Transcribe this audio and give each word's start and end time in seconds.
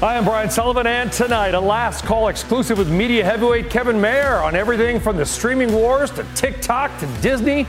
Hi, 0.00 0.16
I'm 0.16 0.24
Brian 0.24 0.48
Sullivan, 0.48 0.86
and 0.86 1.12
tonight, 1.12 1.52
a 1.52 1.60
last 1.60 2.06
call 2.06 2.28
exclusive 2.28 2.78
with 2.78 2.90
media 2.90 3.22
heavyweight 3.22 3.68
Kevin 3.68 4.00
Mayer 4.00 4.36
on 4.36 4.56
everything 4.56 4.98
from 4.98 5.18
the 5.18 5.26
streaming 5.26 5.74
wars 5.74 6.10
to 6.12 6.24
TikTok 6.34 6.98
to 7.00 7.06
Disney. 7.20 7.66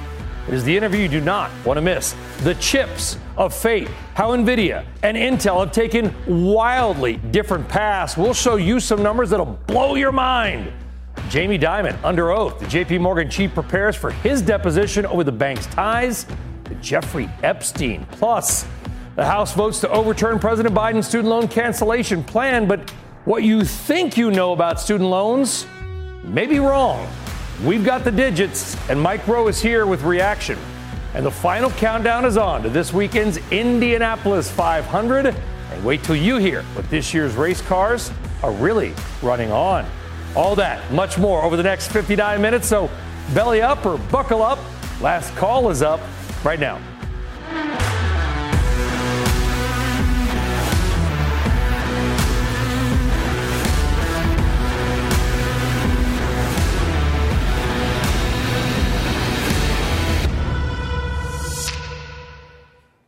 It 0.47 0.53
is 0.53 0.63
the 0.63 0.77
interview 0.77 1.01
you 1.01 1.09
do 1.09 1.19
not 1.19 1.51
want 1.65 1.75
to 1.75 1.81
miss. 1.81 2.15
The 2.43 2.55
chips 2.55 3.17
of 3.35 3.53
fate, 3.53 3.89
how 4.13 4.29
NVIDIA 4.29 4.85
and 5.03 5.17
Intel 5.17 5.59
have 5.59 5.73
taken 5.73 6.15
wildly 6.25 7.17
different 7.17 7.67
paths. 7.67 8.15
We'll 8.15 8.33
show 8.33 8.55
you 8.55 8.79
some 8.79 9.03
numbers 9.03 9.29
that'll 9.31 9.59
blow 9.67 9.95
your 9.95 10.13
mind. 10.13 10.71
Jamie 11.27 11.59
Dimon 11.59 12.01
under 12.01 12.31
oath. 12.31 12.59
The 12.59 12.65
JP 12.65 13.01
Morgan 13.01 13.29
chief 13.29 13.53
prepares 13.53 13.97
for 13.97 14.11
his 14.11 14.41
deposition 14.41 15.05
over 15.05 15.25
the 15.25 15.33
bank's 15.33 15.65
ties 15.65 16.25
to 16.63 16.75
Jeffrey 16.75 17.29
Epstein. 17.43 18.07
Plus, 18.11 18.65
the 19.15 19.25
House 19.25 19.53
votes 19.53 19.79
to 19.81 19.89
overturn 19.89 20.39
President 20.39 20.73
Biden's 20.73 21.07
student 21.07 21.29
loan 21.29 21.47
cancellation 21.47 22.23
plan, 22.23 22.67
but 22.67 22.89
what 23.25 23.43
you 23.43 23.63
think 23.63 24.17
you 24.17 24.31
know 24.31 24.53
about 24.53 24.79
student 24.79 25.09
loans 25.09 25.67
may 26.23 26.45
be 26.45 26.59
wrong. 26.59 27.07
We've 27.63 27.85
got 27.85 28.03
the 28.03 28.11
digits, 28.11 28.77
and 28.89 28.99
Mike 28.99 29.27
Rowe 29.27 29.47
is 29.47 29.61
here 29.61 29.85
with 29.85 30.03
reaction. 30.03 30.57
And 31.13 31.25
the 31.25 31.31
final 31.31 31.69
countdown 31.71 32.25
is 32.25 32.37
on 32.37 32.63
to 32.63 32.69
this 32.69 32.93
weekend's 32.93 33.37
Indianapolis 33.51 34.49
500. 34.49 35.27
And 35.27 35.85
wait 35.85 36.03
till 36.03 36.15
you 36.15 36.37
hear 36.37 36.63
what 36.73 36.89
this 36.89 37.13
year's 37.13 37.35
race 37.35 37.61
cars 37.61 38.11
are 38.41 38.51
really 38.53 38.93
running 39.21 39.51
on. 39.51 39.85
All 40.35 40.55
that, 40.55 40.91
much 40.93 41.17
more 41.17 41.43
over 41.43 41.57
the 41.57 41.63
next 41.63 41.91
59 41.91 42.41
minutes. 42.41 42.67
So 42.67 42.89
belly 43.33 43.61
up 43.61 43.85
or 43.85 43.97
buckle 43.97 44.41
up. 44.41 44.59
Last 45.01 45.35
call 45.35 45.69
is 45.69 45.81
up 45.81 45.99
right 46.43 46.59
now. 46.59 46.79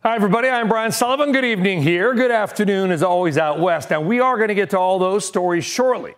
Hi, 0.06 0.16
everybody. 0.16 0.50
I'm 0.50 0.68
Brian 0.68 0.92
Sullivan. 0.92 1.32
Good 1.32 1.46
evening 1.46 1.80
here. 1.80 2.12
Good 2.12 2.30
afternoon, 2.30 2.90
as 2.90 3.02
always, 3.02 3.38
out 3.38 3.58
west. 3.58 3.88
Now, 3.88 4.02
we 4.02 4.20
are 4.20 4.36
going 4.36 4.48
to 4.48 4.54
get 4.54 4.68
to 4.70 4.78
all 4.78 4.98
those 4.98 5.26
stories 5.26 5.64
shortly. 5.64 6.12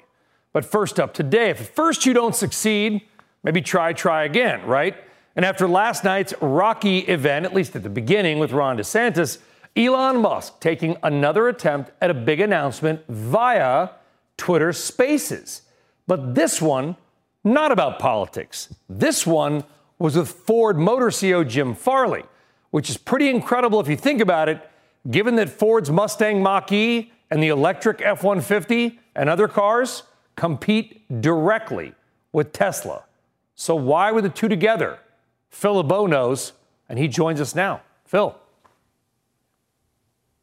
But 0.53 0.65
first 0.65 0.98
up 0.98 1.15
today, 1.15 1.51
if 1.51 1.61
at 1.61 1.69
first 1.69 2.05
you 2.05 2.12
don't 2.12 2.34
succeed, 2.34 3.03
maybe 3.45 3.62
try, 3.62 3.92
try 3.92 4.25
again, 4.25 4.67
right? 4.67 4.97
And 5.37 5.45
after 5.45 5.69
last 5.69 6.03
night's 6.03 6.34
rocky 6.41 6.98
event, 6.98 7.47
at 7.47 7.55
least 7.55 7.77
at 7.77 7.84
the 7.84 7.89
beginning 7.89 8.41
with 8.41 8.51
Ron 8.51 8.77
DeSantis, 8.77 9.39
Elon 9.77 10.20
Musk 10.20 10.59
taking 10.59 10.97
another 11.05 11.47
attempt 11.47 11.92
at 12.01 12.11
a 12.11 12.14
big 12.14 12.41
announcement 12.41 13.03
via 13.09 13.91
Twitter 14.37 14.73
Spaces. 14.73 15.62
But 16.09 16.34
this 16.34 16.61
one, 16.61 16.97
not 17.45 17.70
about 17.70 18.01
politics. 18.01 18.75
This 18.89 19.25
one 19.25 19.62
was 19.97 20.17
with 20.17 20.29
Ford 20.29 20.77
Motor 20.77 21.11
CEO 21.11 21.48
Jim 21.48 21.73
Farley 21.73 22.25
which 22.77 22.91
is 22.91 22.99
pretty 22.99 23.31
incredible 23.31 23.81
if 23.81 23.89
you 23.89 23.97
think 23.97 24.21
about 24.21 24.51
it, 24.51 24.61
given 25.11 25.37
that 25.37 25.49
Ford's 25.49 25.91
Mustang 25.91 26.43
Mach 26.43 26.71
E 26.71 27.11
and 27.31 27.43
the 27.43 27.49
electric 27.49 28.03
F 28.03 28.23
150 28.23 29.01
and 29.15 29.31
other 29.31 29.49
cars 29.49 30.03
compete 30.37 31.23
directly 31.23 31.95
with 32.33 32.53
Tesla. 32.53 33.05
So, 33.55 33.75
why 33.75 34.13
were 34.13 34.21
the 34.21 34.29
two 34.29 34.47
together? 34.47 34.99
Phil 35.49 35.77
LeBeau 35.77 36.05
knows, 36.07 36.53
and 36.87 36.99
he 36.99 37.09
joins 37.09 37.41
us 37.41 37.55
now. 37.55 37.81
Phil. 38.05 38.37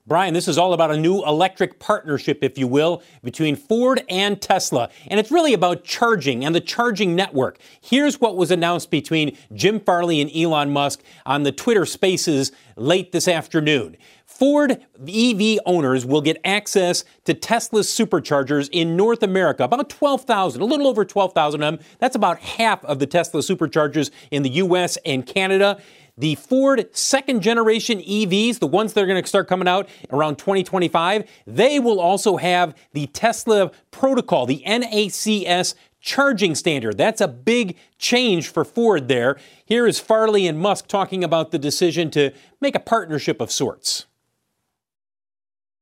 Brian, 0.06 0.34
this 0.34 0.50
is 0.50 0.58
all 0.58 0.74
about 0.74 0.92
a 0.92 0.98
new 0.98 1.24
electric 1.24 1.80
partnership, 1.80 2.40
if 2.42 2.58
you 2.58 2.68
will, 2.68 3.02
between 3.24 3.56
Ford 3.56 4.04
and 4.10 4.42
Tesla. 4.42 4.90
And 5.08 5.18
it's 5.18 5.32
really 5.32 5.54
about 5.54 5.86
charging 5.86 6.44
and 6.44 6.54
the 6.54 6.60
charging 6.60 7.16
network. 7.16 7.58
Here's 7.80 8.20
what 8.20 8.36
was 8.36 8.52
announced 8.52 8.92
between 8.92 9.38
Jim 9.54 9.80
Farley 9.80 10.20
and 10.20 10.30
Elon 10.36 10.74
Musk 10.74 11.02
on 11.26 11.44
the 11.44 11.54
Twitter 11.54 11.86
spaces 11.86 12.52
late 12.76 13.14
this 13.14 13.30
afternoon. 13.30 13.96
Ford 14.26 14.84
EV 15.08 15.60
owners 15.66 16.06
will 16.06 16.20
get 16.20 16.42
access 16.44 17.06
to 17.24 17.34
Tesla's 17.34 17.88
superchargers 17.88 18.68
in 18.74 18.98
North 18.98 19.24
America, 19.24 19.64
about 19.64 19.90
12,000, 19.90 20.62
a 20.62 20.66
little 20.66 20.88
over 20.88 21.06
12,000 21.06 21.64
of 21.64 21.78
them. 21.78 21.86
That's 22.00 22.16
about 22.16 22.40
half 22.40 22.84
of 22.84 23.00
the 23.00 23.08
Tesla 23.08 23.40
superchargers 23.40 24.12
in 24.32 24.44
the 24.44 24.50
US 24.50 24.98
and 25.06 25.26
Canada. 25.26 25.80
The 26.18 26.36
Ford 26.36 26.96
second 26.96 27.42
generation 27.42 28.00
EVs, 28.00 28.60
the 28.60 28.68
ones 28.68 28.94
that 28.94 29.04
are 29.04 29.08
going 29.08 29.22
to 29.22 29.28
start 29.28 29.48
coming 29.48 29.68
out 29.68 29.90
around 30.12 30.38
2025, 30.38 31.28
they 31.48 31.80
will 31.80 32.00
also 32.00 32.38
have 32.38 32.76
the 32.92 33.08
Tesla 33.08 33.72
protocol, 33.90 34.46
the 34.46 34.64
NACS 34.66 35.74
charging 36.00 36.54
standard. 36.54 36.98
That's 36.98 37.22
a 37.22 37.28
big 37.28 37.78
change 37.98 38.50
for 38.50 38.64
Ford 38.64 39.08
there. 39.08 39.38
Here 39.66 39.88
is 39.88 40.00
Farley 40.00 40.46
and 40.46 40.60
Musk 40.60 40.88
talking 40.88 41.24
about 41.24 41.52
the 41.52 41.58
decision 41.58 42.12
to 42.12 42.32
make 42.62 42.76
a 42.76 42.80
partnership 42.80 43.42
of 43.42 43.52
sorts. 43.52 44.06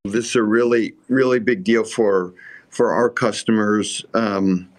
This 0.05 0.29
is 0.29 0.35
a 0.35 0.43
really, 0.43 0.93
really 1.09 1.39
big 1.39 1.63
deal 1.63 1.83
for 1.83 2.33
for 2.69 2.93
our 2.93 3.09
customers. 3.09 4.05
Um, 4.13 4.69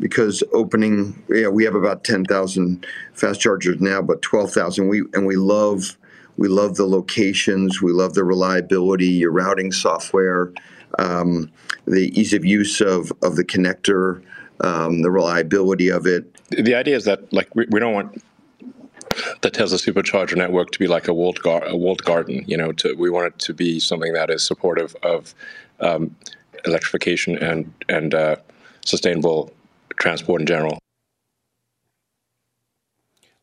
because 0.00 0.42
opening, 0.52 1.22
yeah, 1.28 1.48
we 1.48 1.64
have 1.64 1.74
about 1.74 2.04
10,000 2.04 2.86
fast 3.14 3.40
chargers 3.40 3.80
now, 3.80 4.00
but 4.02 4.22
12,000. 4.22 4.88
We 4.88 5.02
and 5.12 5.26
we 5.26 5.36
love 5.36 5.96
we 6.36 6.46
love 6.46 6.76
the 6.76 6.86
locations, 6.86 7.82
we 7.82 7.90
love 7.90 8.14
the 8.14 8.22
reliability, 8.22 9.06
your 9.06 9.32
routing 9.32 9.72
software, 9.72 10.52
um, 11.00 11.50
the 11.84 12.16
ease 12.18 12.32
of 12.32 12.44
use 12.44 12.80
of 12.80 13.12
of 13.22 13.36
the 13.36 13.44
connector, 13.44 14.22
um, 14.60 15.02
the 15.02 15.10
reliability 15.10 15.88
of 15.88 16.06
it. 16.06 16.32
The 16.50 16.74
idea 16.74 16.96
is 16.96 17.04
that 17.04 17.32
like 17.32 17.54
we, 17.54 17.66
we 17.70 17.80
don't 17.80 17.92
want 17.92 18.22
the 19.42 19.50
Tesla 19.50 19.78
supercharger 19.78 20.36
network 20.36 20.70
to 20.70 20.78
be 20.78 20.86
like 20.86 21.08
a 21.08 21.14
walled, 21.14 21.40
gar- 21.42 21.64
a 21.64 21.76
walled 21.76 22.04
garden. 22.04 22.44
You 22.46 22.56
know, 22.56 22.72
to, 22.72 22.94
we 22.94 23.10
want 23.10 23.34
it 23.34 23.38
to 23.40 23.54
be 23.54 23.80
something 23.80 24.12
that 24.12 24.30
is 24.30 24.46
supportive 24.46 24.94
of 25.02 25.34
um, 25.80 26.14
electrification 26.64 27.36
and 27.38 27.72
and 27.88 28.14
uh, 28.14 28.36
sustainable 28.84 29.52
transport 29.98 30.40
in 30.40 30.46
general. 30.46 30.78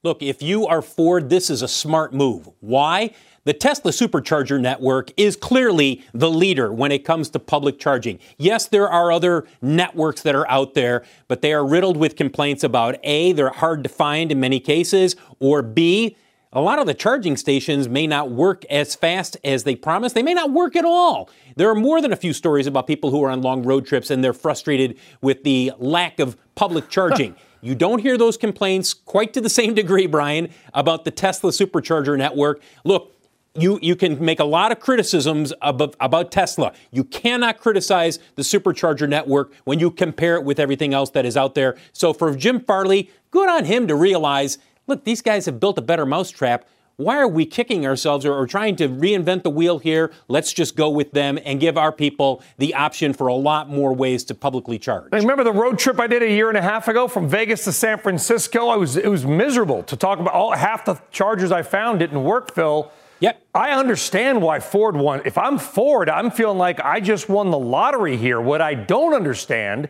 Look, 0.03 0.21
if 0.21 0.43
you 0.43 0.67
are 0.67 0.83
Ford, 0.83 1.29
this 1.31 1.49
is 1.49 1.63
a 1.63 1.67
smart 1.67 2.13
move. 2.13 2.47
Why? 2.59 3.11
The 3.45 3.53
Tesla 3.53 3.91
supercharger 3.91 4.59
network 4.59 5.11
is 5.17 5.35
clearly 5.35 6.03
the 6.13 6.29
leader 6.29 6.71
when 6.71 6.91
it 6.91 7.05
comes 7.05 7.29
to 7.29 7.39
public 7.39 7.79
charging. 7.79 8.19
Yes, 8.37 8.67
there 8.67 8.87
are 8.87 9.11
other 9.11 9.47
networks 9.61 10.21
that 10.21 10.35
are 10.35 10.49
out 10.49 10.75
there, 10.75 11.03
but 11.27 11.41
they 11.41 11.53
are 11.53 11.65
riddled 11.65 11.97
with 11.97 12.15
complaints 12.15 12.63
about 12.63 12.97
A, 13.03 13.33
they're 13.33 13.49
hard 13.49 13.83
to 13.83 13.89
find 13.89 14.31
in 14.31 14.39
many 14.39 14.59
cases, 14.59 15.15
or 15.39 15.61
B, 15.61 16.15
a 16.55 16.61
lot 16.61 16.79
of 16.79 16.87
the 16.87 16.93
charging 16.93 17.35
stations 17.35 17.89
may 17.89 18.07
not 18.07 18.31
work 18.31 18.63
as 18.69 18.95
fast 18.95 19.35
as 19.43 19.65
they 19.65 19.75
promise. 19.75 20.13
They 20.13 20.23
may 20.23 20.33
not 20.33 20.51
work 20.51 20.77
at 20.77 20.85
all. 20.85 21.29
There 21.57 21.69
are 21.69 21.75
more 21.75 22.01
than 22.01 22.13
a 22.13 22.15
few 22.15 22.31
stories 22.31 22.65
about 22.65 22.87
people 22.87 23.11
who 23.11 23.21
are 23.25 23.29
on 23.29 23.41
long 23.41 23.63
road 23.63 23.85
trips 23.85 24.09
and 24.09 24.23
they're 24.23 24.33
frustrated 24.33 24.97
with 25.21 25.43
the 25.43 25.73
lack 25.77 26.17
of 26.19 26.37
public 26.55 26.89
charging. 26.89 27.35
you 27.61 27.75
don't 27.75 27.99
hear 27.99 28.17
those 28.17 28.37
complaints 28.37 28.93
quite 28.93 29.33
to 29.33 29.41
the 29.41 29.49
same 29.49 29.73
degree, 29.73 30.07
Brian, 30.07 30.49
about 30.73 31.03
the 31.03 31.11
Tesla 31.11 31.51
supercharger 31.51 32.17
network. 32.17 32.61
Look, 32.85 33.11
you, 33.57 33.79
you 33.81 33.95
can 33.97 34.23
make 34.23 34.39
a 34.39 34.45
lot 34.45 34.71
of 34.71 34.79
criticisms 34.79 35.53
about, 35.61 35.95
about 35.99 36.31
Tesla. 36.31 36.73
You 36.91 37.03
cannot 37.03 37.59
criticize 37.59 38.19
the 38.35 38.43
supercharger 38.43 39.09
network 39.09 39.53
when 39.65 39.79
you 39.79 39.91
compare 39.91 40.35
it 40.35 40.43
with 40.43 40.59
everything 40.59 40.93
else 40.93 41.09
that 41.11 41.25
is 41.25 41.35
out 41.35 41.55
there. 41.55 41.75
So 41.91 42.13
for 42.13 42.33
Jim 42.35 42.61
Farley, 42.61 43.09
good 43.31 43.49
on 43.49 43.65
him 43.65 43.87
to 43.87 43.95
realize 43.95 44.57
look, 44.87 45.03
these 45.03 45.21
guys 45.21 45.45
have 45.45 45.59
built 45.59 45.77
a 45.77 45.81
better 45.81 46.05
mousetrap. 46.05 46.67
Why 46.97 47.17
are 47.17 47.27
we 47.27 47.45
kicking 47.45 47.85
ourselves 47.85 48.25
or, 48.25 48.33
or, 48.33 48.47
trying 48.47 48.77
to 48.77 48.87
reinvent 48.87 49.43
the 49.43 49.49
wheel 49.49 49.79
here? 49.79 50.13
Let's 50.29 50.53
just 50.53 50.77
go 50.77 50.89
with 50.89 51.11
them 51.11 51.37
and 51.43 51.59
give 51.59 51.77
our 51.77 51.91
people 51.91 52.41
the 52.57 52.73
option 52.73 53.11
for 53.11 53.27
a 53.27 53.33
lot 53.33 53.69
more 53.69 53.93
ways 53.93 54.23
to 54.25 54.35
publicly 54.35 54.79
charge. 54.79 55.09
I 55.11 55.17
remember 55.17 55.43
the 55.43 55.51
road 55.51 55.77
trip 55.77 55.99
I 55.99 56.07
did 56.07 56.23
a 56.23 56.29
year 56.29 56.47
and 56.47 56.57
a 56.57 56.61
half 56.61 56.87
ago 56.87 57.09
from 57.09 57.27
Vegas 57.27 57.65
to 57.65 57.73
San 57.73 57.97
Francisco. 57.97 58.69
I 58.69 58.77
was 58.77 58.95
it 58.95 59.09
was 59.09 59.25
miserable 59.25 59.83
to 59.83 59.97
talk 59.97 60.19
about. 60.19 60.33
All 60.33 60.53
half 60.53 60.85
the 60.85 60.95
chargers 61.11 61.51
I 61.51 61.63
found 61.63 61.99
didn't 61.99 62.23
work, 62.23 62.53
Phil. 62.53 62.89
Yep. 63.19 63.41
I 63.53 63.71
understand 63.71 64.41
why 64.41 64.59
Ford 64.59 64.95
won. 64.95 65.21
If 65.25 65.37
I'm 65.37 65.57
Ford, 65.57 66.09
I'm 66.09 66.31
feeling 66.31 66.57
like 66.57 66.79
I 66.79 67.01
just 67.01 67.27
won 67.27 67.49
the 67.49 67.59
lottery 67.59 68.15
here. 68.15 68.39
What 68.39 68.61
I 68.61 68.73
don't 68.73 69.13
understand 69.13 69.89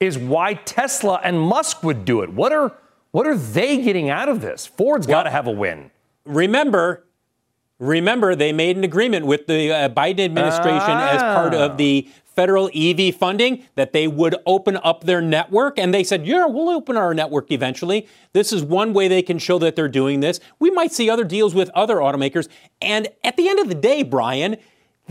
is 0.00 0.18
why 0.18 0.54
Tesla 0.54 1.20
and 1.22 1.38
Musk 1.40 1.82
would 1.82 2.04
do 2.04 2.22
it. 2.22 2.32
What 2.32 2.52
are 2.52 2.72
what 3.10 3.26
are 3.26 3.36
they 3.36 3.82
getting 3.82 4.08
out 4.08 4.28
of 4.28 4.40
this? 4.40 4.66
Ford's 4.66 5.06
well, 5.06 5.18
got 5.18 5.22
to 5.24 5.30
have 5.30 5.46
a 5.46 5.50
win. 5.50 5.90
Remember, 6.24 7.06
remember 7.78 8.34
they 8.34 8.52
made 8.52 8.76
an 8.76 8.84
agreement 8.84 9.26
with 9.26 9.46
the 9.46 9.72
uh, 9.72 9.88
Biden 9.88 10.20
administration 10.20 10.90
ah. 10.90 11.10
as 11.10 11.22
part 11.22 11.54
of 11.54 11.76
the 11.76 12.08
federal 12.24 12.70
EV 12.74 13.14
funding 13.14 13.64
that 13.74 13.92
they 13.92 14.06
would 14.06 14.36
open 14.46 14.78
up 14.84 15.04
their 15.04 15.20
network. 15.20 15.78
And 15.78 15.92
they 15.92 16.04
said, 16.04 16.26
yeah, 16.26 16.46
we'll 16.46 16.70
open 16.70 16.96
our 16.96 17.12
network 17.12 17.50
eventually. 17.50 18.06
This 18.32 18.52
is 18.52 18.62
one 18.62 18.92
way 18.92 19.08
they 19.08 19.22
can 19.22 19.38
show 19.38 19.58
that 19.58 19.76
they're 19.76 19.88
doing 19.88 20.20
this. 20.20 20.40
We 20.58 20.70
might 20.70 20.92
see 20.92 21.10
other 21.10 21.24
deals 21.24 21.54
with 21.54 21.68
other 21.70 21.96
automakers. 21.96 22.48
And 22.80 23.08
at 23.24 23.36
the 23.36 23.48
end 23.48 23.58
of 23.58 23.68
the 23.68 23.74
day, 23.74 24.02
Brian, 24.04 24.56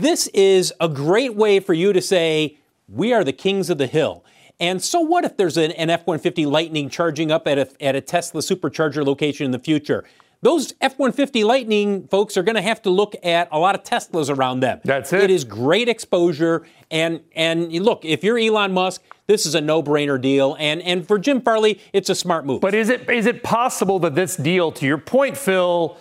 This 0.00 0.28
is 0.28 0.72
a 0.80 0.88
great 0.88 1.34
way 1.34 1.60
for 1.60 1.74
you 1.74 1.92
to 1.92 2.00
say, 2.00 2.56
we 2.88 3.12
are 3.12 3.22
the 3.22 3.34
kings 3.34 3.68
of 3.68 3.76
the 3.76 3.86
hill. 3.86 4.24
And 4.60 4.82
so 4.82 5.00
what 5.00 5.24
if 5.24 5.36
there's 5.36 5.56
an, 5.56 5.72
an 5.72 5.90
F 5.90 6.06
150 6.06 6.46
Lightning 6.46 6.90
charging 6.90 7.32
up 7.32 7.48
at 7.48 7.58
a, 7.58 7.68
at 7.80 7.96
a 7.96 8.00
Tesla 8.00 8.42
supercharger 8.42 9.04
location 9.04 9.46
in 9.46 9.50
the 9.50 9.58
future? 9.58 10.04
Those 10.42 10.74
F 10.80 10.98
150 10.98 11.44
Lightning 11.44 12.06
folks 12.08 12.36
are 12.36 12.42
going 12.42 12.54
to 12.56 12.62
have 12.62 12.80
to 12.82 12.90
look 12.90 13.14
at 13.22 13.48
a 13.50 13.58
lot 13.58 13.74
of 13.74 13.82
Teslas 13.82 14.34
around 14.34 14.60
them. 14.60 14.80
That's 14.84 15.12
it. 15.12 15.24
It 15.24 15.30
is 15.30 15.44
great 15.44 15.88
exposure. 15.88 16.66
And, 16.90 17.20
and 17.34 17.72
look, 17.72 18.04
if 18.04 18.22
you're 18.22 18.38
Elon 18.38 18.72
Musk, 18.72 19.02
this 19.26 19.46
is 19.46 19.54
a 19.54 19.60
no-brainer 19.60 20.20
deal, 20.20 20.56
and 20.58 20.82
and 20.82 21.06
for 21.06 21.16
Jim 21.16 21.40
Farley, 21.40 21.78
it's 21.92 22.10
a 22.10 22.16
smart 22.16 22.44
move. 22.44 22.60
But 22.60 22.74
is 22.74 22.88
it 22.88 23.08
is 23.08 23.26
it 23.26 23.44
possible 23.44 24.00
that 24.00 24.16
this 24.16 24.34
deal, 24.34 24.72
to 24.72 24.84
your 24.84 24.98
point, 24.98 25.36
Phil, 25.36 25.96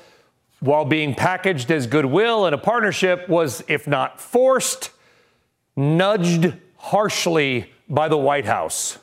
while 0.62 0.84
being 0.84 1.14
packaged 1.14 1.70
as 1.70 1.86
goodwill 1.86 2.48
and 2.48 2.56
a 2.56 2.58
partnership, 2.58 3.30
was 3.30 3.64
if 3.68 3.88
not 3.88 4.20
forced, 4.20 4.90
nudged 5.76 6.56
harshly 6.78 7.72
by 7.90 8.08
the 8.08 8.18
White 8.18 8.46
House? 8.46 9.00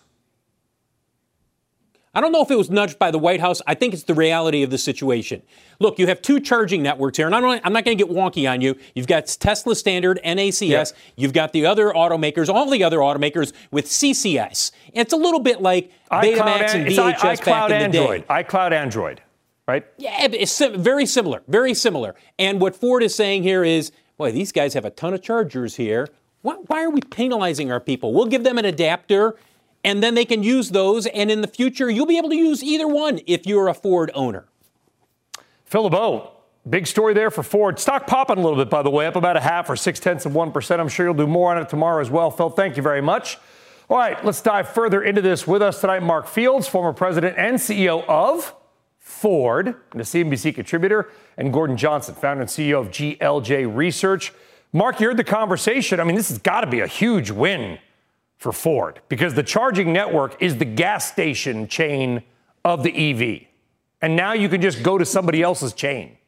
I 2.15 2.23
don't 2.23 2.33
know 2.33 2.41
if 2.41 2.51
it 2.51 2.57
was 2.57 2.71
nudged 2.71 2.99
by 2.99 3.11
the 3.11 3.19
White 3.19 3.41
House. 3.41 3.61
I 3.67 3.75
think 3.75 3.93
it's 3.93 4.05
the 4.05 4.15
reality 4.15 4.63
of 4.63 4.71
the 4.71 4.79
situation. 4.79 5.43
Look, 5.79 5.99
you 5.99 6.07
have 6.07 6.23
two 6.23 6.41
charging 6.41 6.83
networks 6.83 7.19
here, 7.19 7.27
and 7.27 7.35
I'm 7.35 7.43
not, 7.43 7.63
not 7.71 7.85
going 7.85 7.99
to 7.99 8.03
get 8.03 8.11
wonky 8.11 8.51
on 8.51 8.63
you. 8.63 8.75
You've 8.95 9.07
got 9.07 9.27
Tesla 9.27 9.77
Standard, 9.77 10.19
NACS. 10.25 10.67
Yep. 10.67 10.89
You've 11.17 11.35
got 11.35 11.53
the 11.53 11.67
other 11.67 11.93
automakers, 11.93 12.49
all 12.49 12.71
the 12.71 12.83
other 12.85 12.99
automakers 13.01 13.53
with 13.71 13.85
CCS. 13.85 14.71
It's 14.95 15.13
a 15.13 15.17
little 15.17 15.41
bit 15.41 15.61
like 15.61 15.93
Betamax 16.11 16.75
and 16.75 16.87
VHS 16.87 17.23
I, 17.23 17.37
back 17.45 17.71
in 17.71 17.77
Android. 17.83 18.23
the 18.23 18.27
day. 18.35 18.45
iCloud 18.45 18.73
Android, 18.73 19.21
right? 19.69 19.85
Yeah, 19.99 20.29
it's 20.33 20.53
sim- 20.53 20.83
very 20.83 21.05
similar, 21.05 21.43
very 21.49 21.75
similar. 21.75 22.15
And 22.39 22.63
what 22.63 22.75
Ford 22.75 23.03
is 23.03 23.15
saying 23.15 23.43
here 23.43 23.63
is, 23.63 23.93
boy, 24.17 24.33
these 24.33 24.53
guys 24.53 24.73
have 24.73 24.87
a 24.87 24.91
ton 24.91 25.13
of 25.13 25.21
chargers 25.21 25.77
here. 25.77 26.09
Why, 26.47 26.55
why 26.69 26.85
are 26.85 26.91
we 26.91 27.01
penalizing 27.01 27.73
our 27.73 27.81
people? 27.81 28.13
We'll 28.15 28.27
give 28.27 28.45
them 28.45 28.57
an 28.57 28.65
adapter 28.65 29.35
and 29.83 30.01
then 30.01 30.15
they 30.15 30.25
can 30.25 30.45
use 30.45 30.71
those. 30.71 31.07
And 31.07 31.29
in 31.29 31.41
the 31.41 31.49
future, 31.49 31.91
you'll 31.91 32.07
be 32.07 32.19
able 32.19 32.29
to 32.29 32.37
use 32.37 32.63
either 32.63 32.87
one 32.87 33.19
if 33.27 33.49
you're 33.49 33.67
a 33.67 33.75
Ford 33.75 34.13
owner. 34.15 34.45
Phil 35.65 35.83
LeBeau, 35.83 36.31
big 36.71 36.87
story 36.87 37.15
there 37.15 37.33
for 37.33 37.43
Ford. 37.43 37.81
Stock 37.81 38.07
popping 38.07 38.39
a 38.39 38.41
little 38.41 38.57
bit, 38.57 38.71
by 38.71 38.83
the 38.83 38.91
way, 38.91 39.09
up 39.09 39.17
about 39.17 39.37
a 39.37 39.41
half 39.41 39.69
or 39.69 39.75
six 39.75 39.99
tenths 39.99 40.25
of 40.25 40.35
1%. 40.35 40.79
I'm 40.79 40.89
sure 40.89 41.07
you'll 41.07 41.15
do 41.15 41.27
more 41.27 41.51
on 41.51 41.61
it 41.61 41.69
tomorrow 41.69 42.01
as 42.01 42.11
well. 42.11 42.31
Phil, 42.31 42.51
thank 42.51 42.77
you 42.77 42.83
very 42.83 43.03
much. 43.03 43.39
All 43.91 43.99
right, 43.99 44.25
let's 44.25 44.41
dive 44.41 44.69
further 44.69 45.03
into 45.03 45.23
this 45.23 45.49
with 45.49 45.63
us 45.63 45.81
tonight. 45.81 46.05
Mark 46.05 46.29
Fields, 46.29 46.69
former 46.69 46.93
president 46.93 47.37
and 47.37 47.57
CEO 47.57 48.05
of 48.07 48.55
Ford, 49.01 49.75
and 49.91 50.01
a 50.01 50.05
CNBC 50.05 50.55
contributor, 50.55 51.11
and 51.37 51.53
Gordon 51.53 51.77
Johnson, 51.77 52.15
founder 52.15 52.43
and 52.43 52.51
CEO 52.51 52.79
of 52.79 52.91
GLJ 52.93 53.75
Research. 53.75 54.33
Mark, 54.77 55.01
you 55.01 55.07
heard 55.07 55.17
the 55.17 55.25
conversation. 55.25 56.01
I 56.01 56.05
mean, 56.05 56.17
this 56.17 56.29
has 56.29 56.37
got 56.37 56.61
to 56.61 56.67
be 56.67 56.81
a 56.81 56.87
huge 56.87 57.31
win 57.31 57.79
for 58.37 58.53
Ford 58.53 59.01
because 59.09 59.33
the 59.33 59.43
charging 59.43 59.91
network 59.91 60.37
is 60.43 60.59
the 60.59 60.67
gas 60.67 61.11
station 61.11 61.67
chain 61.67 62.23
of 62.63 62.83
the 62.83 62.93
EV. 62.93 63.47
And 64.03 64.17
now 64.17 64.35
you 64.35 64.51
can 64.51 64.61
just 64.61 64.83
go 64.83 64.99
to 64.99 65.07
somebody 65.07 65.41
else's 65.41 65.73
chain. 65.73 66.19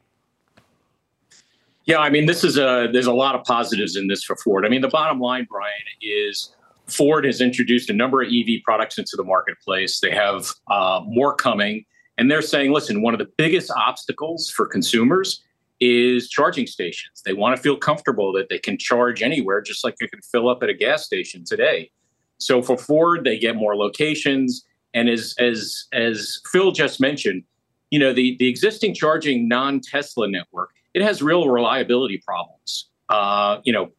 Yeah, 1.85 1.99
I 1.99 2.09
mean, 2.09 2.25
this 2.25 2.43
is 2.43 2.57
a 2.57 2.89
there's 2.91 3.05
a 3.05 3.13
lot 3.13 3.35
of 3.35 3.43
positives 3.43 3.95
in 3.95 4.07
this 4.07 4.23
for 4.23 4.35
Ford. 4.35 4.65
I 4.65 4.69
mean, 4.69 4.81
the 4.81 4.87
bottom 4.87 5.19
line, 5.19 5.45
Brian, 5.47 5.71
is 6.01 6.55
Ford 6.87 7.25
has 7.25 7.41
introduced 7.41 7.91
a 7.91 7.93
number 7.93 8.23
of 8.23 8.29
EV 8.29 8.63
products 8.63 8.97
into 8.97 9.15
the 9.15 9.23
marketplace. 9.23 9.99
They 9.99 10.09
have 10.09 10.49
uh, 10.71 11.01
more 11.05 11.35
coming, 11.35 11.85
and 12.17 12.31
they're 12.31 12.41
saying, 12.41 12.71
listen, 12.71 13.03
one 13.03 13.13
of 13.13 13.19
the 13.19 13.29
biggest 13.37 13.69
obstacles 13.69 14.49
for 14.49 14.65
consumers 14.65 15.43
is 15.79 16.29
charging 16.29 16.67
stations. 16.67 17.21
They 17.25 17.33
want 17.33 17.55
to 17.55 17.61
feel 17.61 17.77
comfortable 17.77 18.33
that 18.33 18.49
they 18.49 18.59
can 18.59 18.77
charge 18.77 19.21
anywhere, 19.21 19.61
just 19.61 19.83
like 19.83 19.95
you 20.01 20.09
can 20.09 20.21
fill 20.21 20.49
up 20.49 20.61
at 20.63 20.69
a 20.69 20.73
gas 20.73 21.05
station 21.05 21.43
today. 21.45 21.91
So 22.37 22.61
for 22.61 22.77
Ford, 22.77 23.23
they 23.23 23.37
get 23.37 23.55
more 23.55 23.75
locations, 23.75 24.65
and 24.93 25.09
as 25.09 25.35
as 25.39 25.85
as 25.93 26.39
Phil 26.51 26.71
just 26.71 26.99
mentioned, 26.99 27.43
you 27.91 27.99
know 27.99 28.13
the 28.13 28.35
the 28.39 28.47
existing 28.47 28.93
charging 28.93 29.47
non 29.47 29.81
Tesla 29.81 30.27
network 30.27 30.71
it 30.93 31.01
has 31.01 31.21
real 31.21 31.47
reliability 31.47 32.17
problems. 32.17 32.89
Uh, 33.09 33.59
you 33.63 33.73
know, 33.73 33.91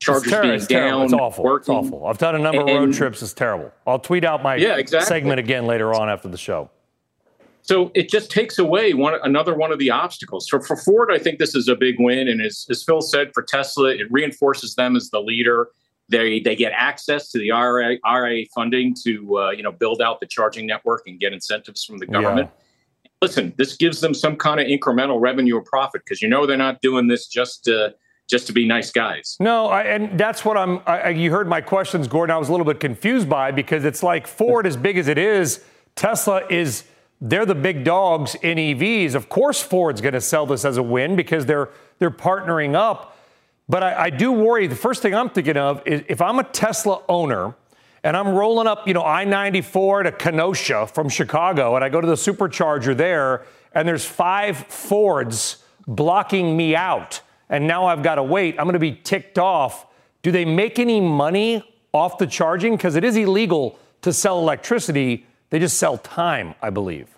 chargers 0.00 0.32
being 0.32 0.54
it's 0.54 0.66
down, 0.66 1.04
it's 1.04 1.12
awful. 1.12 1.44
Working. 1.44 1.76
It's 1.76 1.86
awful. 1.86 2.06
I've 2.06 2.18
done 2.18 2.34
a 2.34 2.38
number 2.38 2.60
and, 2.60 2.70
of 2.70 2.76
road 2.76 2.94
trips. 2.94 3.22
It's 3.22 3.32
terrible. 3.32 3.72
I'll 3.86 3.98
tweet 3.98 4.24
out 4.24 4.42
my 4.42 4.56
yeah, 4.56 4.76
exactly. 4.76 5.06
segment 5.06 5.40
again 5.40 5.66
later 5.66 5.94
on 5.94 6.08
after 6.08 6.28
the 6.28 6.38
show. 6.38 6.70
So 7.68 7.90
it 7.94 8.08
just 8.08 8.30
takes 8.30 8.58
away 8.58 8.94
one 8.94 9.20
another 9.22 9.54
one 9.54 9.72
of 9.72 9.78
the 9.78 9.90
obstacles. 9.90 10.48
So 10.48 10.58
for 10.58 10.74
Ford, 10.74 11.10
I 11.12 11.18
think 11.18 11.38
this 11.38 11.54
is 11.54 11.68
a 11.68 11.76
big 11.76 11.96
win, 11.98 12.26
and 12.26 12.40
as, 12.40 12.66
as 12.70 12.82
Phil 12.82 13.02
said, 13.02 13.30
for 13.34 13.42
Tesla, 13.42 13.90
it 13.90 14.10
reinforces 14.10 14.74
them 14.74 14.96
as 14.96 15.10
the 15.10 15.20
leader. 15.20 15.68
They 16.08 16.40
they 16.40 16.56
get 16.56 16.72
access 16.74 17.30
to 17.32 17.38
the 17.38 17.50
IRA, 17.50 17.98
IRA 18.06 18.46
funding 18.54 18.94
to 19.04 19.38
uh, 19.38 19.50
you 19.50 19.62
know 19.62 19.70
build 19.70 20.00
out 20.00 20.18
the 20.20 20.26
charging 20.26 20.64
network 20.64 21.02
and 21.06 21.20
get 21.20 21.34
incentives 21.34 21.84
from 21.84 21.98
the 21.98 22.06
government. 22.06 22.48
Yeah. 22.50 23.10
Listen, 23.20 23.52
this 23.58 23.76
gives 23.76 24.00
them 24.00 24.14
some 24.14 24.36
kind 24.36 24.60
of 24.60 24.66
incremental 24.66 25.20
revenue 25.20 25.56
or 25.56 25.62
profit 25.62 26.00
because 26.06 26.22
you 26.22 26.28
know 26.28 26.46
they're 26.46 26.56
not 26.56 26.80
doing 26.80 27.06
this 27.06 27.26
just 27.26 27.64
to 27.64 27.94
just 28.30 28.46
to 28.46 28.54
be 28.54 28.66
nice 28.66 28.90
guys. 28.90 29.36
No, 29.40 29.66
I, 29.66 29.82
and 29.82 30.18
that's 30.18 30.42
what 30.42 30.56
I'm. 30.56 30.80
I, 30.86 31.10
you 31.10 31.30
heard 31.30 31.46
my 31.46 31.60
questions, 31.60 32.08
Gordon. 32.08 32.34
I 32.34 32.38
was 32.38 32.48
a 32.48 32.50
little 32.50 32.64
bit 32.64 32.80
confused 32.80 33.28
by 33.28 33.50
because 33.50 33.84
it's 33.84 34.02
like 34.02 34.26
Ford, 34.26 34.66
as 34.66 34.74
big 34.74 34.96
as 34.96 35.06
it 35.06 35.18
is, 35.18 35.62
Tesla 35.96 36.46
is. 36.48 36.84
They're 37.20 37.46
the 37.46 37.54
big 37.54 37.84
dogs 37.84 38.36
in 38.36 38.58
EVs. 38.58 39.14
Of 39.14 39.28
course, 39.28 39.60
Ford's 39.60 40.00
going 40.00 40.14
to 40.14 40.20
sell 40.20 40.46
this 40.46 40.64
as 40.64 40.76
a 40.76 40.82
win 40.82 41.16
because 41.16 41.46
they're 41.46 41.70
they're 41.98 42.10
partnering 42.10 42.74
up. 42.74 43.16
But 43.68 43.82
I, 43.82 44.04
I 44.04 44.10
do 44.10 44.32
worry. 44.32 44.66
The 44.66 44.76
first 44.76 45.02
thing 45.02 45.14
I'm 45.14 45.28
thinking 45.28 45.56
of 45.56 45.82
is 45.86 46.02
if 46.08 46.22
I'm 46.22 46.38
a 46.38 46.44
Tesla 46.44 47.02
owner 47.08 47.54
and 48.02 48.16
I'm 48.16 48.28
rolling 48.28 48.66
up, 48.66 48.86
you 48.86 48.94
know, 48.94 49.02
I 49.02 49.24
94 49.24 50.04
to 50.04 50.12
Kenosha 50.12 50.86
from 50.86 51.08
Chicago, 51.08 51.74
and 51.74 51.84
I 51.84 51.88
go 51.88 52.00
to 52.00 52.06
the 52.06 52.14
supercharger 52.14 52.96
there, 52.96 53.44
and 53.74 53.86
there's 53.86 54.04
five 54.04 54.56
Fords 54.56 55.64
blocking 55.86 56.56
me 56.56 56.76
out, 56.76 57.20
and 57.48 57.66
now 57.66 57.86
I've 57.86 58.02
got 58.02 58.14
to 58.14 58.22
wait. 58.22 58.56
I'm 58.58 58.64
going 58.64 58.74
to 58.74 58.78
be 58.78 58.92
ticked 58.92 59.38
off. 59.38 59.86
Do 60.22 60.30
they 60.30 60.44
make 60.44 60.78
any 60.78 61.00
money 61.00 61.62
off 61.92 62.18
the 62.18 62.26
charging? 62.26 62.76
Because 62.76 62.94
it 62.94 63.04
is 63.04 63.16
illegal 63.16 63.78
to 64.02 64.12
sell 64.12 64.38
electricity. 64.38 65.26
They 65.50 65.58
just 65.58 65.78
sell 65.78 65.98
time, 65.98 66.54
I 66.62 66.70
believe. 66.70 67.08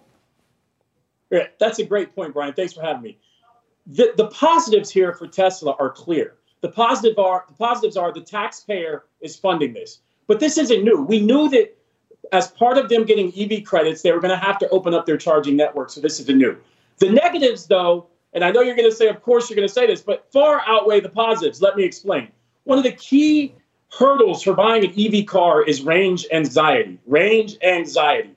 Yeah, 1.31 1.47
that's 1.59 1.79
a 1.79 1.85
great 1.85 2.15
point, 2.15 2.35
Brian. 2.35 2.55
Thanks 2.55 2.73
for 2.73 2.83
having 2.83 3.03
me. 3.03 3.19
The, 3.87 4.13
the 4.17 4.29
positives 4.29 4.91
here 4.91 5.13
for 5.15 5.27
Tesla 5.27 5.75
are 5.79 5.91
clear. 5.91 6.35
The 6.61 6.69
positive 6.69 7.19
are 7.19 7.45
the 7.49 7.55
positives 7.55 7.97
are 7.97 8.13
the 8.13 8.21
taxpayer 8.21 9.05
is 9.21 9.37
funding 9.37 9.73
this. 9.73 10.01
But 10.27 10.41
this 10.41 10.59
isn't 10.59 10.85
new. 10.85 11.03
We 11.03 11.21
knew 11.21 11.49
that 11.51 11.77
as 12.33 12.49
part 12.49 12.79
of 12.79 12.89
them 12.89 13.05
getting 13.05 13.33
EV 13.37 13.65
credits, 13.65 14.03
they 14.03 14.13
were 14.13 14.21
going 14.21 14.39
to 14.39 14.45
have 14.45 14.59
to 14.59 14.69
open 14.69 14.95
up 14.95 15.07
their 15.07 15.17
charging 15.17 15.57
network. 15.57 15.91
So 15.91 16.01
this 16.01 16.21
isn't 16.21 16.39
new. 16.39 16.57
The 16.99 17.11
negatives, 17.11 17.67
though, 17.67 18.07
and 18.33 18.45
I 18.45 18.51
know 18.51 18.61
you're 18.61 18.77
going 18.77 18.91
to 18.91 18.95
say, 18.95 19.09
of 19.09 19.23
course, 19.23 19.49
you're 19.49 19.57
going 19.57 19.67
to 19.67 19.75
say 19.75 19.87
this, 19.87 20.03
but 20.03 20.31
far 20.33 20.63
outweigh 20.67 21.01
the 21.01 21.09
positives. 21.09 21.61
Let 21.61 21.77
me 21.77 21.85
explain. 21.85 22.29
One 22.65 22.79
of 22.79 22.85
the 22.85 22.93
key 22.93 23.55
hurdles 23.93 24.43
for 24.43 24.55
buying 24.55 24.85
an 24.85 24.95
EV 24.99 25.27
car 25.27 25.63
is 25.63 25.83
range 25.83 26.27
anxiety. 26.33 26.99
Range 27.07 27.57
anxiety. 27.63 28.35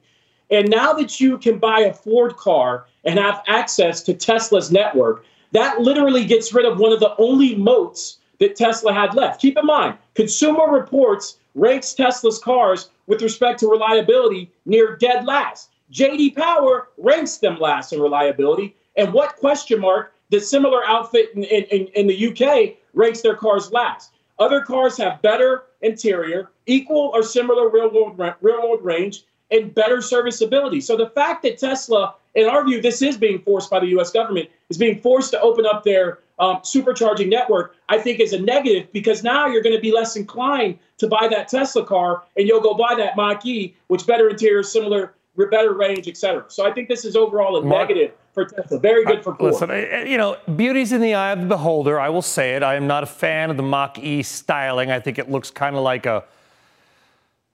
And 0.49 0.69
now 0.69 0.93
that 0.93 1.19
you 1.19 1.37
can 1.37 1.57
buy 1.57 1.79
a 1.79 1.93
Ford 1.93 2.35
car 2.37 2.85
and 3.03 3.17
have 3.19 3.43
access 3.47 4.01
to 4.03 4.13
Tesla's 4.13 4.71
network, 4.71 5.25
that 5.51 5.81
literally 5.81 6.25
gets 6.25 6.53
rid 6.53 6.65
of 6.65 6.79
one 6.79 6.91
of 6.91 6.99
the 6.99 7.15
only 7.17 7.55
moats 7.55 8.17
that 8.39 8.55
Tesla 8.55 8.93
had 8.93 9.13
left. 9.13 9.41
Keep 9.41 9.57
in 9.57 9.65
mind, 9.65 9.97
Consumer 10.15 10.69
Reports 10.69 11.37
ranks 11.55 11.93
Tesla's 11.93 12.39
cars 12.39 12.89
with 13.07 13.21
respect 13.21 13.59
to 13.59 13.67
reliability 13.67 14.51
near 14.65 14.95
dead 14.97 15.25
last. 15.25 15.69
JD 15.91 16.35
Power 16.35 16.89
ranks 16.97 17.37
them 17.37 17.59
last 17.59 17.93
in 17.93 18.01
reliability. 18.01 18.75
And 18.95 19.13
what 19.13 19.35
question 19.35 19.79
mark 19.79 20.13
the 20.29 20.39
similar 20.39 20.85
outfit 20.87 21.29
in, 21.35 21.43
in, 21.43 21.87
in 21.87 22.07
the 22.07 22.27
UK 22.27 22.77
ranks 22.93 23.21
their 23.21 23.35
cars 23.35 23.71
last? 23.71 24.12
Other 24.39 24.61
cars 24.61 24.97
have 24.97 25.21
better 25.21 25.65
interior, 25.81 26.49
equal 26.65 27.11
or 27.13 27.23
similar 27.23 27.69
real 27.69 27.91
world, 27.91 28.19
real 28.41 28.61
world 28.61 28.83
range, 28.83 29.23
and 29.51 29.73
better 29.73 30.01
serviceability. 30.01 30.81
So 30.81 30.97
the 30.97 31.09
fact 31.09 31.43
that 31.43 31.59
Tesla, 31.59 32.15
in 32.33 32.47
our 32.47 32.65
view, 32.65 32.81
this 32.81 33.01
is 33.01 33.17
being 33.17 33.39
forced 33.39 33.69
by 33.69 33.79
the 33.79 33.87
U.S. 33.87 34.11
government, 34.11 34.49
is 34.69 34.77
being 34.77 34.99
forced 34.99 35.31
to 35.31 35.41
open 35.41 35.65
up 35.65 35.83
their 35.83 36.19
um, 36.39 36.57
supercharging 36.57 37.29
network, 37.29 37.75
I 37.89 37.99
think 37.99 38.19
is 38.19 38.33
a 38.33 38.39
negative 38.39 38.91
because 38.91 39.23
now 39.23 39.45
you're 39.47 39.61
going 39.61 39.75
to 39.75 39.81
be 39.81 39.91
less 39.91 40.15
inclined 40.15 40.79
to 40.97 41.07
buy 41.07 41.27
that 41.29 41.47
Tesla 41.47 41.85
car 41.85 42.23
and 42.35 42.47
you'll 42.47 42.61
go 42.61 42.73
buy 42.73 42.95
that 42.97 43.15
Mach 43.15 43.45
E, 43.45 43.75
which 43.87 44.07
better 44.07 44.29
interior, 44.29 44.63
similar, 44.63 45.13
better 45.51 45.73
range, 45.73 46.07
et 46.07 46.17
cetera. 46.17 46.45
So 46.47 46.65
I 46.65 46.71
think 46.71 46.89
this 46.89 47.05
is 47.05 47.15
overall 47.15 47.55
a 47.57 47.61
Mark, 47.61 47.89
negative 47.89 48.13
for 48.33 48.45
Tesla. 48.45 48.79
Very 48.79 49.05
good 49.05 49.23
for 49.23 49.35
Ford. 49.35 49.53
Listen, 49.53 49.69
you 50.09 50.17
know, 50.17 50.37
beauty's 50.55 50.91
in 50.91 51.01
the 51.01 51.13
eye 51.13 51.31
of 51.31 51.41
the 51.41 51.45
beholder. 51.45 51.99
I 51.99 52.09
will 52.09 52.21
say 52.21 52.55
it. 52.55 52.63
I 52.63 52.75
am 52.75 52.87
not 52.87 53.03
a 53.03 53.07
fan 53.07 53.49
of 53.49 53.57
the 53.57 53.63
Mach 53.63 53.99
E 53.99 54.23
styling. 54.23 54.91
I 54.91 54.99
think 54.99 55.19
it 55.19 55.29
looks 55.29 55.51
kind 55.51 55.75
of 55.75 55.83
like 55.83 56.05
a 56.05 56.23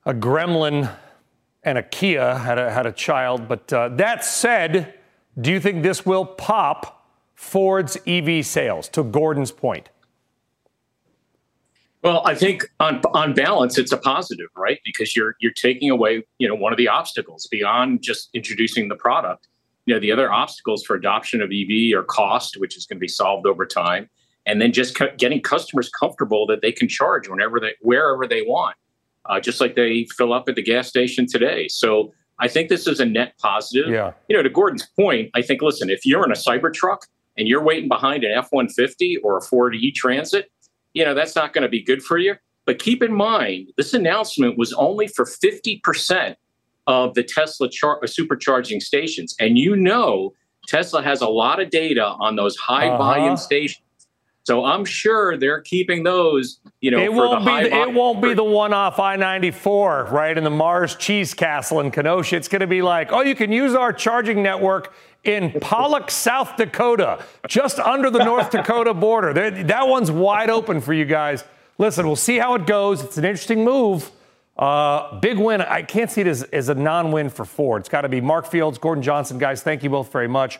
a 0.06 0.14
gremlin 0.14 0.92
and 1.64 1.78
a 1.78 1.84
Kia 1.84 2.36
had 2.36 2.58
a, 2.58 2.72
had 2.72 2.86
a 2.86 2.92
child. 2.92 3.48
But 3.48 3.72
uh, 3.72 3.90
that 3.90 4.24
said, 4.24 4.96
do 5.40 5.52
you 5.52 5.60
think 5.60 5.84
this 5.84 6.06
will 6.06 6.26
pop 6.26 7.08
Ford's 7.36 7.98
EV 8.08 8.46
sales, 8.46 8.88
to 8.90 9.04
Gordon's 9.04 9.52
point? 9.52 9.90
Well, 12.02 12.22
I 12.26 12.34
think 12.34 12.66
on 12.80 13.02
on 13.14 13.34
balance, 13.34 13.78
it's 13.78 13.92
a 13.92 13.98
positive, 13.98 14.48
right? 14.56 14.80
Because 14.86 15.18
you're 15.18 15.36
you're 15.40 15.52
taking 15.52 15.90
away, 15.90 16.24
you 16.38 16.48
know, 16.48 16.56
one 16.56 16.72
of 16.72 16.78
the 16.78 16.88
obstacles 16.88 17.46
beyond 17.52 18.02
just 18.02 18.30
introducing 18.34 18.88
the 18.88 18.96
product. 18.96 19.49
You 19.89 19.96
know, 19.96 20.00
the 20.00 20.12
other 20.12 20.31
obstacles 20.31 20.84
for 20.84 20.96
adoption 20.96 21.41
of 21.41 21.50
EV 21.51 21.98
are 21.98 22.03
cost, 22.03 22.58
which 22.60 22.77
is 22.77 22.86
going 22.86 22.98
to 22.98 23.01
be 23.01 23.08
solved 23.08 23.48
over 23.48 23.65
time, 23.65 24.08
and 24.46 24.62
then 24.62 24.72
just 24.72 24.96
getting 25.17 25.41
customers 25.41 25.89
comfortable 25.89 26.46
that 26.46 26.62
they 26.62 26.72
can 26.72 26.88
charge 26.88 27.27
whenever 27.27 27.60
they 27.60 27.74
wherever 27.81 28.27
they 28.27 28.43
want, 28.43 28.75
uh, 29.25 29.39
just 29.39 29.60
like 29.60 29.75
they 29.75 30.05
fill 30.15 30.31
up 30.31 30.48
at 30.48 30.55
the 30.55 30.62
gas 30.62 30.88
station 30.88 31.25
today. 31.25 31.67
So 31.67 32.13
I 32.39 32.48
think 32.48 32.69
this 32.69 32.86
is 32.86 33.00
a 33.00 33.05
net 33.05 33.34
positive. 33.39 33.89
Yeah. 33.89 34.12
You 34.27 34.38
know, 34.38 34.43
to 34.43 34.50
Gordon's 34.50 34.86
point, 34.96 35.31
I 35.34 35.41
think 35.41 35.62
listen, 35.62 35.89
if 35.89 36.05
you're 36.05 36.24
in 36.24 36.31
a 36.31 36.36
Cybertruck 36.36 37.00
and 37.36 37.48
you're 37.48 37.63
waiting 37.63 37.89
behind 37.89 38.24
an 38.24 38.31
F 38.31 38.50
one 38.51 38.69
fifty 38.69 39.17
or 39.17 39.38
a 39.38 39.41
Ford 39.41 39.74
E 39.75 39.91
Transit 39.91 40.51
you 40.93 41.05
know, 41.05 41.13
that's 41.13 41.36
not 41.36 41.53
going 41.53 41.62
to 41.63 41.69
be 41.69 41.81
good 41.81 42.03
for 42.03 42.17
you. 42.17 42.36
But 42.65 42.79
keep 42.79 43.01
in 43.01 43.13
mind, 43.13 43.72
this 43.77 43.93
announcement 43.93 44.58
was 44.58 44.74
only 44.74 45.08
for 45.08 45.25
50% 45.25 46.36
of 46.89 47.13
the 47.13 47.24
Tesla 47.24 47.69
char- 47.69 48.00
uh, 48.03 48.08
supercharging 48.08 48.81
stations. 48.81 49.36
And 49.39 49.58
you 49.60 49.75
know, 49.75 50.34
Tesla 50.67 51.03
has 51.03 51.22
a 51.22 51.27
lot 51.27 51.62
of 51.62 51.69
data 51.69 52.03
on 52.19 52.36
those 52.36 52.58
high 52.58 52.88
uh-huh. 52.88 52.98
volume 52.98 53.38
stations. 53.38 53.84
So 54.43 54.65
I'm 54.65 54.84
sure 54.84 55.38
they're 55.38 55.62
keeping 55.62 56.03
those, 56.03 56.60
you 56.81 56.89
know, 56.89 56.98
it 56.98 57.13
won't 57.13 57.46
be 57.46 57.69
the, 57.69 57.81
it 57.81 57.93
won't 57.93 58.19
be 58.19 58.34
the 58.34 58.43
one 58.43 58.74
off 58.74 58.98
I-94, 58.98 60.10
right, 60.10 60.36
in 60.36 60.43
the 60.43 60.50
Mars 60.50 60.96
Cheese 60.96 61.36
Castle 61.36 61.81
in 61.81 61.91
Kenosha. 61.91 62.36
It's 62.36 62.48
going 62.48 62.62
to 62.62 62.67
be 62.67 62.81
like, 62.81 63.12
oh, 63.12 63.22
you 63.22 63.36
can 63.36 63.51
use 63.51 63.75
our 63.75 63.93
charging 63.93 64.41
network 64.41 64.91
in 65.24 65.51
Pollock, 65.62 66.10
South 66.25 66.58
Dakota, 66.58 67.24
just 67.48 67.77
under 67.77 68.10
the 68.10 68.24
North 68.25 68.50
Dakota 68.50 68.96
border. 68.96 69.34
That 69.65 69.88
one's 69.88 70.10
wide 70.10 70.50
open 70.50 70.81
for 70.81 70.93
you 70.93 71.05
guys. 71.05 71.43
Listen, 71.77 72.08
we'll 72.08 72.15
see 72.15 72.39
how 72.39 72.55
it 72.55 72.65
goes. 72.65 73.03
It's 73.03 73.19
an 73.19 73.25
interesting 73.25 73.63
move. 73.63 74.10
Uh, 74.60 75.18
big 75.22 75.38
win. 75.38 75.62
I 75.62 75.82
can't 75.84 76.12
see 76.12 76.20
it 76.20 76.28
as, 76.28 76.44
as 76.44 76.68
a 76.68 76.75
non 76.75 77.13
win 77.13 77.30
for 77.30 77.46
Ford. 77.46 77.82
It's 77.82 77.89
got 77.89 78.01
to 78.01 78.10
be 78.10 78.20
Mark 78.20 78.46
Fields, 78.46 78.78
Gordon 78.78 79.01
Johnson. 79.01 79.38
Guys, 79.38 79.63
thank 79.63 79.84
you 79.84 79.89
both 79.89 80.12
very 80.12 80.28
much. 80.28 80.60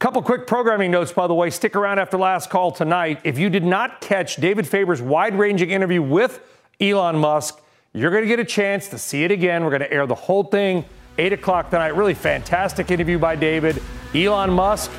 Couple 0.00 0.20
quick 0.20 0.48
programming 0.48 0.90
notes, 0.90 1.12
by 1.12 1.28
the 1.28 1.34
way. 1.34 1.48
Stick 1.48 1.76
around 1.76 2.00
after 2.00 2.18
last 2.18 2.50
call 2.50 2.72
tonight. 2.72 3.20
If 3.22 3.38
you 3.38 3.48
did 3.48 3.62
not 3.64 4.00
catch 4.00 4.34
David 4.34 4.66
Faber's 4.66 5.00
wide 5.00 5.38
ranging 5.38 5.70
interview 5.70 6.02
with 6.02 6.40
Elon 6.80 7.16
Musk, 7.16 7.62
you're 7.92 8.10
going 8.10 8.24
to 8.24 8.28
get 8.28 8.40
a 8.40 8.44
chance 8.44 8.88
to 8.88 8.98
see 8.98 9.22
it 9.22 9.30
again. 9.30 9.62
We're 9.62 9.70
going 9.70 9.82
to 9.82 9.92
air 9.92 10.04
the 10.08 10.16
whole 10.16 10.42
thing 10.42 10.84
8 11.18 11.32
o'clock 11.34 11.70
tonight. 11.70 11.94
Really 11.94 12.14
fantastic 12.14 12.90
interview 12.90 13.20
by 13.20 13.36
David. 13.36 13.80
Elon 14.12 14.50
Musk, 14.50 14.90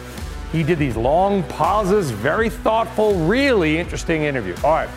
he 0.54 0.64
did 0.64 0.80
these 0.80 0.96
long 0.96 1.44
pauses, 1.44 2.10
very 2.10 2.50
thoughtful, 2.50 3.16
really 3.26 3.78
interesting 3.78 4.24
interview. 4.24 4.56
All 4.64 4.72
right. 4.72 4.90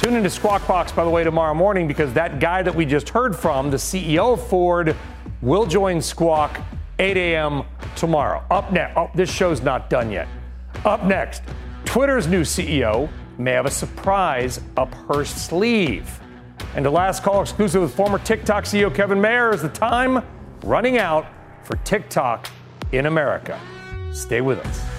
Tune 0.00 0.16
into 0.16 0.30
Squawk 0.30 0.66
Box, 0.66 0.92
by 0.92 1.04
the 1.04 1.10
way, 1.10 1.24
tomorrow 1.24 1.52
morning 1.52 1.86
because 1.86 2.10
that 2.14 2.40
guy 2.40 2.62
that 2.62 2.74
we 2.74 2.86
just 2.86 3.10
heard 3.10 3.36
from, 3.36 3.70
the 3.70 3.76
CEO 3.76 4.32
of 4.32 4.48
Ford, 4.48 4.96
will 5.42 5.66
join 5.66 6.00
Squawk 6.00 6.58
8 6.98 7.18
a.m. 7.18 7.64
tomorrow. 7.96 8.42
Up 8.50 8.72
next, 8.72 8.96
oh, 8.96 9.10
this 9.14 9.30
show's 9.30 9.60
not 9.60 9.90
done 9.90 10.10
yet. 10.10 10.26
Up 10.86 11.04
next, 11.04 11.42
Twitter's 11.84 12.26
new 12.26 12.44
CEO 12.44 13.10
may 13.36 13.50
have 13.50 13.66
a 13.66 13.70
surprise 13.70 14.62
up 14.78 14.94
her 14.94 15.22
sleeve. 15.22 16.18
And 16.74 16.82
the 16.82 16.90
last 16.90 17.22
call 17.22 17.42
exclusive 17.42 17.82
with 17.82 17.94
former 17.94 18.18
TikTok 18.20 18.64
CEO 18.64 18.94
Kevin 18.94 19.20
Mayer 19.20 19.52
is 19.52 19.60
the 19.60 19.68
time 19.68 20.24
running 20.64 20.96
out 20.96 21.26
for 21.62 21.76
TikTok 21.84 22.48
in 22.92 23.04
America. 23.04 23.60
Stay 24.14 24.40
with 24.40 24.60
us. 24.60 24.89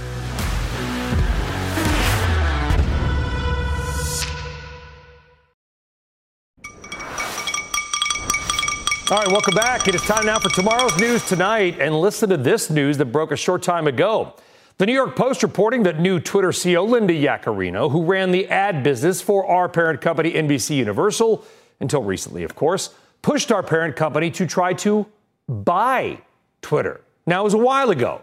All 9.12 9.18
right, 9.18 9.27
welcome 9.27 9.56
back. 9.56 9.89
It 9.89 9.96
is 9.96 10.01
time 10.03 10.25
now 10.25 10.39
for 10.39 10.48
tomorrow's 10.48 10.98
news 10.98 11.27
tonight. 11.27 11.82
And 11.82 12.00
listen 12.00 12.30
to 12.30 12.38
this 12.38 12.70
news 12.70 12.98
that 12.98 13.08
broke 13.08 13.34
a 13.34 13.36
short 13.36 13.62
time 13.62 13.86
ago. 13.86 14.36
The 14.77 14.86
New 14.86 14.94
York 14.94 15.18
Post 15.18 15.44
reporting 15.44 15.84
that 15.84 16.00
new 16.00 16.18
Twitter 16.18 16.51
CEO 16.51 16.88
Linda 16.88 17.13
Yaccarino, 17.13 17.91
who 17.91 18.06
ran 18.06 18.32
the 18.32 18.48
ad 18.48 18.84
business 18.84 19.22
for 19.22 19.46
our 19.46 19.68
parent 19.68 20.00
company 20.00 20.32
NBC 20.32 20.77
Universal 20.77 21.44
until 21.82 22.01
recently, 22.01 22.44
of 22.44 22.56
course, 22.56 22.96
pushed 23.22 23.51
our 23.51 23.62
parent 23.62 23.98
company 23.98 24.32
to 24.32 24.48
try 24.48 24.72
to 24.75 25.06
buy 25.50 26.22
Twitter. 26.62 27.01
Now, 27.25 27.41
it 27.41 27.44
was 27.44 27.53
a 27.53 27.58
while 27.58 27.89
ago. 27.89 28.22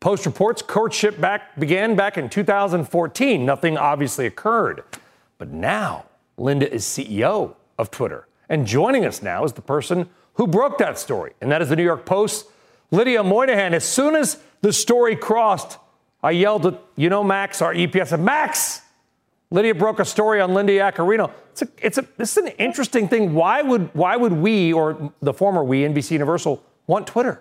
Post 0.00 0.26
reports 0.26 0.60
courtship 0.60 1.18
back 1.18 1.58
began 1.58 1.96
back 1.96 2.18
in 2.18 2.28
2014. 2.28 3.46
Nothing 3.46 3.78
obviously 3.78 4.26
occurred. 4.26 4.84
But 5.38 5.48
now, 5.48 6.04
Linda 6.36 6.70
is 6.70 6.84
CEO 6.84 7.54
of 7.78 7.90
Twitter. 7.90 8.28
And 8.50 8.66
joining 8.66 9.06
us 9.06 9.22
now 9.22 9.42
is 9.42 9.54
the 9.54 9.62
person 9.62 10.10
who 10.36 10.46
broke 10.46 10.78
that 10.78 10.98
story, 10.98 11.32
and 11.40 11.50
that 11.50 11.62
is 11.62 11.68
the 11.68 11.76
New 11.76 11.84
York 11.84 12.04
Post, 12.06 12.46
Lydia 12.90 13.22
Moynihan. 13.22 13.74
As 13.74 13.84
soon 13.84 14.14
as 14.14 14.38
the 14.60 14.72
story 14.72 15.16
crossed, 15.16 15.78
I 16.22 16.32
yelled 16.32 16.66
at, 16.66 16.80
you 16.96 17.08
know, 17.08 17.24
Max, 17.24 17.62
our 17.62 17.74
EPS, 17.74 18.08
said, 18.08 18.20
Max, 18.20 18.82
Lydia 19.50 19.74
broke 19.74 20.00
a 20.00 20.04
story 20.04 20.40
on 20.40 20.54
Linda 20.54 20.72
Yaccarino. 20.72 21.30
It's 21.52 21.62
a, 21.62 21.68
it's 21.78 21.98
a, 21.98 22.06
this 22.16 22.36
is 22.36 22.44
an 22.44 22.48
interesting 22.58 23.08
thing. 23.08 23.32
Why 23.32 23.62
would, 23.62 23.94
why 23.94 24.16
would 24.16 24.32
we, 24.32 24.72
or 24.72 25.12
the 25.22 25.32
former 25.32 25.64
we, 25.64 25.82
NBC 25.82 26.12
Universal, 26.12 26.62
want 26.86 27.06
Twitter? 27.06 27.40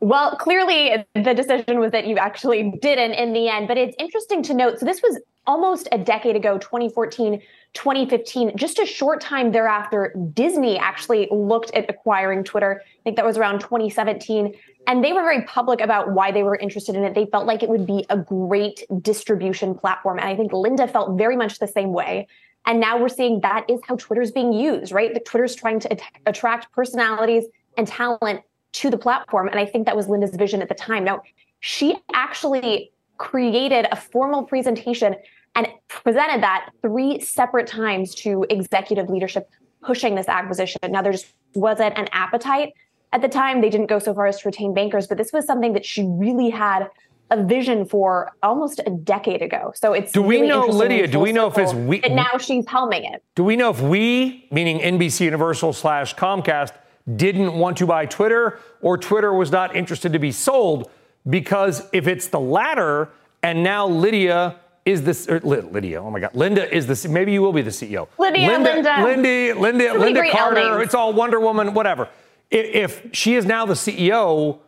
Well, 0.00 0.36
clearly 0.36 1.04
the 1.14 1.34
decision 1.34 1.80
was 1.80 1.92
that 1.92 2.06
you 2.06 2.18
actually 2.18 2.72
didn't 2.80 3.12
in 3.12 3.32
the 3.32 3.48
end, 3.48 3.68
but 3.68 3.76
it's 3.76 3.96
interesting 3.98 4.42
to 4.44 4.54
note. 4.54 4.78
So 4.78 4.86
this 4.86 5.02
was 5.02 5.20
almost 5.46 5.88
a 5.92 5.98
decade 5.98 6.36
ago, 6.36 6.58
2014, 6.58 7.42
2015. 7.74 8.56
Just 8.56 8.78
a 8.78 8.86
short 8.86 9.20
time 9.20 9.52
thereafter, 9.52 10.14
Disney 10.34 10.78
actually 10.78 11.28
looked 11.30 11.70
at 11.74 11.88
acquiring 11.88 12.44
Twitter. 12.44 12.82
I 12.84 13.02
think 13.04 13.16
that 13.16 13.24
was 13.24 13.36
around 13.36 13.60
2017. 13.60 14.54
And 14.86 15.04
they 15.04 15.12
were 15.12 15.22
very 15.22 15.42
public 15.42 15.80
about 15.80 16.12
why 16.12 16.32
they 16.32 16.42
were 16.42 16.56
interested 16.56 16.94
in 16.94 17.04
it. 17.04 17.14
They 17.14 17.26
felt 17.26 17.46
like 17.46 17.62
it 17.62 17.68
would 17.68 17.86
be 17.86 18.06
a 18.08 18.16
great 18.16 18.84
distribution 19.02 19.74
platform. 19.74 20.18
And 20.18 20.28
I 20.28 20.34
think 20.34 20.52
Linda 20.52 20.88
felt 20.88 21.18
very 21.18 21.36
much 21.36 21.58
the 21.58 21.68
same 21.68 21.92
way. 21.92 22.26
And 22.66 22.80
now 22.80 22.98
we're 22.98 23.08
seeing 23.08 23.40
that 23.40 23.68
is 23.68 23.80
how 23.86 23.96
Twitter's 23.96 24.30
being 24.30 24.52
used, 24.52 24.92
right? 24.92 25.12
The 25.12 25.20
Twitter's 25.20 25.54
trying 25.54 25.80
to 25.80 25.96
attract 26.26 26.72
personalities 26.72 27.44
and 27.76 27.86
talent 27.86 28.42
to 28.72 28.90
the 28.90 28.98
platform. 28.98 29.48
And 29.48 29.58
I 29.58 29.64
think 29.64 29.86
that 29.86 29.96
was 29.96 30.08
Linda's 30.08 30.34
vision 30.34 30.60
at 30.62 30.68
the 30.68 30.74
time. 30.74 31.04
Now, 31.04 31.22
she 31.60 31.96
actually 32.12 32.92
created 33.16 33.86
a 33.90 33.96
formal 33.96 34.44
presentation 34.44 35.16
and 35.58 35.66
presented 35.88 36.40
that 36.42 36.70
three 36.82 37.18
separate 37.20 37.66
times 37.66 38.14
to 38.14 38.46
executive 38.48 39.10
leadership 39.10 39.50
pushing 39.82 40.14
this 40.14 40.28
acquisition. 40.28 40.78
Now, 40.88 41.02
there 41.02 41.10
just 41.10 41.26
wasn't 41.54 41.98
an 41.98 42.08
appetite 42.12 42.74
at 43.12 43.22
the 43.22 43.28
time. 43.28 43.60
They 43.60 43.68
didn't 43.68 43.88
go 43.88 43.98
so 43.98 44.14
far 44.14 44.26
as 44.26 44.40
to 44.40 44.48
retain 44.48 44.72
bankers, 44.72 45.08
but 45.08 45.18
this 45.18 45.32
was 45.32 45.46
something 45.46 45.72
that 45.72 45.84
she 45.84 46.06
really 46.06 46.50
had 46.50 46.88
a 47.30 47.42
vision 47.44 47.84
for 47.84 48.30
almost 48.42 48.80
a 48.86 48.90
decade 48.90 49.42
ago. 49.42 49.72
So 49.74 49.94
it's 49.94 50.12
do 50.12 50.22
we 50.22 50.36
really 50.36 50.48
know 50.48 50.66
Lydia? 50.66 51.08
Do 51.08 51.18
we 51.18 51.32
know 51.32 51.48
if 51.48 51.58
it's 51.58 51.74
we? 51.74 52.00
And 52.02 52.14
now 52.14 52.38
she's 52.38 52.64
helming 52.64 53.12
it. 53.12 53.22
Do 53.34 53.42
we 53.42 53.56
know 53.56 53.70
if 53.70 53.80
we, 53.80 54.46
meaning 54.52 54.78
NBC 54.78 55.22
Universal 55.22 55.72
slash 55.72 56.14
Comcast, 56.14 56.72
didn't 57.16 57.54
want 57.54 57.76
to 57.78 57.86
buy 57.86 58.06
Twitter, 58.06 58.60
or 58.80 58.96
Twitter 58.96 59.34
was 59.34 59.50
not 59.50 59.74
interested 59.74 60.12
to 60.12 60.20
be 60.20 60.30
sold? 60.30 60.88
Because 61.28 61.86
if 61.92 62.06
it's 62.06 62.28
the 62.28 62.40
latter, 62.40 63.10
and 63.42 63.62
now 63.62 63.86
Lydia 63.86 64.56
is 64.88 65.02
this 65.02 65.28
er, 65.28 65.40
Lydia? 65.40 66.02
Oh 66.02 66.10
my 66.10 66.20
God, 66.20 66.34
Linda 66.34 66.74
is 66.74 66.86
this. 66.86 67.06
Maybe 67.06 67.32
you 67.32 67.42
will 67.42 67.52
be 67.52 67.62
the 67.62 67.70
CEO. 67.70 68.08
Lydia, 68.18 68.48
Linda, 68.48 68.74
Linda, 68.74 69.04
Linda, 69.04 69.60
Linda, 69.60 69.88
Lynda 69.90 70.30
Carter. 70.30 70.82
It's 70.82 70.94
all 70.94 71.12
Wonder 71.12 71.40
Woman, 71.40 71.74
whatever. 71.74 72.08
If 72.50 73.02
she 73.12 73.34
is 73.34 73.44
now 73.44 73.66
the 73.66 73.74
CEO 73.74 74.60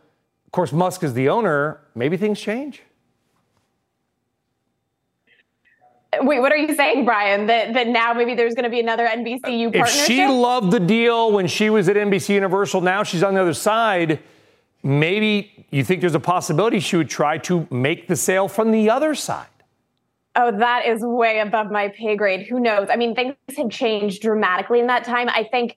of 0.51 0.53
course, 0.53 0.73
Musk 0.73 1.05
is 1.05 1.15
the 1.15 1.29
owner. 1.29 1.81
Maybe 1.95 2.17
things 2.17 2.41
change. 2.41 2.83
Wait, 6.23 6.41
what 6.41 6.51
are 6.51 6.57
you 6.57 6.75
saying, 6.75 7.05
Brian? 7.05 7.47
That 7.47 7.73
that 7.75 7.87
now 7.87 8.13
maybe 8.15 8.35
there's 8.35 8.55
going 8.55 8.65
to 8.65 8.69
be 8.69 8.81
another 8.81 9.07
NBCU 9.07 9.73
partnership? 9.73 10.01
If 10.01 10.07
she 10.07 10.27
loved 10.27 10.73
the 10.73 10.81
deal 10.81 11.31
when 11.31 11.47
she 11.47 11.71
was 11.71 11.89
at 11.89 11.95
NBC 11.95 12.31
Universal, 12.31 12.81
now 12.81 13.05
she's 13.05 13.23
on 13.23 13.35
the 13.35 13.41
other 13.41 13.55
side. 13.55 14.19
Maybe 14.83 15.67
you 15.71 15.85
think 15.85 16.01
there's 16.01 16.17
a 16.17 16.19
possibility 16.19 16.81
she 16.81 16.97
would 16.97 17.09
try 17.09 17.39
to 17.39 17.69
make 17.71 18.09
the 18.09 18.17
sale 18.17 18.49
from 18.49 18.73
the 18.73 18.91
other 18.91 19.15
side. 19.15 19.47
Oh, 20.37 20.57
that 20.59 20.87
is 20.87 21.03
way 21.03 21.41
above 21.41 21.71
my 21.71 21.89
pay 21.89 22.17
grade. 22.17 22.47
Who 22.47 22.61
knows? 22.61 22.89
I 22.91 22.97
mean, 22.97 23.15
things 23.15 23.35
have 23.57 23.71
changed 23.71 24.23
dramatically 24.23 24.79
in 24.79 24.87
that 24.87 25.05
time. 25.05 25.29
I 25.29 25.49
think 25.51 25.77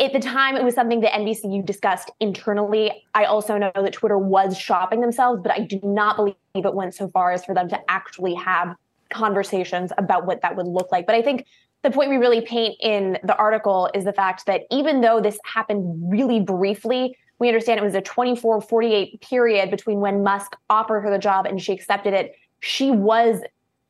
at 0.00 0.12
the 0.12 0.18
time, 0.18 0.56
it 0.56 0.64
was 0.64 0.74
something 0.74 1.00
that 1.02 1.12
NBCU 1.12 1.64
discussed 1.64 2.10
internally. 2.18 2.90
I 3.14 3.26
also 3.26 3.56
know 3.56 3.70
that 3.74 3.92
Twitter 3.92 4.18
was 4.18 4.58
shopping 4.58 5.00
themselves, 5.00 5.40
but 5.40 5.52
I 5.52 5.60
do 5.60 5.78
not 5.84 6.16
believe 6.16 6.34
it 6.56 6.74
went 6.74 6.94
so 6.94 7.08
far 7.08 7.30
as 7.30 7.44
for 7.44 7.54
them 7.54 7.68
to 7.68 7.78
actually 7.88 8.34
have 8.34 8.74
conversations 9.10 9.92
about 9.96 10.26
what 10.26 10.42
that 10.42 10.56
would 10.56 10.66
look 10.66 10.90
like. 10.90 11.06
But 11.06 11.14
I 11.14 11.22
think 11.22 11.46
the 11.82 11.90
point 11.92 12.10
we 12.10 12.16
really 12.16 12.40
paint 12.40 12.74
in 12.80 13.18
the 13.22 13.36
article 13.36 13.88
is 13.94 14.04
the 14.04 14.12
fact 14.12 14.46
that 14.46 14.62
even 14.72 15.00
though 15.00 15.20
this 15.20 15.38
happened 15.44 16.10
really 16.10 16.40
briefly, 16.40 17.16
we 17.38 17.46
understand 17.46 17.78
it 17.78 17.84
was 17.84 17.94
a 17.94 18.00
24 18.00 18.62
48 18.62 19.20
period 19.20 19.70
between 19.70 20.00
when 20.00 20.24
Musk 20.24 20.56
offered 20.70 21.02
her 21.02 21.10
the 21.10 21.18
job 21.18 21.46
and 21.46 21.62
she 21.62 21.72
accepted 21.72 22.14
it. 22.14 22.34
She 22.60 22.90
was 22.90 23.42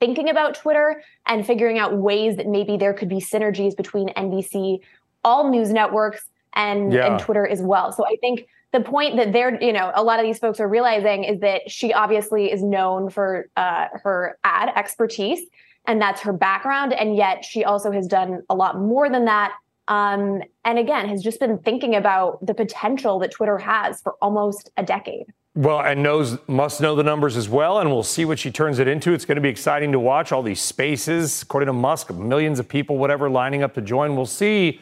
thinking 0.05 0.29
about 0.29 0.55
Twitter 0.55 1.03
and 1.25 1.47
figuring 1.47 1.79
out 1.79 1.97
ways 1.97 2.37
that 2.37 2.47
maybe 2.47 2.77
there 2.77 2.93
could 2.93 3.09
be 3.09 3.17
synergies 3.17 3.75
between 3.75 4.09
NBC, 4.11 4.81
all 5.25 5.51
news 5.51 5.71
networks, 5.71 6.27
and, 6.53 6.93
yeah. 6.93 7.07
and 7.07 7.19
Twitter 7.19 7.47
as 7.47 7.63
well. 7.63 7.91
So 7.91 8.07
I 8.07 8.17
think 8.17 8.47
the 8.73 8.81
point 8.81 9.17
that 9.17 9.33
they're, 9.33 9.59
you 9.63 9.73
know, 9.73 9.93
a 9.95 10.03
lot 10.03 10.21
of 10.21 10.27
these 10.27 10.39
folks 10.39 10.61
are 10.61 10.69
realizing 10.69 11.25
is 11.25 11.41
that 11.41 11.71
she 11.71 11.95
obviously 11.95 12.53
is 12.53 12.63
known 12.63 13.09
for 13.09 13.49
uh, 13.57 13.87
her 14.03 14.39
ad 14.45 14.73
expertise, 14.77 15.41
and 15.87 16.03
that's 16.03 16.21
her 16.21 16.35
background. 16.35 16.93
And 16.93 17.17
yet 17.17 17.43
she 17.43 17.65
also 17.65 17.91
has 17.91 18.07
done 18.07 18.43
a 18.51 18.55
lot 18.55 18.79
more 18.79 19.09
than 19.09 19.25
that. 19.25 19.55
Um, 19.89 20.43
and 20.67 20.79
again, 20.79 21.09
has 21.09 21.23
just 21.23 21.41
been 21.41 21.59
thinking 21.59 21.95
about 21.95 22.45
the 22.45 22.53
potential 22.53 23.19
that 23.21 23.31
Twitter 23.31 23.57
has 23.57 24.03
for 24.03 24.17
almost 24.21 24.71
a 24.77 24.83
decade. 24.83 25.27
Well, 25.57 25.81
and 25.81 26.03
knows 26.03 26.37
must 26.49 26.81
know 26.81 26.97
the 26.97 27.05
numbers 27.05 27.37
as 27.37 27.49
well, 27.49 27.79
and 27.79 27.89
we'll 27.89 28.03
see 28.03 28.25
what 28.25 28.41
she 28.41 28.51
turns 28.51 28.81
it 28.81 28.89
into. 28.89 29.13
It's 29.13 29.25
going 29.25 29.37
to 29.37 29.43
be 29.43 29.49
exciting 29.49 29.93
to 29.93 30.01
watch 30.01 30.33
all 30.33 30.43
these 30.43 30.61
spaces, 30.61 31.43
according 31.43 31.69
to 31.69 31.73
Musk, 31.73 32.13
millions 32.13 32.59
of 32.59 32.69
people, 32.69 32.99
whatever, 32.99 33.31
lining 33.31 33.63
up 33.63 33.73
to 33.75 33.81
join. 33.81 34.17
We'll 34.17 34.27
see. 34.27 34.81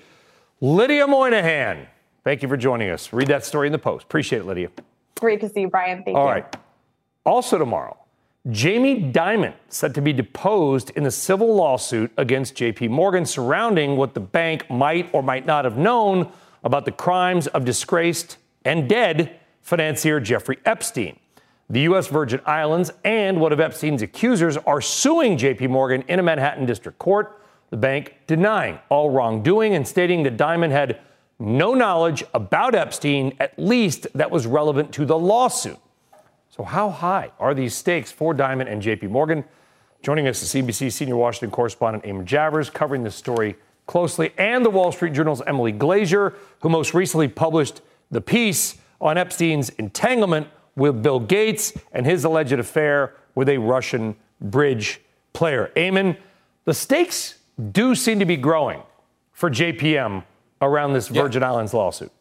Lydia 0.63 1.07
Moynihan, 1.07 1.89
thank 2.25 2.43
you 2.43 2.49
for 2.49 2.57
joining 2.57 2.89
us. 2.89 3.13
Read 3.13 3.29
that 3.29 3.45
story 3.45 3.67
in 3.69 3.73
the 3.73 3.79
post. 3.79 4.05
Appreciate 4.05 4.39
it, 4.39 4.47
Lydia. 4.47 4.71
Great 5.21 5.41
to 5.43 5.49
see 5.51 5.61
you, 5.61 5.69
Brian. 5.69 6.05
Thank 6.05 6.17
all 6.17 6.25
you. 6.25 6.29
All 6.29 6.35
right. 6.35 6.57
Also 7.27 7.59
tomorrow, 7.59 7.99
Jamie 8.51 9.13
Dimon 9.13 9.53
set 9.69 9.93
to 9.95 10.01
be 10.01 10.15
deposed 10.15 10.91
in 10.97 11.05
the 11.05 11.11
civil 11.11 11.55
lawsuit 11.55 12.11
against 12.17 12.55
JP 12.55 12.89
Morgan 12.89 13.27
surrounding 13.27 13.99
what 13.99 14.15
the 14.15 14.21
bank 14.21 14.71
might 14.71 15.11
or 15.13 15.23
might 15.23 15.45
not 15.45 15.67
have 15.67 15.77
known 15.77 16.33
about 16.65 16.87
the 16.87 16.93
crimes 16.93 17.47
of 17.49 17.67
disgraced 17.67 18.39
and 18.65 18.89
dead 18.89 19.39
financier 19.63 20.21
Jeffrey 20.21 20.59
Epstein. 20.65 21.19
The 21.71 21.81
U.S. 21.83 22.09
Virgin 22.09 22.41
Islands 22.45 22.93
and 23.05 23.41
one 23.41 23.53
of 23.53 23.61
Epstein's 23.61 24.03
accusers 24.03 24.59
are 24.59 24.81
suing 24.81 25.39
JP 25.39 25.71
Morgan 25.71 26.03
in 26.09 26.19
a 26.19 26.23
Manhattan 26.23 26.67
district 26.67 26.99
court, 26.99 27.41
the 27.71 27.79
bank 27.79 28.17
denying 28.27 28.79
all 28.91 29.09
wrongdoing 29.09 29.75
and 29.75 29.89
stating 29.89 30.23
that 30.25 30.37
Dimon 30.37 30.71
had 30.71 31.01
no 31.39 31.73
knowledge 31.73 32.23
about 32.35 32.75
Epstein, 32.75 33.35
at 33.41 33.59
least 33.59 34.07
that 34.15 34.31
was 34.31 34.47
relevant 34.47 34.93
to 34.93 35.07
the 35.07 35.19
lawsuit. 35.19 35.79
So, 36.51 36.63
how 36.63 36.91
high 36.91 37.31
are 37.39 37.55
these 37.55 37.75
stakes 37.75 38.13
for 38.13 38.35
Dimon 38.35 38.71
and 38.71 38.83
JP 38.83 39.09
Morgan? 39.09 39.43
Joining 40.03 40.29
us 40.29 40.43
is 40.43 40.53
CNBC 40.53 40.93
senior 40.93 41.17
Washington 41.17 41.51
correspondent 41.51 42.05
Eamon 42.05 42.27
Javers, 42.27 42.71
covering 42.71 43.03
this 43.03 43.15
story 43.15 43.57
closely, 43.87 44.33
and 44.37 44.65
the 44.65 44.71
Wall 44.71 44.93
Street 44.93 45.15
Journal's 45.15 45.41
Emily 45.47 45.73
Glazer, 45.73 46.35
who 46.61 46.69
most 46.69 46.93
recently 46.93 47.29
published 47.29 47.81
the 48.11 48.21
piece 48.21 48.77
on 49.03 49.19
Epstein's 49.19 49.69
entanglement 49.71 50.47
with 50.77 51.03
Bill 51.03 51.21
Gates 51.21 51.73
and 51.93 52.07
his 52.07 52.25
alleged 52.25 52.53
affair 52.53 53.15
with 53.35 53.49
a 53.49 53.59
Russian 53.59 54.17
bridge 54.41 55.01
player. 55.33 55.71
Eamon, 55.77 56.17
the 56.65 56.73
stakes 56.73 57.35
do 57.73 57.95
seem 57.95 58.19
to 58.21 58.25
be 58.25 58.37
growing 58.37 58.83
for 59.33 59.51
JPM 59.51 60.25
around 60.63 60.93
this 60.93 61.09
Virgin 61.09 61.43
yeah. 61.43 61.51
Islands 61.51 61.75
lawsuit. 61.75 62.13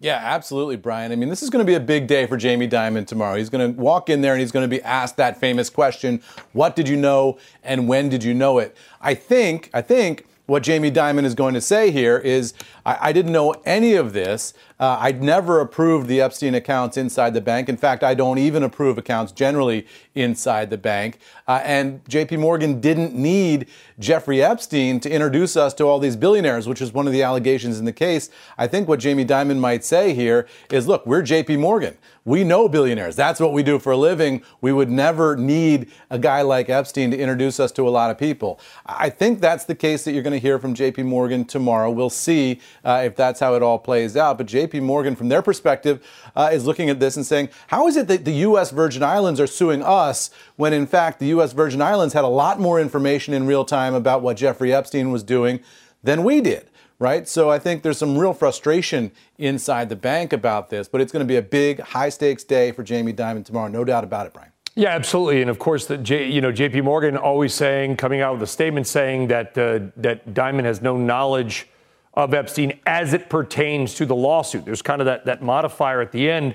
Yeah, 0.00 0.18
absolutely, 0.20 0.74
Brian. 0.74 1.12
I 1.12 1.16
mean, 1.16 1.28
this 1.28 1.44
is 1.44 1.48
going 1.50 1.64
to 1.64 1.70
be 1.70 1.76
a 1.76 1.80
big 1.80 2.08
day 2.08 2.26
for 2.26 2.36
Jamie 2.36 2.66
Dimon 2.66 3.06
tomorrow. 3.06 3.36
He's 3.36 3.50
going 3.50 3.72
to 3.72 3.80
walk 3.80 4.10
in 4.10 4.20
there 4.20 4.32
and 4.32 4.40
he's 4.40 4.50
going 4.50 4.68
to 4.68 4.76
be 4.76 4.82
asked 4.82 5.16
that 5.18 5.38
famous 5.38 5.70
question, 5.70 6.20
"What 6.52 6.74
did 6.74 6.88
you 6.88 6.96
know 6.96 7.38
and 7.62 7.86
when 7.86 8.08
did 8.08 8.24
you 8.24 8.34
know 8.34 8.58
it?" 8.58 8.76
I 9.00 9.14
think, 9.14 9.70
I 9.72 9.80
think 9.80 10.26
what 10.46 10.64
Jamie 10.64 10.90
Dimon 10.90 11.24
is 11.24 11.34
going 11.34 11.54
to 11.54 11.60
say 11.60 11.92
here 11.92 12.18
is 12.18 12.52
I, 12.84 12.98
I 13.08 13.12
didn't 13.12 13.32
know 13.32 13.52
any 13.64 13.94
of 13.94 14.12
this. 14.12 14.54
Uh, 14.78 14.98
I'd 15.00 15.22
never 15.22 15.60
approved 15.60 16.08
the 16.08 16.20
Epstein 16.20 16.54
accounts 16.54 16.96
inside 16.96 17.34
the 17.34 17.40
bank. 17.40 17.68
In 17.68 17.76
fact, 17.76 18.02
I 18.02 18.14
don't 18.14 18.38
even 18.38 18.62
approve 18.62 18.98
accounts 18.98 19.30
generally 19.30 19.86
inside 20.14 20.70
the 20.70 20.78
bank. 20.78 21.18
Uh, 21.46 21.60
and 21.64 22.04
JP 22.04 22.40
Morgan 22.40 22.80
didn't 22.80 23.14
need 23.14 23.68
Jeffrey 23.98 24.42
Epstein 24.42 24.98
to 25.00 25.10
introduce 25.10 25.56
us 25.56 25.72
to 25.74 25.84
all 25.84 25.98
these 25.98 26.16
billionaires, 26.16 26.66
which 26.66 26.82
is 26.82 26.92
one 26.92 27.06
of 27.06 27.12
the 27.12 27.22
allegations 27.22 27.78
in 27.78 27.84
the 27.84 27.92
case. 27.92 28.30
I 28.58 28.66
think 28.66 28.88
what 28.88 28.98
Jamie 28.98 29.24
Dimon 29.24 29.58
might 29.58 29.84
say 29.84 30.14
here 30.14 30.48
is 30.70 30.88
look, 30.88 31.06
we're 31.06 31.22
JP 31.22 31.60
Morgan. 31.60 31.96
We 32.24 32.44
know 32.44 32.68
billionaires. 32.68 33.16
That's 33.16 33.40
what 33.40 33.52
we 33.52 33.64
do 33.64 33.80
for 33.80 33.92
a 33.92 33.96
living. 33.96 34.42
We 34.60 34.72
would 34.72 34.88
never 34.88 35.34
need 35.34 35.90
a 36.08 36.20
guy 36.20 36.42
like 36.42 36.68
Epstein 36.68 37.10
to 37.10 37.18
introduce 37.18 37.58
us 37.58 37.72
to 37.72 37.88
a 37.88 37.90
lot 37.90 38.12
of 38.12 38.18
people. 38.18 38.60
I 38.86 39.10
think 39.10 39.40
that's 39.40 39.64
the 39.64 39.74
case 39.74 40.04
that 40.04 40.12
you're 40.12 40.22
going 40.22 40.32
to 40.32 40.38
hear 40.38 40.60
from 40.60 40.72
JP 40.72 41.04
Morgan 41.06 41.44
tomorrow. 41.44 41.90
We'll 41.90 42.10
see 42.10 42.60
uh, 42.84 43.02
if 43.04 43.16
that's 43.16 43.40
how 43.40 43.54
it 43.54 43.62
all 43.62 43.78
plays 43.78 44.16
out. 44.16 44.38
But 44.38 44.46
JP 44.46 44.82
Morgan, 44.82 45.16
from 45.16 45.28
their 45.28 45.42
perspective, 45.42 46.06
uh, 46.34 46.50
is 46.52 46.66
looking 46.66 46.90
at 46.90 47.00
this 47.00 47.16
and 47.16 47.26
saying, 47.26 47.48
how 47.68 47.86
is 47.86 47.96
it 47.96 48.08
that 48.08 48.24
the 48.24 48.32
U.S. 48.32 48.70
Virgin 48.70 49.02
Islands 49.02 49.40
are 49.40 49.46
suing 49.46 49.82
us 49.82 50.30
when, 50.56 50.72
in 50.72 50.86
fact, 50.86 51.18
the 51.18 51.26
U.S. 51.26 51.52
Virgin 51.52 51.82
Islands 51.82 52.14
had 52.14 52.24
a 52.24 52.28
lot 52.28 52.60
more 52.60 52.80
information 52.80 53.34
in 53.34 53.46
real 53.46 53.64
time 53.64 53.94
about 53.94 54.22
what 54.22 54.36
Jeffrey 54.36 54.72
Epstein 54.72 55.10
was 55.10 55.22
doing 55.22 55.60
than 56.02 56.24
we 56.24 56.40
did? 56.40 56.68
right? 57.02 57.26
So 57.26 57.50
I 57.50 57.58
think 57.58 57.82
there's 57.82 57.98
some 57.98 58.16
real 58.16 58.32
frustration 58.32 59.10
inside 59.36 59.88
the 59.88 59.96
bank 59.96 60.32
about 60.32 60.70
this, 60.70 60.86
but 60.86 61.00
it's 61.00 61.10
going 61.10 61.24
to 61.24 61.26
be 61.26 61.34
a 61.34 61.42
big, 61.42 61.80
high 61.80 62.08
stakes 62.08 62.44
day 62.44 62.70
for 62.70 62.84
Jamie 62.84 63.12
Dimon 63.12 63.44
tomorrow, 63.44 63.66
no 63.66 63.82
doubt 63.82 64.04
about 64.04 64.28
it, 64.28 64.32
Brian. 64.32 64.52
Yeah, 64.74 64.90
absolutely, 64.90 65.42
and 65.42 65.50
of 65.50 65.58
course, 65.58 65.86
the 65.86 65.98
J, 65.98 66.30
you 66.30 66.40
know 66.40 66.50
J.P. 66.50 66.80
Morgan 66.80 67.16
always 67.16 67.52
saying, 67.52 67.96
coming 67.96 68.22
out 68.22 68.34
with 68.34 68.42
a 68.42 68.46
statement 68.46 68.86
saying 68.86 69.26
that 69.26 69.58
uh, 69.58 69.80
that 69.98 70.32
Dimon 70.32 70.64
has 70.64 70.80
no 70.80 70.96
knowledge 70.96 71.68
of 72.14 72.34
Epstein 72.34 72.78
as 72.86 73.14
it 73.14 73.28
pertains 73.28 73.94
to 73.94 74.06
the 74.06 74.14
lawsuit. 74.14 74.64
There's 74.64 74.82
kind 74.82 75.00
of 75.00 75.06
that 75.06 75.24
that 75.26 75.42
modifier 75.42 76.00
at 76.00 76.12
the 76.12 76.30
end. 76.30 76.54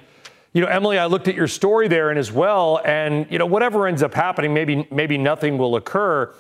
You 0.54 0.62
know, 0.62 0.67
Emily, 0.67 0.98
I 0.98 1.06
looked 1.06 1.28
at 1.28 1.36
your 1.36 1.48
story 1.48 1.88
there 1.88 2.10
and 2.10 2.17
as 2.17 2.32
well, 2.32 2.82
and 2.86 3.28
you 3.30 3.38
know 3.38 3.46
whatever 3.46 3.88
ends 3.88 4.04
up 4.04 4.13
happening, 4.13 4.54
maybe 4.54 4.88
maybe 4.91 5.17
nothing 5.17 5.58
will 5.58 5.76
occur 5.76 6.34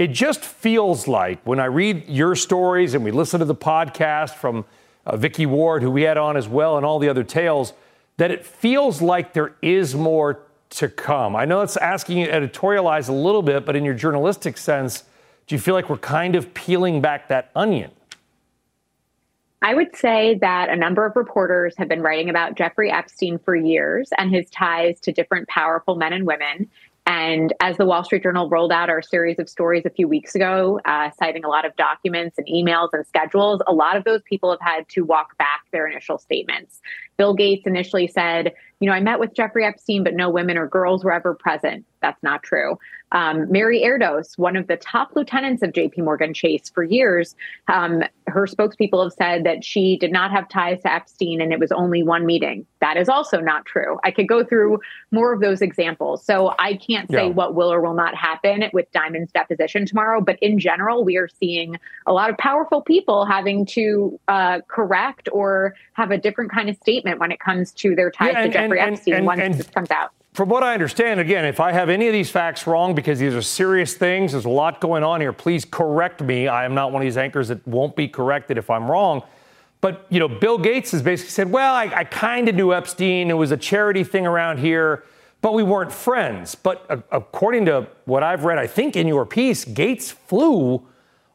it 0.00 0.12
just 0.12 0.42
feels 0.42 1.06
like 1.06 1.40
when 1.44 1.60
I 1.60 1.66
read 1.66 2.08
your 2.08 2.34
stories 2.34 2.94
and 2.94 3.04
we 3.04 3.10
listen 3.10 3.38
to 3.40 3.44
the 3.44 3.54
podcast 3.54 4.36
from 4.36 4.64
uh, 5.04 5.14
Vicky 5.18 5.44
Ward, 5.44 5.82
who 5.82 5.90
we 5.90 6.04
had 6.04 6.16
on 6.16 6.38
as 6.38 6.48
well, 6.48 6.78
and 6.78 6.86
all 6.86 6.98
the 6.98 7.10
other 7.10 7.22
tales, 7.22 7.74
that 8.16 8.30
it 8.30 8.46
feels 8.46 9.02
like 9.02 9.34
there 9.34 9.56
is 9.60 9.94
more 9.94 10.40
to 10.70 10.88
come. 10.88 11.36
I 11.36 11.44
know 11.44 11.60
it's 11.60 11.76
asking 11.76 12.16
you 12.16 12.26
to 12.28 12.32
editorialize 12.32 13.10
a 13.10 13.12
little 13.12 13.42
bit, 13.42 13.66
but 13.66 13.76
in 13.76 13.84
your 13.84 13.92
journalistic 13.92 14.56
sense, 14.56 15.04
do 15.46 15.54
you 15.54 15.58
feel 15.60 15.74
like 15.74 15.90
we're 15.90 15.98
kind 15.98 16.34
of 16.34 16.54
peeling 16.54 17.02
back 17.02 17.28
that 17.28 17.50
onion? 17.54 17.90
I 19.62 19.74
would 19.74 19.94
say 19.94 20.38
that 20.40 20.70
a 20.70 20.76
number 20.76 21.04
of 21.04 21.16
reporters 21.16 21.74
have 21.76 21.88
been 21.88 22.00
writing 22.00 22.30
about 22.30 22.54
Jeffrey 22.54 22.90
Epstein 22.90 23.38
for 23.38 23.54
years 23.54 24.08
and 24.16 24.34
his 24.34 24.48
ties 24.50 24.98
to 25.00 25.12
different 25.12 25.48
powerful 25.48 25.96
men 25.96 26.14
and 26.14 26.26
women. 26.26 26.70
And 27.06 27.52
as 27.60 27.76
the 27.76 27.84
Wall 27.84 28.04
Street 28.04 28.22
Journal 28.22 28.48
rolled 28.48 28.72
out 28.72 28.88
our 28.88 29.02
series 29.02 29.38
of 29.38 29.48
stories 29.48 29.84
a 29.84 29.90
few 29.90 30.06
weeks 30.06 30.34
ago, 30.34 30.80
uh, 30.84 31.10
citing 31.18 31.44
a 31.44 31.48
lot 31.48 31.64
of 31.64 31.74
documents 31.76 32.38
and 32.38 32.46
emails 32.46 32.90
and 32.92 33.06
schedules, 33.06 33.60
a 33.66 33.72
lot 33.72 33.96
of 33.96 34.04
those 34.04 34.22
people 34.22 34.50
have 34.50 34.60
had 34.60 34.88
to 34.90 35.02
walk 35.02 35.36
back 35.36 35.64
their 35.72 35.86
initial 35.86 36.18
statements. 36.18 36.80
Bill 37.20 37.34
Gates 37.34 37.66
initially 37.66 38.06
said, 38.06 38.54
you 38.80 38.88
know, 38.88 38.94
I 38.94 39.00
met 39.00 39.20
with 39.20 39.34
Jeffrey 39.34 39.66
Epstein, 39.66 40.02
but 40.02 40.14
no 40.14 40.30
women 40.30 40.56
or 40.56 40.66
girls 40.66 41.04
were 41.04 41.12
ever 41.12 41.34
present. 41.34 41.84
That's 42.00 42.22
not 42.22 42.42
true. 42.42 42.78
Um, 43.12 43.50
Mary 43.50 43.82
Erdoes, 43.82 44.38
one 44.38 44.56
of 44.56 44.68
the 44.68 44.76
top 44.76 45.10
lieutenants 45.16 45.62
of 45.62 45.72
JP 45.72 45.98
Morgan 45.98 46.32
Chase 46.32 46.70
for 46.70 46.84
years, 46.84 47.34
um, 47.68 48.02
her 48.28 48.46
spokespeople 48.46 49.02
have 49.02 49.12
said 49.12 49.44
that 49.44 49.64
she 49.64 49.96
did 49.96 50.12
not 50.12 50.30
have 50.30 50.48
ties 50.48 50.80
to 50.82 50.92
Epstein 50.92 51.40
and 51.40 51.52
it 51.52 51.58
was 51.58 51.72
only 51.72 52.02
one 52.04 52.24
meeting. 52.24 52.64
That 52.80 52.96
is 52.96 53.08
also 53.08 53.40
not 53.40 53.66
true. 53.66 53.98
I 54.04 54.12
could 54.12 54.28
go 54.28 54.44
through 54.44 54.78
more 55.10 55.32
of 55.32 55.40
those 55.40 55.60
examples. 55.60 56.24
So 56.24 56.54
I 56.58 56.74
can't 56.74 57.10
say 57.10 57.26
yeah. 57.26 57.32
what 57.32 57.54
will 57.54 57.72
or 57.72 57.80
will 57.80 57.94
not 57.94 58.14
happen 58.14 58.62
with 58.72 58.90
Dimon's 58.92 59.32
deposition 59.32 59.86
tomorrow. 59.86 60.20
But 60.20 60.38
in 60.40 60.58
general, 60.58 61.04
we 61.04 61.16
are 61.16 61.28
seeing 61.28 61.76
a 62.06 62.12
lot 62.12 62.30
of 62.30 62.38
powerful 62.38 62.80
people 62.80 63.26
having 63.26 63.66
to 63.66 64.18
uh, 64.28 64.60
correct 64.68 65.28
or 65.32 65.74
have 65.94 66.12
a 66.12 66.16
different 66.16 66.52
kind 66.52 66.70
of 66.70 66.76
statement 66.76 67.09
when 67.18 67.32
it 67.32 67.40
comes 67.40 67.72
to 67.72 67.94
their 67.94 68.10
ties 68.10 68.32
yeah, 68.32 68.42
and, 68.42 68.52
to 68.52 68.58
Jeffrey 68.58 68.80
and, 68.80 68.94
Epstein 68.94 69.14
and, 69.14 69.26
once 69.26 69.56
this 69.56 69.66
comes 69.68 69.90
out 69.90 70.12
from 70.32 70.48
what 70.48 70.62
I 70.62 70.74
understand, 70.74 71.18
again, 71.18 71.44
if 71.44 71.58
I 71.58 71.72
have 71.72 71.88
any 71.88 72.06
of 72.06 72.12
these 72.12 72.30
facts 72.30 72.66
wrong, 72.66 72.94
because 72.94 73.18
these 73.18 73.34
are 73.34 73.42
serious 73.42 73.94
things, 73.94 74.32
there's 74.32 74.44
a 74.44 74.48
lot 74.48 74.80
going 74.80 75.02
on 75.02 75.20
here, 75.20 75.32
please 75.32 75.64
correct 75.64 76.22
me. 76.22 76.46
I 76.46 76.64
am 76.64 76.74
not 76.74 76.92
one 76.92 77.02
of 77.02 77.06
these 77.06 77.16
anchors 77.16 77.48
that 77.48 77.66
won't 77.66 77.96
be 77.96 78.06
corrected 78.06 78.56
if 78.56 78.70
I'm 78.70 78.88
wrong. 78.88 79.22
But, 79.80 80.06
you 80.08 80.20
know, 80.20 80.28
Bill 80.28 80.58
Gates 80.58 80.92
has 80.92 81.02
basically 81.02 81.30
said, 81.30 81.50
well, 81.50 81.74
I, 81.74 81.84
I 81.94 82.04
kind 82.04 82.48
of 82.48 82.54
knew 82.54 82.72
Epstein. 82.72 83.30
It 83.30 83.34
was 83.34 83.50
a 83.50 83.56
charity 83.56 84.04
thing 84.04 84.26
around 84.26 84.58
here, 84.58 85.04
but 85.40 85.52
we 85.52 85.62
weren't 85.62 85.92
friends. 85.92 86.54
But 86.54 86.86
uh, 86.88 86.98
according 87.10 87.64
to 87.66 87.88
what 88.04 88.22
I've 88.22 88.44
read, 88.44 88.58
I 88.58 88.66
think 88.66 88.94
in 88.94 89.08
your 89.08 89.26
piece, 89.26 89.64
Gates 89.64 90.10
flew 90.10 90.86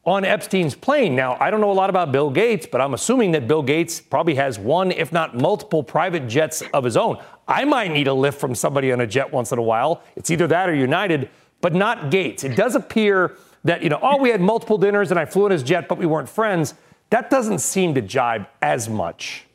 on 0.06 0.24
Epstein's 0.24 0.76
plane. 0.76 1.16
Now, 1.16 1.36
I 1.40 1.50
don't 1.50 1.62
know 1.62 1.72
a 1.72 1.74
lot 1.74 1.90
about 1.90 2.12
Bill 2.12 2.30
Gates, 2.30 2.68
but 2.72 2.80
I'm 2.80 2.94
assuming 2.94 3.32
that 3.32 3.48
Bill 3.48 3.64
Gates 3.64 4.00
probably 4.00 4.36
has 4.36 4.60
one, 4.60 4.92
if 4.92 5.12
not 5.12 5.36
multiple, 5.36 5.82
private 5.84 6.28
jets 6.28 6.62
of 6.74 6.84
his 6.84 6.96
own. 6.96 7.18
I 7.48 7.66
might 7.66 7.92
need 7.92 8.08
a 8.08 8.14
lift 8.14 8.40
from 8.40 8.54
somebody 8.54 8.92
on 8.92 9.02
a 9.02 9.08
jet 9.08 9.32
once 9.32 9.52
in 9.52 9.58
a 9.58 9.64
while. 9.64 10.04
It's 10.16 10.30
either 10.30 10.48
that 10.48 10.70
or 10.70 10.76
United, 10.76 11.30
but 11.60 11.74
not 11.74 12.12
Gates. 12.12 12.44
It 12.44 12.56
does 12.56 12.76
appear 12.76 13.36
that, 13.64 13.82
you 13.82 13.90
know, 13.90 14.00
oh, 14.02 14.18
we 14.18 14.30
had 14.30 14.42
multiple 14.42 14.78
dinners 14.78 15.10
and 15.10 15.20
I 15.20 15.26
flew 15.26 15.48
in 15.48 15.52
his 15.52 15.64
jet, 15.64 15.88
but 15.88 15.98
we 15.98 16.06
weren't 16.06 16.30
friends. 16.30 16.76
That 17.10 17.32
doesn't 17.32 17.60
seem 17.60 17.96
to 17.96 18.02
jibe 18.02 18.48
as 18.62 18.88
much. 18.88 19.46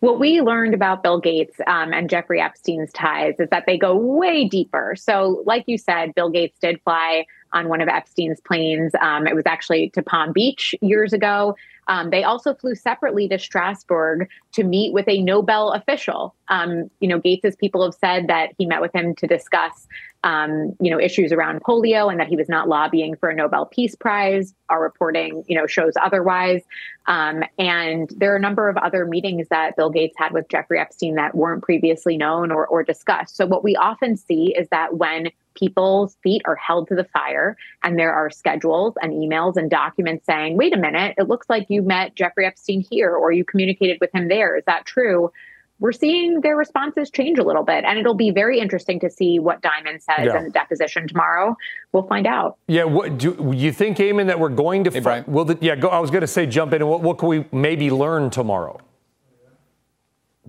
What 0.00 0.20
we 0.20 0.40
learned 0.40 0.74
about 0.74 1.02
Bill 1.02 1.20
Gates 1.20 1.56
um, 1.66 1.92
and 1.92 2.10
Jeffrey 2.10 2.40
Epstein's 2.40 2.92
ties 2.92 3.34
is 3.38 3.48
that 3.50 3.64
they 3.66 3.78
go 3.78 3.96
way 3.96 4.46
deeper. 4.46 4.94
So, 4.98 5.42
like 5.46 5.64
you 5.66 5.78
said, 5.78 6.14
Bill 6.14 6.30
Gates 6.30 6.58
did 6.60 6.80
fly 6.82 7.24
on 7.56 7.68
one 7.68 7.80
of 7.80 7.88
Epstein's 7.88 8.40
planes. 8.40 8.92
Um, 9.00 9.26
it 9.26 9.34
was 9.34 9.46
actually 9.46 9.88
to 9.90 10.02
Palm 10.02 10.32
Beach 10.32 10.74
years 10.82 11.14
ago. 11.14 11.56
Um, 11.88 12.10
they 12.10 12.24
also 12.24 12.52
flew 12.52 12.74
separately 12.74 13.28
to 13.28 13.38
Strasbourg 13.38 14.28
to 14.52 14.64
meet 14.64 14.92
with 14.92 15.08
a 15.08 15.22
Nobel 15.22 15.72
official. 15.72 16.34
Um, 16.48 16.90
you 17.00 17.08
know, 17.08 17.18
Gates's 17.18 17.56
people 17.56 17.82
have 17.84 17.94
said 17.94 18.26
that 18.28 18.50
he 18.58 18.66
met 18.66 18.80
with 18.80 18.92
him 18.92 19.14
to 19.14 19.26
discuss, 19.26 19.86
um, 20.24 20.76
you 20.80 20.90
know, 20.90 21.00
issues 21.00 21.32
around 21.32 21.62
polio 21.62 22.10
and 22.10 22.18
that 22.18 22.26
he 22.26 22.36
was 22.36 22.48
not 22.48 22.68
lobbying 22.68 23.16
for 23.16 23.28
a 23.28 23.34
Nobel 23.34 23.66
Peace 23.66 23.94
Prize. 23.94 24.52
Our 24.68 24.82
reporting, 24.82 25.44
you 25.46 25.56
know, 25.56 25.68
shows 25.68 25.92
otherwise. 26.02 26.62
Um, 27.06 27.44
and 27.56 28.12
there 28.16 28.32
are 28.32 28.36
a 28.36 28.40
number 28.40 28.68
of 28.68 28.76
other 28.76 29.06
meetings 29.06 29.46
that 29.48 29.76
Bill 29.76 29.90
Gates 29.90 30.16
had 30.18 30.32
with 30.32 30.48
Jeffrey 30.48 30.80
Epstein 30.80 31.14
that 31.14 31.36
weren't 31.36 31.62
previously 31.62 32.16
known 32.16 32.50
or, 32.50 32.66
or 32.66 32.82
discussed. 32.82 33.36
So 33.36 33.46
what 33.46 33.62
we 33.62 33.76
often 33.76 34.16
see 34.16 34.54
is 34.58 34.68
that 34.70 34.96
when 34.96 35.30
people's 35.56 36.16
feet 36.22 36.42
are 36.44 36.56
held 36.56 36.88
to 36.88 36.94
the 36.94 37.04
fire 37.04 37.56
and 37.82 37.98
there 37.98 38.12
are 38.12 38.30
schedules 38.30 38.94
and 39.02 39.12
emails 39.12 39.56
and 39.56 39.70
documents 39.70 40.26
saying, 40.26 40.56
wait 40.56 40.74
a 40.74 40.78
minute, 40.78 41.14
it 41.18 41.28
looks 41.28 41.48
like 41.48 41.66
you 41.68 41.82
met 41.82 42.14
Jeffrey 42.14 42.46
Epstein 42.46 42.84
here 42.88 43.14
or 43.14 43.32
you 43.32 43.44
communicated 43.44 43.98
with 44.00 44.10
him 44.14 44.28
there. 44.28 44.56
Is 44.56 44.64
that 44.66 44.86
true? 44.86 45.30
We're 45.78 45.92
seeing 45.92 46.40
their 46.40 46.56
responses 46.56 47.10
change 47.10 47.38
a 47.38 47.42
little 47.42 47.62
bit, 47.62 47.84
and 47.84 47.98
it'll 47.98 48.14
be 48.14 48.30
very 48.30 48.60
interesting 48.60 48.98
to 49.00 49.10
see 49.10 49.38
what 49.38 49.60
Dimon 49.60 50.00
says 50.00 50.24
yeah. 50.24 50.38
in 50.38 50.44
the 50.44 50.50
deposition 50.50 51.06
tomorrow. 51.06 51.54
We'll 51.92 52.06
find 52.06 52.26
out. 52.26 52.56
Yeah, 52.66 52.84
what 52.84 53.18
do 53.18 53.52
you 53.54 53.72
think, 53.72 53.98
Eamon, 53.98 54.26
that 54.28 54.40
we're 54.40 54.48
going 54.48 54.84
to? 54.84 54.90
Hey, 54.90 55.00
fi- 55.00 55.24
Will 55.26 55.44
the, 55.44 55.58
yeah, 55.60 55.76
go, 55.76 55.88
I 55.88 55.98
was 55.98 56.10
going 56.10 56.22
to 56.22 56.26
say 56.26 56.46
jump 56.46 56.72
in. 56.72 56.86
What, 56.86 57.02
what 57.02 57.18
can 57.18 57.28
we 57.28 57.44
maybe 57.52 57.90
learn 57.90 58.30
tomorrow? 58.30 58.80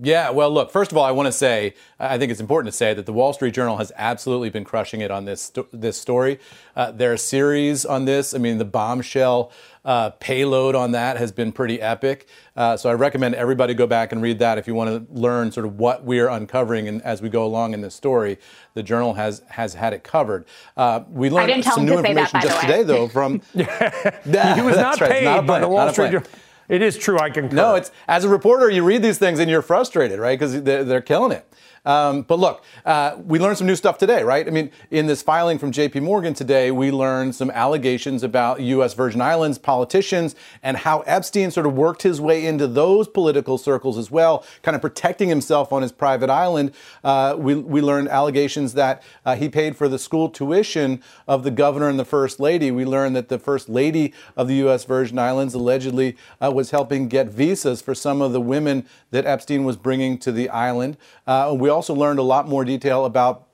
Yeah, 0.00 0.30
well, 0.30 0.50
look, 0.50 0.70
first 0.70 0.92
of 0.92 0.98
all, 0.98 1.04
I 1.04 1.10
want 1.10 1.26
to 1.26 1.32
say, 1.32 1.74
I 1.98 2.18
think 2.18 2.30
it's 2.30 2.40
important 2.40 2.72
to 2.72 2.76
say 2.76 2.94
that 2.94 3.04
the 3.04 3.12
Wall 3.12 3.32
Street 3.32 3.52
Journal 3.52 3.78
has 3.78 3.90
absolutely 3.96 4.50
been 4.50 4.64
crushing 4.64 5.00
it 5.00 5.10
on 5.10 5.24
this, 5.24 5.52
this 5.72 6.00
story. 6.00 6.38
Uh, 6.76 6.92
there 6.92 7.12
are 7.12 7.16
series 7.16 7.84
on 7.84 8.04
this. 8.04 8.32
I 8.32 8.38
mean, 8.38 8.58
the 8.58 8.64
bombshell 8.64 9.50
uh, 9.84 10.10
payload 10.10 10.74
on 10.74 10.92
that 10.92 11.16
has 11.16 11.32
been 11.32 11.50
pretty 11.50 11.80
epic. 11.80 12.28
Uh, 12.56 12.76
so 12.76 12.90
I 12.90 12.94
recommend 12.94 13.34
everybody 13.34 13.74
go 13.74 13.86
back 13.86 14.12
and 14.12 14.22
read 14.22 14.38
that 14.38 14.58
if 14.58 14.66
you 14.66 14.74
want 14.74 14.90
to 14.90 15.12
learn 15.12 15.50
sort 15.50 15.66
of 15.66 15.78
what 15.78 16.04
we're 16.04 16.28
uncovering 16.28 16.88
and 16.88 17.02
as 17.02 17.22
we 17.22 17.28
go 17.28 17.44
along 17.44 17.74
in 17.74 17.80
this 17.80 17.94
story. 17.94 18.38
The 18.74 18.82
Journal 18.82 19.14
has 19.14 19.42
has 19.48 19.74
had 19.74 19.92
it 19.92 20.04
covered. 20.04 20.44
Uh, 20.76 21.00
we 21.10 21.30
learned 21.30 21.64
some 21.64 21.84
new 21.84 21.98
information 21.98 22.40
that, 22.40 22.42
just 22.42 22.60
today, 22.60 22.82
though, 22.84 23.08
from. 23.08 23.40
he 23.54 23.62
was 23.62 24.76
not 24.76 24.98
paid 24.98 25.26
right, 25.26 25.44
by 25.44 25.58
the 25.58 25.68
Wall 25.68 25.90
Street 25.90 26.12
Journal. 26.12 26.28
It 26.68 26.82
is 26.82 26.98
true. 26.98 27.18
I 27.18 27.30
can. 27.30 27.48
No, 27.48 27.74
it's 27.76 27.90
as 28.06 28.24
a 28.24 28.28
reporter, 28.28 28.68
you 28.70 28.84
read 28.84 29.02
these 29.02 29.18
things 29.18 29.38
and 29.38 29.50
you're 29.50 29.62
frustrated, 29.62 30.18
right? 30.18 30.38
Because 30.38 30.62
they're, 30.62 30.84
they're 30.84 31.00
killing 31.00 31.32
it. 31.32 31.46
Um, 31.88 32.20
but 32.20 32.38
look, 32.38 32.62
uh, 32.84 33.16
we 33.24 33.38
learned 33.38 33.56
some 33.56 33.66
new 33.66 33.74
stuff 33.74 33.96
today, 33.96 34.22
right? 34.22 34.46
I 34.46 34.50
mean, 34.50 34.70
in 34.90 35.06
this 35.06 35.22
filing 35.22 35.58
from 35.58 35.72
JP 35.72 36.02
Morgan 36.02 36.34
today, 36.34 36.70
we 36.70 36.90
learned 36.90 37.34
some 37.34 37.50
allegations 37.50 38.22
about 38.22 38.60
U.S. 38.60 38.92
Virgin 38.92 39.22
Islands 39.22 39.56
politicians 39.56 40.36
and 40.62 40.76
how 40.76 41.00
Epstein 41.00 41.50
sort 41.50 41.64
of 41.64 41.72
worked 41.72 42.02
his 42.02 42.20
way 42.20 42.44
into 42.44 42.66
those 42.66 43.08
political 43.08 43.56
circles 43.56 43.96
as 43.96 44.10
well, 44.10 44.44
kind 44.60 44.74
of 44.74 44.82
protecting 44.82 45.30
himself 45.30 45.72
on 45.72 45.80
his 45.80 45.90
private 45.90 46.28
island. 46.28 46.72
Uh, 47.02 47.34
we, 47.38 47.54
we 47.54 47.80
learned 47.80 48.08
allegations 48.08 48.74
that 48.74 49.02
uh, 49.24 49.34
he 49.34 49.48
paid 49.48 49.74
for 49.74 49.88
the 49.88 49.98
school 49.98 50.28
tuition 50.28 51.02
of 51.26 51.42
the 51.42 51.50
governor 51.50 51.88
and 51.88 51.98
the 51.98 52.04
first 52.04 52.38
lady. 52.38 52.70
We 52.70 52.84
learned 52.84 53.16
that 53.16 53.30
the 53.30 53.38
first 53.38 53.70
lady 53.70 54.12
of 54.36 54.46
the 54.46 54.56
U.S. 54.56 54.84
Virgin 54.84 55.18
Islands 55.18 55.54
allegedly 55.54 56.18
uh, 56.38 56.52
was 56.54 56.70
helping 56.70 57.08
get 57.08 57.28
visas 57.28 57.80
for 57.80 57.94
some 57.94 58.20
of 58.20 58.32
the 58.32 58.42
women 58.42 58.86
that 59.10 59.24
Epstein 59.24 59.64
was 59.64 59.78
bringing 59.78 60.18
to 60.18 60.30
the 60.30 60.50
island. 60.50 60.98
Uh, 61.26 61.56
we 61.58 61.70
learned 61.86 62.18
a 62.18 62.22
lot 62.22 62.48
more 62.48 62.64
detail 62.64 63.04
about 63.04 63.48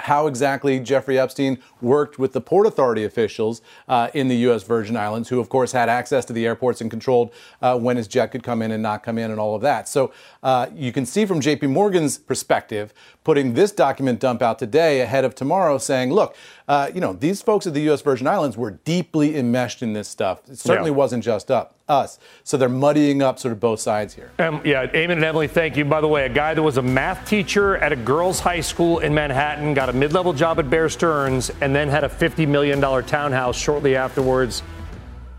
how 0.00 0.28
exactly 0.28 0.78
Jeffrey 0.78 1.18
Epstein 1.18 1.58
worked 1.80 2.18
with 2.18 2.32
the 2.32 2.40
Port 2.40 2.66
Authority 2.66 3.04
officials 3.04 3.62
uh, 3.88 4.08
in 4.14 4.28
the 4.28 4.36
U.S. 4.36 4.62
Virgin 4.62 4.96
Islands, 4.96 5.28
who, 5.28 5.40
of 5.40 5.48
course, 5.48 5.72
had 5.72 5.88
access 5.88 6.24
to 6.26 6.32
the 6.32 6.46
airports 6.46 6.80
and 6.80 6.90
controlled 6.90 7.32
uh, 7.62 7.76
when 7.76 7.96
his 7.96 8.06
jet 8.06 8.28
could 8.28 8.42
come 8.42 8.62
in 8.62 8.70
and 8.70 8.82
not 8.82 9.02
come 9.02 9.18
in 9.18 9.30
and 9.30 9.40
all 9.40 9.56
of 9.56 9.62
that. 9.62 9.88
So 9.88 10.12
uh, 10.42 10.68
you 10.72 10.92
can 10.92 11.04
see 11.04 11.26
from 11.26 11.40
JP 11.40 11.70
Morgan's 11.70 12.16
perspective, 12.16 12.94
putting 13.24 13.54
this 13.54 13.72
document 13.72 14.20
dump 14.20 14.40
out 14.40 14.58
today 14.58 15.00
ahead 15.00 15.24
of 15.24 15.34
tomorrow, 15.34 15.78
saying, 15.78 16.12
look, 16.12 16.36
uh, 16.68 16.90
you 16.94 17.00
know, 17.00 17.12
these 17.12 17.42
folks 17.42 17.66
at 17.66 17.74
the 17.74 17.82
U.S. 17.82 18.02
Virgin 18.02 18.26
Islands 18.26 18.56
were 18.56 18.70
deeply 18.70 19.36
enmeshed 19.36 19.82
in 19.82 19.94
this 19.94 20.08
stuff. 20.08 20.48
It 20.48 20.58
certainly 20.58 20.90
yeah. 20.90 20.96
wasn't 20.96 21.24
just 21.24 21.50
up, 21.50 21.77
us. 21.88 22.18
So 22.44 22.56
they're 22.56 22.68
muddying 22.68 23.22
up 23.22 23.38
sort 23.38 23.52
of 23.52 23.60
both 23.60 23.80
sides 23.80 24.14
here. 24.14 24.30
Um, 24.38 24.60
yeah, 24.64 24.86
Eamon 24.86 25.12
and 25.12 25.24
Emily, 25.24 25.48
thank 25.48 25.76
you. 25.76 25.84
By 25.84 26.00
the 26.00 26.08
way, 26.08 26.26
a 26.26 26.28
guy 26.28 26.54
that 26.54 26.62
was 26.62 26.76
a 26.76 26.82
math 26.82 27.28
teacher 27.28 27.76
at 27.78 27.92
a 27.92 27.96
girls' 27.96 28.40
high 28.40 28.60
school 28.60 28.98
in 28.98 29.14
Manhattan 29.14 29.74
got 29.74 29.88
a 29.88 29.92
mid-level 29.92 30.32
job 30.32 30.58
at 30.58 30.68
Bear 30.68 30.88
Stearns 30.88 31.50
and 31.60 31.74
then 31.74 31.88
had 31.88 32.04
a 32.04 32.08
$50 32.08 32.46
million 32.46 32.80
townhouse 32.80 33.56
shortly 33.56 33.96
afterwards. 33.96 34.62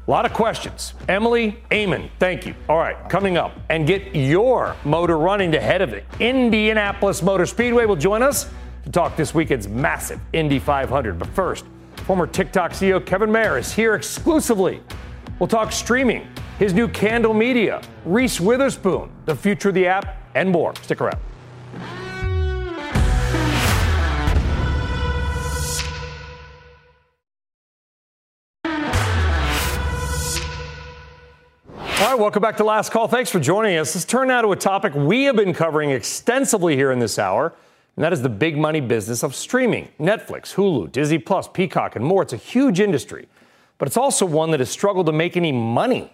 A 0.08 0.10
lot 0.10 0.26
of 0.26 0.34
questions. 0.34 0.96
Emily, 1.08 1.60
Eamon, 1.70 2.10
thank 2.18 2.48
you. 2.48 2.56
All 2.68 2.80
right, 2.80 2.98
coming 3.10 3.38
up, 3.38 3.52
and 3.70 3.86
get 3.86 4.16
your 4.16 4.76
motor 4.84 5.20
running 5.20 5.52
to 5.52 5.62
head 5.62 5.84
of 5.84 5.92
the 5.92 6.02
Indianapolis 6.20 7.22
Motor 7.22 7.46
Speedway 7.46 7.86
will 7.86 7.96
join 7.96 8.24
us 8.24 8.50
to 8.86 8.92
talk 8.92 9.16
this 9.16 9.36
weekend's 9.36 9.68
massive 9.68 10.20
Indy 10.34 10.58
500. 10.58 11.20
But 11.20 11.28
first, 11.30 11.64
former 12.08 12.26
TikTok 12.26 12.72
CEO 12.72 13.06
Kevin 13.06 13.32
Mayer 13.32 13.60
is 13.60 13.72
here 13.72 13.94
exclusively. 13.94 14.82
We'll 15.38 15.48
talk 15.48 15.72
streaming, 15.72 16.28
his 16.60 16.74
new 16.74 16.88
Candle 16.88 17.34
Media, 17.34 17.82
Reese 18.06 18.40
Witherspoon, 18.40 19.10
the 19.26 19.36
future 19.36 19.70
of 19.70 19.76
the 19.76 19.88
app, 19.88 20.18
and 20.36 20.52
more. 20.52 20.76
Stick 20.84 21.02
around. 21.02 21.18
All 32.02 32.12
right, 32.12 32.20
welcome 32.20 32.42
back 32.42 32.58
to 32.58 32.64
Last 32.64 32.92
Call. 32.92 33.08
Thanks 33.08 33.30
for 33.30 33.40
joining 33.40 33.78
us. 33.78 33.96
Let's 33.96 34.06
turn 34.06 34.28
now 34.28 34.42
to 34.42 34.52
a 34.52 34.56
topic 34.56 34.94
we 34.94 35.24
have 35.24 35.36
been 35.36 35.54
covering 35.54 35.92
extensively 35.92 36.76
here 36.76 36.92
in 36.92 37.00
this 37.00 37.18
hour 37.18 37.54
and 37.96 38.04
that 38.06 38.14
is 38.14 38.22
the 38.22 38.30
big 38.30 38.58
money 38.58 38.80
business 38.80 39.24
of 39.24 39.36
streaming 39.36 39.90
Netflix, 40.00 40.54
Hulu, 40.56 40.90
Disney 40.92 41.20
Plus, 41.20 41.50
Peacock, 41.50 41.98
and 41.98 42.06
more. 42.06 42.22
It's 42.22 42.32
a 42.32 42.38
huge 42.38 42.80
industry, 42.80 43.28
but 43.78 43.90
it's 43.90 43.98
also 43.98 44.26
one 44.26 44.52
that 44.52 44.62
has 44.62 44.70
struggled 44.70 45.06
to 45.08 45.12
make 45.12 45.36
any 45.36 45.52
money. 45.52 46.10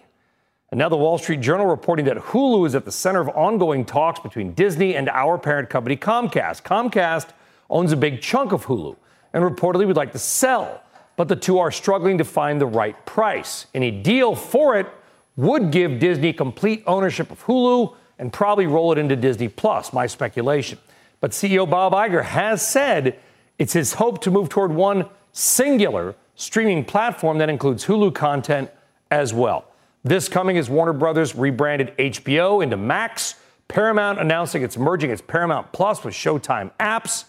And 0.72 0.78
now 0.78 0.88
the 0.88 0.96
Wall 0.96 1.16
Street 1.16 1.40
Journal 1.40 1.66
reporting 1.66 2.06
that 2.06 2.16
Hulu 2.16 2.66
is 2.66 2.74
at 2.74 2.84
the 2.84 2.92
center 2.92 3.20
of 3.20 3.28
ongoing 3.30 3.84
talks 3.84 4.18
between 4.18 4.52
Disney 4.54 4.96
and 4.96 5.08
our 5.08 5.38
parent 5.38 5.70
company, 5.70 5.96
Comcast. 5.96 6.62
Comcast 6.62 7.28
owns 7.70 7.92
a 7.92 7.96
big 7.96 8.20
chunk 8.20 8.52
of 8.52 8.66
Hulu 8.66 8.96
and 9.32 9.44
reportedly 9.44 9.86
would 9.86 9.96
like 9.96 10.12
to 10.12 10.18
sell, 10.18 10.82
but 11.14 11.28
the 11.28 11.36
two 11.36 11.58
are 11.58 11.70
struggling 11.70 12.18
to 12.18 12.24
find 12.24 12.60
the 12.60 12.66
right 12.66 13.06
price. 13.06 13.66
Any 13.74 13.90
deal 13.92 14.34
for 14.34 14.76
it 14.76 14.88
would 15.36 15.70
give 15.70 16.00
Disney 16.00 16.32
complete 16.32 16.82
ownership 16.86 17.30
of 17.30 17.44
Hulu 17.44 17.94
and 18.18 18.32
probably 18.32 18.66
roll 18.66 18.90
it 18.92 18.98
into 18.98 19.14
Disney 19.14 19.48
Plus, 19.48 19.92
my 19.92 20.06
speculation. 20.06 20.78
But 21.20 21.30
CEO 21.30 21.68
Bob 21.68 21.92
Iger 21.92 22.24
has 22.24 22.66
said 22.66 23.18
it's 23.58 23.72
his 23.72 23.94
hope 23.94 24.20
to 24.22 24.30
move 24.30 24.48
toward 24.48 24.72
one 24.72 25.08
singular 25.32 26.16
streaming 26.34 26.84
platform 26.84 27.38
that 27.38 27.48
includes 27.48 27.86
Hulu 27.86 28.14
content 28.14 28.70
as 29.10 29.32
well. 29.32 29.66
This 30.06 30.28
coming 30.28 30.56
as 30.56 30.70
Warner 30.70 30.92
Brothers 30.92 31.34
rebranded 31.34 31.92
HBO 31.96 32.62
into 32.62 32.76
Max, 32.76 33.34
Paramount 33.66 34.20
announcing 34.20 34.62
it's 34.62 34.78
merging 34.78 35.10
its 35.10 35.20
Paramount 35.20 35.72
Plus 35.72 36.04
with 36.04 36.14
Showtime 36.14 36.70
apps. 36.78 37.24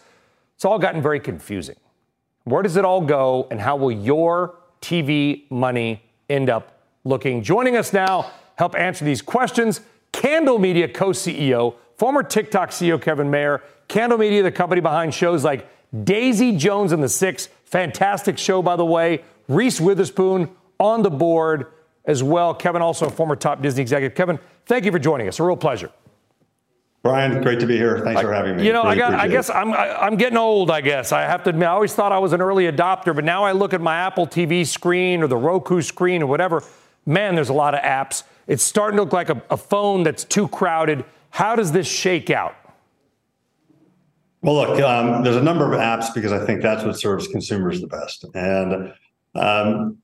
It's 0.54 0.64
all 0.64 0.78
gotten 0.78 1.02
very 1.02 1.20
confusing. 1.20 1.78
Where 2.44 2.62
does 2.62 2.78
it 2.78 2.86
all 2.86 3.02
go, 3.02 3.48
and 3.50 3.60
how 3.60 3.78
will 3.78 3.92
your 3.92 4.60
TV 4.80 5.50
money 5.50 6.04
end 6.30 6.52
up 6.52 6.80
looking? 7.04 7.42
Joining 7.42 7.76
us 7.76 7.94
now, 7.94 8.30
help 8.60 8.76
answer 8.76 9.04
these 9.04 9.24
questions, 9.24 9.82
Candle 10.12 10.60
Media 10.60 10.88
co 10.88 11.10
CEO, 11.10 11.74
former 11.96 12.22
TikTok 12.22 12.70
CEO 12.70 13.02
Kevin 13.02 13.32
Mayer, 13.32 13.64
Candle 13.88 14.20
Media, 14.20 14.44
the 14.44 14.52
company 14.52 14.82
behind 14.82 15.16
shows 15.16 15.44
like 15.44 15.68
Daisy 16.04 16.56
Jones 16.56 16.92
and 16.92 17.02
the 17.02 17.10
Six, 17.10 17.50
fantastic 17.66 18.38
show, 18.38 18.62
by 18.62 18.76
the 18.76 18.86
way. 18.86 19.24
Reese 19.48 19.82
Witherspoon 19.82 20.52
on 20.80 21.02
the 21.02 21.10
board 21.10 21.72
as 22.08 22.24
well. 22.24 22.54
Kevin, 22.54 22.82
also 22.82 23.06
a 23.06 23.12
former 23.12 23.36
top 23.36 23.62
Disney 23.62 23.82
executive. 23.82 24.16
Kevin, 24.16 24.40
thank 24.66 24.86
you 24.86 24.92
for 24.92 25.00
joining 25.00 25.28
us. 25.28 25.40
A 25.40 25.44
real 25.44 25.58
pleasure. 25.58 25.92
Brian, 27.04 27.42
great 27.42 27.60
to 27.60 27.68
be 27.68 27.78
here. 27.78 28.00
Thanks 28.00 28.22
for 28.22 28.34
having 28.34 28.58
me. 28.58 28.66
You 28.66 28.74
know, 28.74 28.84
really 28.84 28.96
I 28.96 29.10
got. 29.10 29.14
I 29.14 29.28
guess 29.28 29.50
I'm. 29.50 29.74
I'm 29.74 30.18
getting 30.18 30.38
old. 30.38 30.72
I 30.72 30.82
guess 30.82 31.12
I 31.12 31.22
have 31.22 31.44
to 31.44 31.52
admit. 31.52 31.68
I 31.68 31.72
always 31.72 31.94
thought 31.94 32.12
I 32.12 32.18
was 32.18 32.34
an 32.34 32.42
early 32.42 32.66
adopter, 32.66 33.16
but 33.16 33.24
now 33.24 33.44
I 33.44 33.52
look 33.52 33.74
at 33.74 33.82
my 33.82 33.96
Apple 33.96 34.28
TV 34.28 34.66
screen 34.66 35.22
or 35.22 35.28
the 35.28 35.38
Roku 35.38 35.82
screen 35.82 36.24
or 36.24 36.26
whatever. 36.26 36.64
Man, 37.06 37.36
there's 37.36 37.50
a 37.50 37.54
lot 37.54 37.76
of 37.76 37.82
apps. 37.82 38.24
It's 38.48 38.64
starting 38.64 38.98
to 38.98 39.04
look 39.04 39.14
like 39.14 39.30
a, 39.30 39.42
a 39.50 39.58
phone 39.58 40.04
that's 40.04 40.24
too 40.24 40.48
crowded. 40.48 41.06
How 41.30 41.56
does 41.56 41.72
this 41.72 41.88
shake 41.88 42.30
out? 42.30 42.56
Well, 44.42 44.56
look, 44.56 44.82
um, 44.82 45.24
there's 45.24 45.36
a 45.36 45.42
number 45.42 45.72
of 45.72 45.80
apps 45.80 46.14
because 46.14 46.32
I 46.32 46.46
think 46.46 46.62
that's 46.62 46.84
what 46.84 47.00
serves 47.00 47.28
consumers 47.28 47.80
the 47.80 47.88
best. 47.88 48.26
And 48.34 48.94
um, 49.36 49.98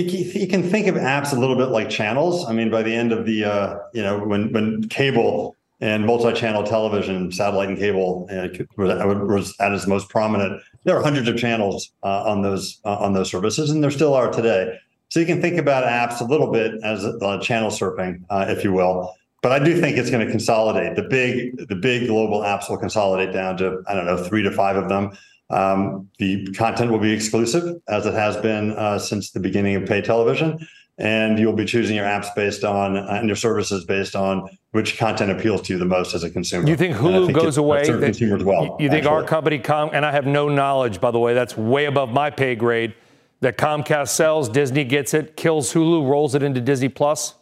you, 0.00 0.40
you, 0.40 0.46
can 0.46 0.62
think 0.62 0.86
of 0.86 0.96
apps 0.96 1.32
a 1.32 1.38
little 1.38 1.56
bit 1.56 1.66
like 1.66 1.88
channels. 1.88 2.46
I 2.48 2.52
mean, 2.52 2.70
by 2.70 2.82
the 2.82 2.94
end 2.94 3.12
of 3.12 3.26
the, 3.26 3.44
uh, 3.44 3.78
you 3.92 4.02
know, 4.02 4.18
when 4.18 4.52
when 4.52 4.88
cable 4.88 5.56
and 5.80 6.06
multi-channel 6.06 6.64
television, 6.64 7.30
satellite 7.30 7.68
and 7.68 7.78
cable 7.78 8.28
uh, 8.30 8.48
was 8.78 9.54
at 9.60 9.72
its 9.72 9.86
most 9.86 10.08
prominent. 10.08 10.62
There 10.84 10.96
are 10.96 11.02
hundreds 11.02 11.28
of 11.28 11.36
channels 11.36 11.92
uh, 12.02 12.24
on 12.24 12.42
those 12.42 12.80
uh, 12.84 12.96
on 12.96 13.12
those 13.12 13.30
services, 13.30 13.70
and 13.70 13.82
there 13.82 13.90
still 13.90 14.14
are 14.14 14.30
today. 14.30 14.78
So 15.10 15.20
you 15.20 15.26
can 15.26 15.40
think 15.40 15.58
about 15.58 15.84
apps 15.84 16.20
a 16.20 16.24
little 16.24 16.50
bit 16.50 16.72
as 16.82 17.02
channel 17.44 17.70
surfing, 17.70 18.24
uh, 18.30 18.46
if 18.48 18.64
you 18.64 18.72
will. 18.72 19.14
But 19.42 19.52
I 19.52 19.62
do 19.62 19.78
think 19.78 19.98
it's 19.98 20.10
going 20.10 20.24
to 20.24 20.30
consolidate. 20.30 20.96
The 20.96 21.02
big 21.02 21.68
the 21.68 21.76
big 21.76 22.08
global 22.08 22.40
apps 22.40 22.70
will 22.70 22.78
consolidate 22.78 23.32
down 23.32 23.56
to 23.58 23.82
I 23.86 23.94
don't 23.94 24.06
know 24.06 24.16
three 24.16 24.42
to 24.42 24.50
five 24.50 24.76
of 24.76 24.88
them. 24.88 25.16
Um, 25.54 26.10
the 26.18 26.46
content 26.52 26.90
will 26.90 26.98
be 26.98 27.12
exclusive, 27.12 27.80
as 27.88 28.06
it 28.06 28.14
has 28.14 28.36
been 28.36 28.72
uh, 28.72 28.98
since 28.98 29.30
the 29.30 29.40
beginning 29.40 29.76
of 29.76 29.86
pay 29.86 30.00
television 30.00 30.66
and 30.98 31.38
you'll 31.38 31.54
be 31.54 31.64
choosing 31.64 31.96
your 31.96 32.04
apps 32.04 32.32
based 32.34 32.62
on 32.64 32.96
uh, 32.96 33.06
and 33.10 33.28
your 33.28 33.36
services 33.36 33.84
based 33.84 34.14
on 34.14 34.48
which 34.70 34.96
content 34.96 35.30
appeals 35.30 35.62
to 35.62 35.72
you 35.72 35.78
the 35.78 35.84
most 35.84 36.14
as 36.14 36.22
a 36.22 36.30
consumer. 36.30 36.68
You 36.68 36.76
think 36.76 36.96
Hulu 36.96 37.26
think 37.26 37.38
goes 37.38 37.56
away? 37.56 37.90
That, 37.90 38.00
consumers 38.00 38.44
well. 38.44 38.76
You, 38.78 38.88
think 38.88 39.06
our 39.06 39.24
company, 39.24 39.58
Com- 39.58 39.90
and 39.92 40.04
I 40.04 40.12
have 40.12 40.26
no 40.26 40.48
knowledge, 40.48 41.00
by 41.00 41.10
the 41.10 41.18
way, 41.18 41.34
that's 41.34 41.56
way 41.56 41.86
above 41.86 42.10
my 42.10 42.30
pay 42.30 42.54
grade. 42.54 42.94
That 43.40 43.58
Comcast 43.58 44.08
sells, 44.08 44.48
Disney 44.48 44.84
gets 44.84 45.12
it, 45.12 45.36
kills 45.36 45.74
Hulu, 45.74 46.08
rolls 46.08 46.34
it 46.34 46.42
into 46.42 46.60
Disney 46.60 46.88
Plus. 46.88 47.34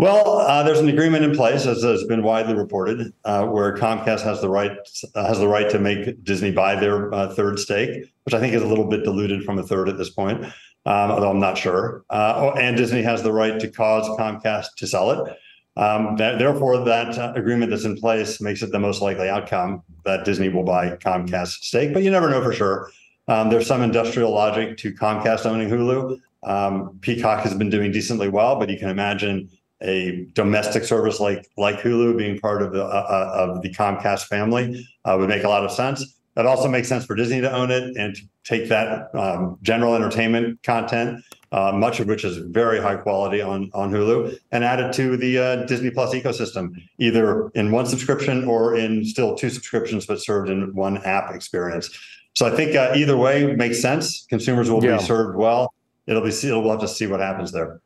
Well, 0.00 0.38
uh, 0.38 0.62
there's 0.62 0.80
an 0.80 0.88
agreement 0.88 1.24
in 1.24 1.34
place, 1.34 1.66
as 1.66 1.82
has 1.82 2.04
been 2.04 2.22
widely 2.22 2.54
reported, 2.54 3.12
uh, 3.24 3.44
where 3.46 3.76
Comcast 3.76 4.22
has 4.22 4.40
the 4.40 4.48
right 4.48 4.72
uh, 5.14 5.26
has 5.26 5.38
the 5.38 5.48
right 5.48 5.68
to 5.70 5.78
make 5.78 6.24
Disney 6.24 6.50
buy 6.50 6.74
their 6.74 7.12
uh, 7.12 7.34
third 7.34 7.58
stake, 7.58 8.10
which 8.24 8.34
I 8.34 8.40
think 8.40 8.54
is 8.54 8.62
a 8.62 8.66
little 8.66 8.86
bit 8.86 9.04
diluted 9.04 9.44
from 9.44 9.58
a 9.58 9.62
third 9.62 9.88
at 9.88 9.98
this 9.98 10.10
point 10.10 10.46
um, 10.86 11.10
although 11.10 11.30
I'm 11.30 11.40
not 11.40 11.58
sure. 11.58 12.04
Uh, 12.10 12.34
oh, 12.36 12.58
and 12.58 12.76
Disney 12.76 13.02
has 13.02 13.22
the 13.22 13.32
right 13.32 13.58
to 13.60 13.68
cause 13.68 14.08
Comcast 14.18 14.74
to 14.76 14.86
sell 14.86 15.10
it. 15.10 15.36
Um, 15.76 16.16
that, 16.16 16.38
therefore, 16.38 16.84
that 16.84 17.16
uh, 17.18 17.32
agreement 17.36 17.70
that's 17.70 17.84
in 17.84 17.96
place 17.96 18.40
makes 18.40 18.62
it 18.62 18.72
the 18.72 18.78
most 18.78 19.00
likely 19.00 19.28
outcome 19.28 19.82
that 20.04 20.24
Disney 20.24 20.48
will 20.48 20.64
buy 20.64 20.96
Comcast's 20.96 21.66
stake. 21.66 21.92
But 21.92 22.02
you 22.02 22.10
never 22.10 22.28
know 22.28 22.42
for 22.42 22.52
sure. 22.52 22.90
Um, 23.28 23.50
there's 23.50 23.66
some 23.66 23.82
industrial 23.82 24.32
logic 24.32 24.76
to 24.78 24.92
Comcast 24.92 25.46
owning 25.46 25.68
Hulu. 25.68 26.18
Um, 26.42 26.98
Peacock 27.02 27.40
has 27.40 27.54
been 27.54 27.70
doing 27.70 27.92
decently 27.92 28.28
well, 28.28 28.58
but 28.58 28.70
you 28.70 28.78
can 28.78 28.88
imagine 28.88 29.50
a 29.82 30.26
domestic 30.34 30.84
service 30.84 31.20
like 31.20 31.48
like 31.56 31.80
Hulu 31.80 32.16
being 32.16 32.38
part 32.38 32.62
of 32.62 32.72
the 32.72 32.84
uh, 32.84 32.86
uh 32.86 33.32
of 33.34 33.62
the 33.62 33.72
Comcast 33.72 34.26
family 34.26 34.86
uh, 35.04 35.16
would 35.18 35.28
make 35.28 35.44
a 35.44 35.48
lot 35.48 35.64
of 35.64 35.70
sense. 35.70 36.16
That 36.36 36.46
also 36.46 36.68
makes 36.68 36.88
sense 36.88 37.04
for 37.04 37.14
Disney 37.14 37.40
to 37.40 37.52
own 37.52 37.70
it 37.70 37.96
and 37.96 38.14
to 38.14 38.22
take 38.44 38.68
that 38.68 39.14
um, 39.14 39.58
general 39.62 39.94
entertainment 39.94 40.62
content, 40.62 41.24
uh, 41.50 41.72
much 41.72 41.98
of 41.98 42.06
which 42.06 42.24
is 42.24 42.38
very 42.38 42.80
high 42.80 42.96
quality 42.96 43.40
on 43.40 43.70
on 43.74 43.90
Hulu, 43.90 44.38
and 44.52 44.64
add 44.64 44.80
it 44.80 44.92
to 44.94 45.16
the 45.16 45.38
uh, 45.38 45.56
Disney 45.66 45.90
Plus 45.90 46.14
ecosystem, 46.14 46.70
either 46.98 47.48
in 47.50 47.72
one 47.72 47.86
subscription 47.86 48.44
or 48.44 48.76
in 48.76 49.04
still 49.04 49.34
two 49.34 49.50
subscriptions, 49.50 50.06
but 50.06 50.20
served 50.20 50.48
in 50.50 50.74
one 50.74 50.98
app 50.98 51.34
experience. 51.34 51.90
So 52.34 52.46
I 52.46 52.54
think 52.54 52.76
uh, 52.76 52.92
either 52.94 53.16
way 53.16 53.54
makes 53.56 53.80
sense. 53.80 54.26
Consumers 54.28 54.70
will 54.70 54.84
yeah. 54.84 54.98
be 54.98 55.02
served 55.02 55.36
well. 55.36 55.74
It'll 56.06 56.22
be 56.22 56.32
we'll 56.44 56.70
have 56.70 56.80
to 56.80 56.88
see 56.88 57.06
what 57.06 57.20
happens 57.20 57.52
there. 57.52 57.80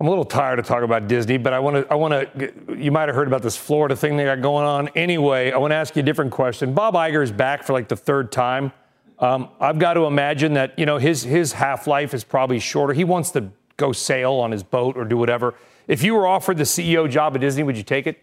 I'm 0.00 0.06
a 0.06 0.10
little 0.10 0.24
tired 0.24 0.58
of 0.58 0.66
talking 0.66 0.84
about 0.84 1.08
Disney, 1.08 1.36
but 1.36 1.52
I 1.52 1.58
want 1.58 1.76
to. 1.76 1.92
I 1.92 1.94
want 1.94 2.14
to. 2.14 2.74
You 2.74 2.90
might 2.90 3.10
have 3.10 3.14
heard 3.14 3.28
about 3.28 3.42
this 3.42 3.54
Florida 3.54 3.94
thing 3.94 4.16
they 4.16 4.24
got 4.24 4.40
going 4.40 4.64
on. 4.64 4.88
Anyway, 4.96 5.52
I 5.52 5.58
want 5.58 5.72
to 5.72 5.74
ask 5.74 5.94
you 5.94 6.00
a 6.00 6.02
different 6.02 6.30
question. 6.30 6.72
Bob 6.72 6.94
Iger 6.94 7.22
is 7.22 7.30
back 7.30 7.64
for 7.64 7.74
like 7.74 7.88
the 7.88 7.96
third 7.96 8.32
time. 8.32 8.72
Um, 9.18 9.50
I've 9.60 9.78
got 9.78 9.94
to 9.94 10.06
imagine 10.06 10.54
that 10.54 10.78
you 10.78 10.86
know 10.86 10.96
his 10.96 11.22
his 11.22 11.52
half 11.52 11.86
life 11.86 12.14
is 12.14 12.24
probably 12.24 12.58
shorter. 12.58 12.94
He 12.94 13.04
wants 13.04 13.30
to 13.32 13.50
go 13.76 13.92
sail 13.92 14.32
on 14.32 14.52
his 14.52 14.62
boat 14.62 14.96
or 14.96 15.04
do 15.04 15.18
whatever. 15.18 15.54
If 15.86 16.02
you 16.02 16.14
were 16.14 16.26
offered 16.26 16.56
the 16.56 16.64
CEO 16.64 17.08
job 17.08 17.34
at 17.34 17.42
Disney, 17.42 17.62
would 17.62 17.76
you 17.76 17.82
take 17.82 18.06
it? 18.06 18.22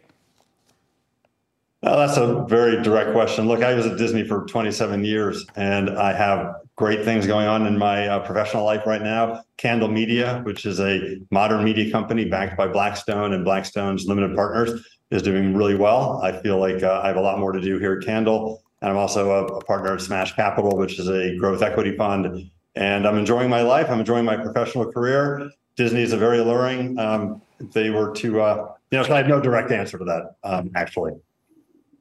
Well, 1.88 2.06
that's 2.06 2.18
a 2.18 2.44
very 2.50 2.84
direct 2.84 3.14
question. 3.14 3.48
Look, 3.48 3.64
I 3.64 3.74
was 3.74 3.86
at 3.86 3.98
Disney 3.98 4.28
for 4.28 4.46
27 4.46 5.06
years, 5.06 5.46
and 5.56 5.90
I 5.92 6.12
have 6.12 6.56
great 6.76 7.06
things 7.06 7.26
going 7.26 7.48
on 7.48 7.66
in 7.66 7.78
my 7.78 8.10
uh, 8.10 8.20
professional 8.26 8.66
life 8.66 8.86
right 8.86 9.02
now. 9.02 9.46
Candle 9.56 9.88
Media, 9.88 10.42
which 10.44 10.66
is 10.66 10.82
a 10.82 11.18
modern 11.32 11.64
media 11.64 11.90
company 11.90 12.26
backed 12.26 12.58
by 12.58 12.68
Blackstone 12.68 13.32
and 13.32 13.46
Blackstone's 13.46 14.06
limited 14.06 14.36
partners, 14.36 14.86
is 15.12 15.22
doing 15.22 15.56
really 15.56 15.76
well. 15.76 16.20
I 16.22 16.34
feel 16.42 16.60
like 16.60 16.84
uh, 16.84 17.00
I 17.02 17.08
have 17.08 17.16
a 17.16 17.22
lot 17.22 17.40
more 17.40 17.54
to 17.54 17.62
do 17.62 17.80
here 17.80 17.94
at 17.94 18.06
Candle. 18.06 18.62
And 18.82 18.92
I'm 18.92 18.98
also 18.98 19.32
a, 19.32 19.46
a 19.46 19.64
partner 19.64 19.94
at 19.94 20.02
Smash 20.02 20.36
Capital, 20.36 20.76
which 20.76 21.00
is 21.00 21.08
a 21.08 21.38
growth 21.38 21.62
equity 21.62 21.96
fund. 21.96 22.52
And 22.76 23.08
I'm 23.08 23.18
enjoying 23.18 23.50
my 23.50 23.62
life. 23.62 23.90
I'm 23.90 24.02
enjoying 24.02 24.26
my 24.26 24.36
professional 24.36 24.92
career. 24.92 25.50
Disney 25.78 26.02
is 26.02 26.12
a 26.12 26.18
very 26.18 26.40
alluring. 26.40 27.00
Um, 27.00 27.42
they 27.72 27.92
were 27.92 28.14
to, 28.16 28.42
uh, 28.42 28.74
you 28.92 28.98
know, 28.98 29.06
so 29.06 29.14
I 29.14 29.20
have 29.20 29.28
no 29.30 29.40
direct 29.40 29.72
answer 29.72 29.98
to 29.98 30.04
that, 30.04 30.36
um, 30.44 30.70
actually. 30.76 31.14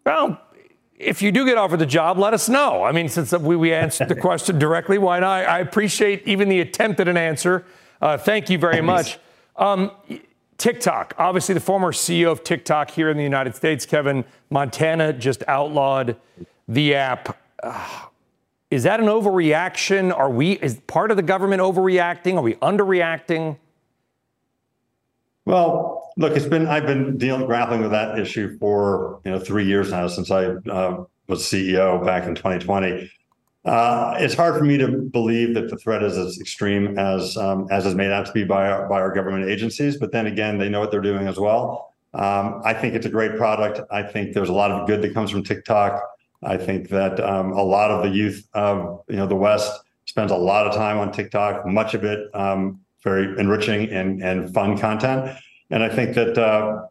Well, 0.07 0.40
if 0.97 1.21
you 1.21 1.33
do 1.33 1.45
get 1.45 1.59
offered 1.59 1.81
the 1.81 1.85
job, 1.85 2.16
let 2.16 2.33
us 2.33 2.49
know. 2.49 2.85
I 2.85 2.92
mean, 2.92 3.09
since 3.09 3.33
we, 3.33 3.57
we 3.57 3.75
answered 3.75 4.09
the 4.09 4.14
question 4.21 4.57
directly, 4.57 4.99
why 4.99 5.19
not? 5.19 5.47
I 5.47 5.59
appreciate 5.59 6.23
even 6.27 6.49
the 6.49 6.61
attempt 6.61 7.01
at 7.01 7.09
an 7.09 7.16
answer. 7.16 7.66
Uh, 8.01 8.16
thank 8.16 8.49
you 8.49 8.57
very 8.57 8.81
much. 8.81 9.19
Um, 9.57 9.90
TikTok, 10.59 11.14
obviously, 11.19 11.55
the 11.55 11.61
former 11.61 11.90
CEO 11.90 12.31
of 12.31 12.45
TikTok 12.45 12.92
here 12.92 13.11
in 13.11 13.16
the 13.16 13.25
United 13.25 13.57
States, 13.57 13.85
Kevin 13.85 14.25
Montana, 14.49 15.12
just 15.12 15.42
outlawed 15.49 16.16
the 16.69 16.95
app. 16.95 17.37
Uh, 17.61 18.07
is 18.71 18.85
that 18.85 19.01
an 19.01 19.07
overreaction? 19.07 20.16
Are 20.16 20.31
we, 20.31 20.53
is 20.53 20.81
part 20.87 21.11
of 21.11 21.16
the 21.16 21.23
government 21.25 21.61
overreacting? 21.61 22.37
Are 22.37 22.42
we 22.42 22.55
underreacting? 22.55 23.59
Well, 25.45 26.06
look, 26.16 26.37
it's 26.37 26.46
been 26.46 26.66
I've 26.66 26.87
been 26.87 27.16
dealing 27.18 27.46
grappling 27.46 27.83
with 27.83 27.90
that 27.90 28.18
issue 28.18 28.59
for 28.59 29.20
you 29.24 29.31
know 29.31 29.38
three 29.38 29.64
years 29.64 29.90
now 29.90 30.09
since 30.09 30.31
I 30.31 30.46
uh, 30.46 31.05
was 31.29 31.42
CEO 31.42 32.05
back 32.05 32.26
in 32.26 32.35
2020. 32.35 33.11
Uh, 33.64 34.14
it's 34.18 34.35
hard 34.35 34.57
for 34.57 34.64
me 34.64 34.79
to 34.79 34.88
believe 34.88 35.55
that 35.55 35.68
the 35.68 35.76
threat 35.76 36.02
is 36.02 36.16
as 36.16 36.38
extreme 36.40 36.98
as 36.98 37.37
um, 37.37 37.66
as 37.70 37.85
is 37.85 37.94
made 37.94 38.11
out 38.11 38.26
to 38.26 38.33
be 38.33 38.44
by 38.44 38.68
our, 38.68 38.88
by 38.88 39.00
our 39.00 39.12
government 39.12 39.48
agencies. 39.48 39.96
But 39.96 40.12
then 40.12 40.26
again, 40.26 40.59
they 40.59 40.68
know 40.68 40.81
what 40.81 40.90
they're 40.90 41.00
doing 41.00 41.26
as 41.26 41.38
well. 41.38 41.92
Um, 42.14 42.62
I 42.64 42.72
think 42.72 42.94
it's 42.94 43.07
a 43.07 43.11
great 43.11 43.37
product. 43.37 43.81
I 43.90 44.02
think 44.02 44.33
there's 44.33 44.48
a 44.48 44.55
lot 44.55 44.70
of 44.70 44.87
good 44.87 45.02
that 45.02 45.12
comes 45.12 45.31
from 45.31 45.42
TikTok. 45.42 46.00
I 46.42 46.57
think 46.57 46.88
that 46.90 47.18
um, 47.20 47.52
a 47.52 47.62
lot 47.62 47.90
of 47.90 48.05
the 48.05 48.11
youth 48.11 48.46
of 48.55 49.02
you 49.09 49.16
know 49.16 49.26
the 49.26 49.37
West 49.37 49.81
spends 50.07 50.31
a 50.31 50.37
lot 50.37 50.66
of 50.66 50.74
time 50.74 50.98
on 50.98 51.11
TikTok. 51.11 51.66
Much 51.66 51.94
of 51.94 52.05
it 52.05 52.31
um, 52.35 52.81
very 53.02 53.38
enriching 53.38 53.90
and, 53.90 54.22
and 54.22 54.55
fun 54.55 54.79
content. 54.79 55.37
And 55.70 55.83
I 55.83 55.88
think 55.88 56.14
that 56.14 56.38
uh, 56.38 56.87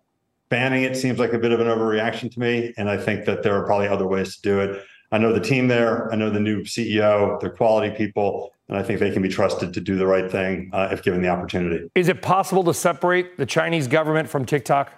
banning 0.49 0.83
it 0.83 0.95
seems 0.97 1.19
like 1.19 1.33
a 1.33 1.39
bit 1.39 1.51
of 1.51 1.59
an 1.59 1.67
overreaction 1.67 2.31
to 2.33 2.39
me. 2.39 2.73
And 2.77 2.89
I 2.89 2.97
think 2.97 3.25
that 3.25 3.43
there 3.43 3.55
are 3.55 3.65
probably 3.65 3.87
other 3.87 4.07
ways 4.07 4.35
to 4.35 4.41
do 4.41 4.59
it. 4.59 4.83
I 5.11 5.17
know 5.17 5.31
the 5.31 5.39
team 5.39 5.67
there. 5.67 6.11
I 6.11 6.15
know 6.15 6.29
the 6.29 6.39
new 6.39 6.63
CEO. 6.63 7.39
They're 7.39 7.49
quality 7.49 7.95
people. 7.95 8.51
And 8.67 8.77
I 8.77 8.83
think 8.83 8.99
they 8.99 9.11
can 9.11 9.21
be 9.21 9.29
trusted 9.29 9.73
to 9.73 9.81
do 9.81 9.95
the 9.95 10.07
right 10.07 10.29
thing 10.29 10.71
uh, 10.73 10.89
if 10.91 11.03
given 11.03 11.21
the 11.21 11.29
opportunity. 11.29 11.89
Is 11.93 12.09
it 12.09 12.21
possible 12.21 12.63
to 12.63 12.73
separate 12.73 13.37
the 13.37 13.45
Chinese 13.45 13.87
government 13.87 14.27
from 14.27 14.45
TikTok? 14.45 14.91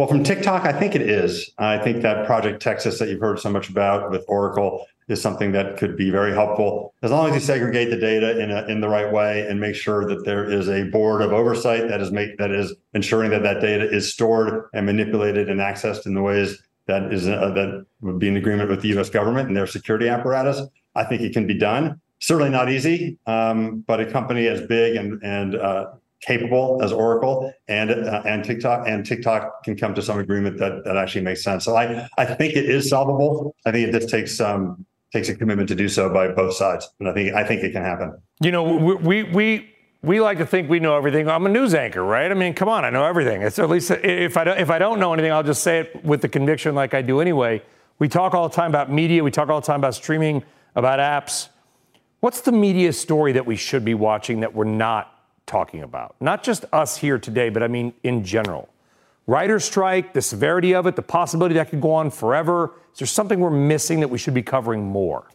Well, 0.00 0.08
from 0.08 0.24
TikTok, 0.24 0.64
I 0.64 0.72
think 0.72 0.94
it 0.94 1.02
is. 1.02 1.50
I 1.58 1.76
think 1.76 2.00
that 2.00 2.24
Project 2.24 2.62
Texas 2.62 2.98
that 3.00 3.10
you've 3.10 3.20
heard 3.20 3.38
so 3.38 3.50
much 3.50 3.68
about 3.68 4.10
with 4.10 4.24
Oracle 4.28 4.86
is 5.08 5.20
something 5.20 5.52
that 5.52 5.76
could 5.76 5.94
be 5.94 6.08
very 6.08 6.32
helpful 6.32 6.94
as 7.02 7.10
long 7.10 7.28
as 7.28 7.34
you 7.34 7.40
segregate 7.40 7.90
the 7.90 7.98
data 7.98 8.40
in 8.40 8.50
a, 8.50 8.64
in 8.64 8.80
the 8.80 8.88
right 8.88 9.12
way 9.12 9.46
and 9.46 9.60
make 9.60 9.74
sure 9.74 10.06
that 10.06 10.24
there 10.24 10.50
is 10.50 10.70
a 10.70 10.84
board 10.84 11.20
of 11.20 11.34
oversight 11.34 11.88
that 11.88 12.00
is 12.00 12.10
make 12.10 12.38
that 12.38 12.50
is 12.50 12.74
ensuring 12.94 13.30
that 13.32 13.42
that 13.42 13.60
data 13.60 13.86
is 13.90 14.10
stored 14.10 14.70
and 14.72 14.86
manipulated 14.86 15.50
and 15.50 15.60
accessed 15.60 16.06
in 16.06 16.14
the 16.14 16.22
ways 16.22 16.62
that 16.86 17.12
is 17.12 17.28
uh, 17.28 17.50
that 17.50 17.84
would 18.00 18.18
be 18.18 18.28
in 18.28 18.38
agreement 18.38 18.70
with 18.70 18.80
the 18.80 18.88
U.S. 18.88 19.10
government 19.10 19.48
and 19.48 19.54
their 19.54 19.66
security 19.66 20.08
apparatus. 20.08 20.62
I 20.94 21.04
think 21.04 21.20
it 21.20 21.34
can 21.34 21.46
be 21.46 21.58
done. 21.58 22.00
Certainly 22.20 22.52
not 22.52 22.70
easy, 22.70 23.18
um, 23.26 23.84
but 23.86 24.00
a 24.00 24.10
company 24.10 24.46
as 24.46 24.66
big 24.66 24.96
and 24.96 25.22
and 25.22 25.56
uh, 25.56 25.88
capable 26.20 26.80
as 26.82 26.92
Oracle 26.92 27.52
and 27.68 27.90
uh, 27.90 28.22
and 28.26 28.44
TikTok 28.44 28.86
and 28.86 29.04
TikTok 29.04 29.64
can 29.64 29.76
come 29.76 29.94
to 29.94 30.02
some 30.02 30.18
agreement 30.18 30.58
that 30.58 30.84
that 30.84 30.96
actually 30.96 31.22
makes 31.22 31.42
sense. 31.42 31.64
So 31.64 31.76
I 31.76 32.08
I 32.18 32.24
think 32.24 32.54
it 32.54 32.68
is 32.68 32.88
solvable. 32.90 33.54
I 33.66 33.72
think 33.72 33.88
it 33.88 33.92
just 33.92 34.10
takes 34.10 34.36
some 34.36 34.84
takes 35.12 35.28
a 35.28 35.34
commitment 35.34 35.68
to 35.68 35.74
do 35.74 35.88
so 35.88 36.12
by 36.12 36.28
both 36.28 36.54
sides, 36.54 36.88
and 37.00 37.08
I 37.08 37.12
think 37.12 37.34
I 37.34 37.44
think 37.44 37.62
it 37.62 37.72
can 37.72 37.82
happen. 37.82 38.20
You 38.40 38.52
know, 38.52 38.62
we 38.62 39.22
we 39.24 39.70
we 40.02 40.20
like 40.20 40.38
to 40.38 40.46
think 40.46 40.70
we 40.70 40.80
know 40.80 40.96
everything. 40.96 41.28
I'm 41.28 41.44
a 41.46 41.48
news 41.48 41.74
anchor, 41.74 42.02
right? 42.02 42.30
I 42.30 42.34
mean, 42.34 42.54
come 42.54 42.68
on, 42.68 42.84
I 42.84 42.90
know 42.90 43.04
everything. 43.04 43.42
It's 43.42 43.58
at 43.58 43.68
least 43.68 43.90
if 43.90 44.36
I 44.36 44.44
don't, 44.44 44.58
if 44.58 44.70
I 44.70 44.78
don't 44.78 44.98
know 44.98 45.12
anything, 45.12 45.32
I'll 45.32 45.42
just 45.42 45.62
say 45.62 45.80
it 45.80 46.04
with 46.04 46.22
the 46.22 46.28
conviction, 46.28 46.74
like 46.74 46.94
I 46.94 47.02
do 47.02 47.20
anyway. 47.20 47.62
We 47.98 48.08
talk 48.08 48.34
all 48.34 48.48
the 48.48 48.54
time 48.54 48.70
about 48.70 48.90
media. 48.90 49.22
We 49.22 49.30
talk 49.30 49.50
all 49.50 49.60
the 49.60 49.66
time 49.66 49.80
about 49.80 49.94
streaming, 49.94 50.42
about 50.74 51.00
apps. 51.00 51.48
What's 52.20 52.40
the 52.40 52.52
media 52.52 52.92
story 52.92 53.32
that 53.32 53.44
we 53.44 53.56
should 53.56 53.84
be 53.84 53.94
watching 53.94 54.40
that 54.40 54.54
we're 54.54 54.64
not 54.64 55.19
talking 55.50 55.82
about? 55.82 56.14
Not 56.20 56.42
just 56.42 56.64
us 56.72 56.96
here 56.96 57.18
today, 57.18 57.48
but 57.50 57.62
I 57.62 57.68
mean 57.68 57.92
in 58.04 58.24
general. 58.24 58.68
Writer 59.26 59.58
strike, 59.58 60.14
the 60.14 60.22
severity 60.22 60.74
of 60.74 60.86
it, 60.86 60.96
the 60.96 61.02
possibility 61.02 61.54
that 61.56 61.68
could 61.68 61.80
go 61.80 61.92
on 61.92 62.10
forever. 62.10 62.72
Is 62.92 63.00
there 63.00 63.06
something 63.06 63.40
we're 63.40 63.50
missing 63.50 64.00
that 64.00 64.08
we 64.08 64.16
should 64.16 64.34
be 64.34 64.42
covering 64.42 64.84
more? 64.84 65.28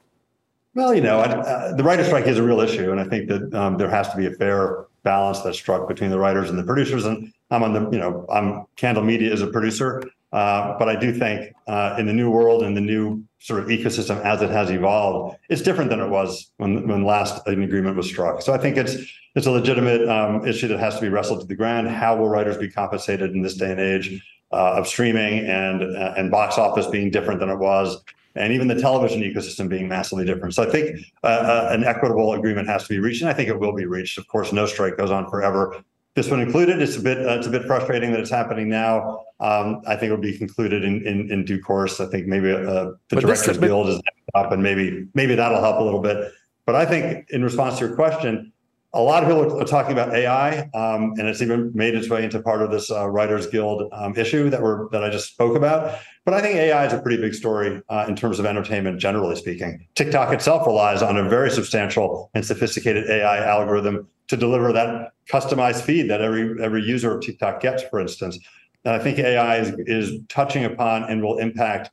Well, 0.73 0.93
you 0.93 1.01
know, 1.01 1.19
uh, 1.19 1.75
the 1.75 1.84
writer 1.84 2.04
strike 2.04 2.28
is 2.28 2.38
a 2.38 2.43
real 2.43 2.60
issue, 2.60 2.91
and 2.91 2.99
I 2.99 3.06
think 3.06 3.30
that 3.30 3.54
um, 3.54 3.78
there 3.78 3.89
has 3.89 4.10
to 4.10 4.17
be 4.17 4.25
a 4.25 4.32
fair 4.32 4.88
balance 5.04 5.41
that's 5.41 5.58
struck 5.58 5.88
between 5.88 6.10
the 6.10 6.19
writers 6.19 6.49
and 6.49 6.58
the 6.58 6.63
producers. 6.63 7.06
And 7.06 7.32
I'm 7.51 7.63
on 7.63 7.73
the, 7.73 7.89
you 7.91 7.99
know, 7.99 8.25
I'm 8.30 8.65
Candle 8.75 9.04
Media 9.04 9.32
as 9.32 9.41
a 9.41 9.47
producer. 9.47 10.04
Uh, 10.31 10.77
but 10.77 10.89
I 10.89 10.95
do 10.95 11.13
think 11.13 11.53
uh, 11.67 11.95
in 11.97 12.07
the 12.07 12.13
new 12.13 12.29
world 12.29 12.63
and 12.63 12.75
the 12.75 12.81
new 12.81 13.23
sort 13.39 13.61
of 13.61 13.67
ecosystem 13.67 14.21
as 14.25 14.41
it 14.41 14.49
has 14.49 14.69
evolved, 14.69 15.38
it's 15.49 15.61
different 15.61 15.89
than 15.89 15.99
it 15.99 16.09
was 16.09 16.51
when 16.57 16.88
when 16.88 17.03
last 17.03 17.45
an 17.47 17.63
agreement 17.63 17.95
was 17.95 18.07
struck. 18.07 18.41
So 18.41 18.53
I 18.53 18.57
think 18.57 18.75
it's 18.75 18.95
it's 19.35 19.47
a 19.47 19.51
legitimate 19.51 20.07
um, 20.09 20.45
issue 20.45 20.67
that 20.67 20.79
has 20.79 20.95
to 20.95 21.01
be 21.01 21.09
wrestled 21.09 21.41
to 21.41 21.47
the 21.47 21.55
ground. 21.55 21.88
How 21.89 22.15
will 22.15 22.29
writers 22.29 22.57
be 22.57 22.69
compensated 22.69 23.31
in 23.31 23.41
this 23.41 23.55
day 23.55 23.71
and 23.71 23.79
age 23.79 24.21
uh, 24.51 24.73
of 24.73 24.88
streaming 24.88 25.45
and 25.45 25.83
uh, 25.83 26.13
and 26.17 26.31
box 26.31 26.57
office 26.57 26.88
being 26.88 27.11
different 27.11 27.39
than 27.39 27.49
it 27.49 27.59
was? 27.59 28.03
And 28.38 28.51
even 28.51 28.67
the 28.67 28.75
television 28.75 29.21
ecosystem 29.21 29.69
being 29.69 29.88
massively 29.88 30.25
different. 30.25 30.53
So 30.53 30.63
I 30.63 30.69
think 30.69 30.99
uh, 31.23 31.27
uh, 31.27 31.69
an 31.71 31.85
equitable 31.85 32.33
agreement 32.33 32.67
has 32.67 32.83
to 32.83 32.89
be 32.89 32.99
reached, 32.99 33.21
and 33.21 33.29
I 33.29 33.33
think 33.33 33.47
it 33.47 33.57
will 33.57 33.73
be 33.73 33.85
reached. 33.85 34.17
Of 34.17 34.27
course, 34.27 34.51
no 34.51 34.65
strike 34.65 34.97
goes 34.97 35.11
on 35.11 35.29
forever 35.29 35.81
this 36.15 36.32
one 36.32 36.39
included. 36.39 36.82
It's 36.82 36.95
a 36.95 37.01
bit 37.01 37.19
uh, 37.19 37.38
it's 37.38 37.47
a 37.47 37.49
bit 37.49 37.65
frustrating 37.65 38.12
that 38.12 38.21
it's 38.21 38.30
happening 38.30 38.69
now. 38.69 39.23
Um, 39.41 39.82
I 39.86 39.95
think 39.95 40.12
it'll 40.12 40.17
be 40.17 40.38
concluded 40.38 40.84
in, 40.84 41.06
in, 41.06 41.30
in 41.30 41.43
due 41.43 41.62
course. 41.62 41.99
I 41.99 42.06
think 42.06 42.25
maybe 42.25 42.51
uh, 42.51 42.91
the 43.10 43.19
directors 43.19 43.58
guild 43.58 43.89
is 43.89 44.01
up, 44.34 44.51
and 44.51 44.63
maybe 44.63 45.08
maybe 45.13 45.36
that'll 45.36 45.62
help 45.62 45.80
a 45.80 45.84
little 45.84 46.01
bit. 46.01 46.32
But 46.65 46.75
I 46.75 46.86
think 46.86 47.30
in 47.30 47.43
response 47.43 47.80
to 47.80 47.88
your 47.88 47.95
question, 47.95 48.54
a 48.95 49.01
lot 49.01 49.23
of 49.23 49.29
people 49.29 49.62
are 49.62 49.65
talking 49.65 49.91
about 49.91 50.15
AI, 50.15 50.62
um, 50.73 51.13
and 51.17 51.27
it's 51.27 51.41
even 51.41 51.71
made 51.75 51.95
its 51.95 52.10
way 52.10 52.23
into 52.23 52.41
part 52.41 52.62
of 52.62 52.71
this 52.71 52.89
uh, 52.89 53.08
Writers 53.10 53.45
Guild 53.45 53.89
um, 53.91 54.15
issue 54.15 54.49
that 54.49 54.62
we're 54.62 54.89
that 54.89 55.03
I 55.03 55.10
just 55.10 55.27
spoke 55.27 55.58
about. 55.58 55.99
But 56.23 56.34
I 56.34 56.41
think 56.41 56.55
AI 56.55 56.86
is 56.86 56.93
a 56.93 56.99
pretty 56.99 57.21
big 57.21 57.34
story 57.34 57.84
uh, 57.89 58.05
in 58.08 58.15
terms 58.15 58.39
of 58.39 58.45
entertainment, 58.45 58.99
generally 58.99 59.36
speaking. 59.36 59.86
TikTok 59.95 60.34
itself 60.34 60.65
relies 60.65 61.01
on 61.01 61.17
a 61.17 61.27
very 61.27 61.51
substantial 61.51 62.31
and 62.34 62.45
sophisticated 62.45 63.10
AI 63.10 63.45
algorithm 63.45 64.08
to 64.29 64.38
deliver 64.38 64.71
that 64.71 65.12
customized 65.29 65.81
feed 65.81 66.10
that 66.10 66.21
every 66.21 66.63
every 66.63 66.81
user 66.81 67.17
of 67.17 67.21
TikTok 67.21 67.60
gets, 67.60 67.84
for 67.84 67.99
instance. 67.99 68.39
And 68.86 68.93
I 68.93 68.99
think 68.99 69.19
AI 69.19 69.58
is, 69.58 69.73
is 69.88 70.19
touching 70.29 70.63
upon 70.63 71.03
and 71.03 71.21
will 71.21 71.39
impact 71.39 71.89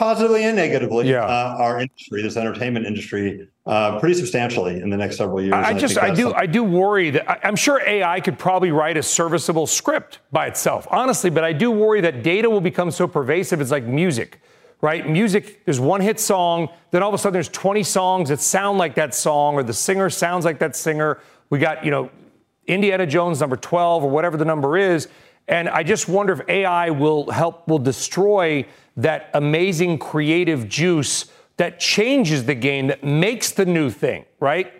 positively 0.00 0.44
and 0.44 0.56
negatively 0.56 1.10
yeah. 1.10 1.26
uh, 1.26 1.56
our 1.58 1.78
industry, 1.78 2.22
this 2.22 2.38
entertainment 2.38 2.86
industry, 2.86 3.46
uh, 3.66 4.00
pretty 4.00 4.14
substantially 4.14 4.80
in 4.80 4.88
the 4.88 4.96
next 4.96 5.18
several 5.18 5.42
years. 5.42 5.52
I 5.52 5.74
just, 5.74 5.98
I, 5.98 6.06
I 6.06 6.14
do, 6.14 6.22
something. 6.22 6.40
I 6.40 6.46
do 6.46 6.64
worry 6.64 7.10
that 7.10 7.30
I, 7.30 7.46
am 7.46 7.54
sure 7.54 7.82
AI 7.86 8.18
could 8.20 8.38
probably 8.38 8.72
write 8.72 8.96
a 8.96 9.02
serviceable 9.02 9.66
script 9.66 10.20
by 10.32 10.46
itself, 10.46 10.88
honestly, 10.90 11.28
but 11.28 11.44
I 11.44 11.52
do 11.52 11.70
worry 11.70 12.00
that 12.00 12.22
data 12.22 12.48
will 12.48 12.62
become 12.62 12.90
so 12.90 13.06
pervasive. 13.06 13.60
It's 13.60 13.70
like 13.70 13.84
music, 13.84 14.40
right? 14.80 15.06
Music, 15.06 15.66
there's 15.66 15.80
one 15.80 16.00
hit 16.00 16.18
song, 16.18 16.70
then 16.92 17.02
all 17.02 17.10
of 17.10 17.14
a 17.14 17.18
sudden 17.18 17.34
there's 17.34 17.50
20 17.50 17.82
songs 17.82 18.30
that 18.30 18.40
sound 18.40 18.78
like 18.78 18.94
that 18.94 19.14
song, 19.14 19.56
or 19.56 19.62
the 19.62 19.74
singer 19.74 20.08
sounds 20.08 20.46
like 20.46 20.58
that 20.60 20.76
singer. 20.76 21.20
We 21.50 21.58
got, 21.58 21.84
you 21.84 21.90
know, 21.90 22.08
Indiana 22.66 23.06
Jones 23.06 23.38
number 23.38 23.58
12 23.58 24.04
or 24.04 24.08
whatever 24.08 24.38
the 24.38 24.46
number 24.46 24.78
is. 24.78 25.08
And 25.46 25.68
I 25.68 25.82
just 25.82 26.08
wonder 26.08 26.32
if 26.32 26.48
AI 26.48 26.88
will 26.88 27.30
help, 27.30 27.68
will 27.68 27.80
destroy 27.80 28.64
that 28.96 29.30
amazing 29.34 29.98
creative 29.98 30.68
juice 30.68 31.26
that 31.56 31.78
changes 31.78 32.46
the 32.46 32.54
game, 32.54 32.86
that 32.86 33.04
makes 33.04 33.50
the 33.52 33.66
new 33.66 33.90
thing, 33.90 34.24
right? 34.40 34.72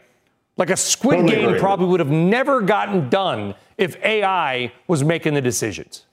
Like 0.57 0.70
a 0.70 0.77
Squid 0.77 1.20
totally 1.20 1.37
Game 1.37 1.49
agree. 1.49 1.61
probably 1.61 1.87
would 1.87 2.01
have 2.01 2.11
never 2.11 2.61
gotten 2.61 3.09
done 3.09 3.55
if 3.79 3.96
AI 4.05 4.73
was 4.88 5.05
making 5.05 5.35
the 5.35 5.40
decisions. 5.40 6.05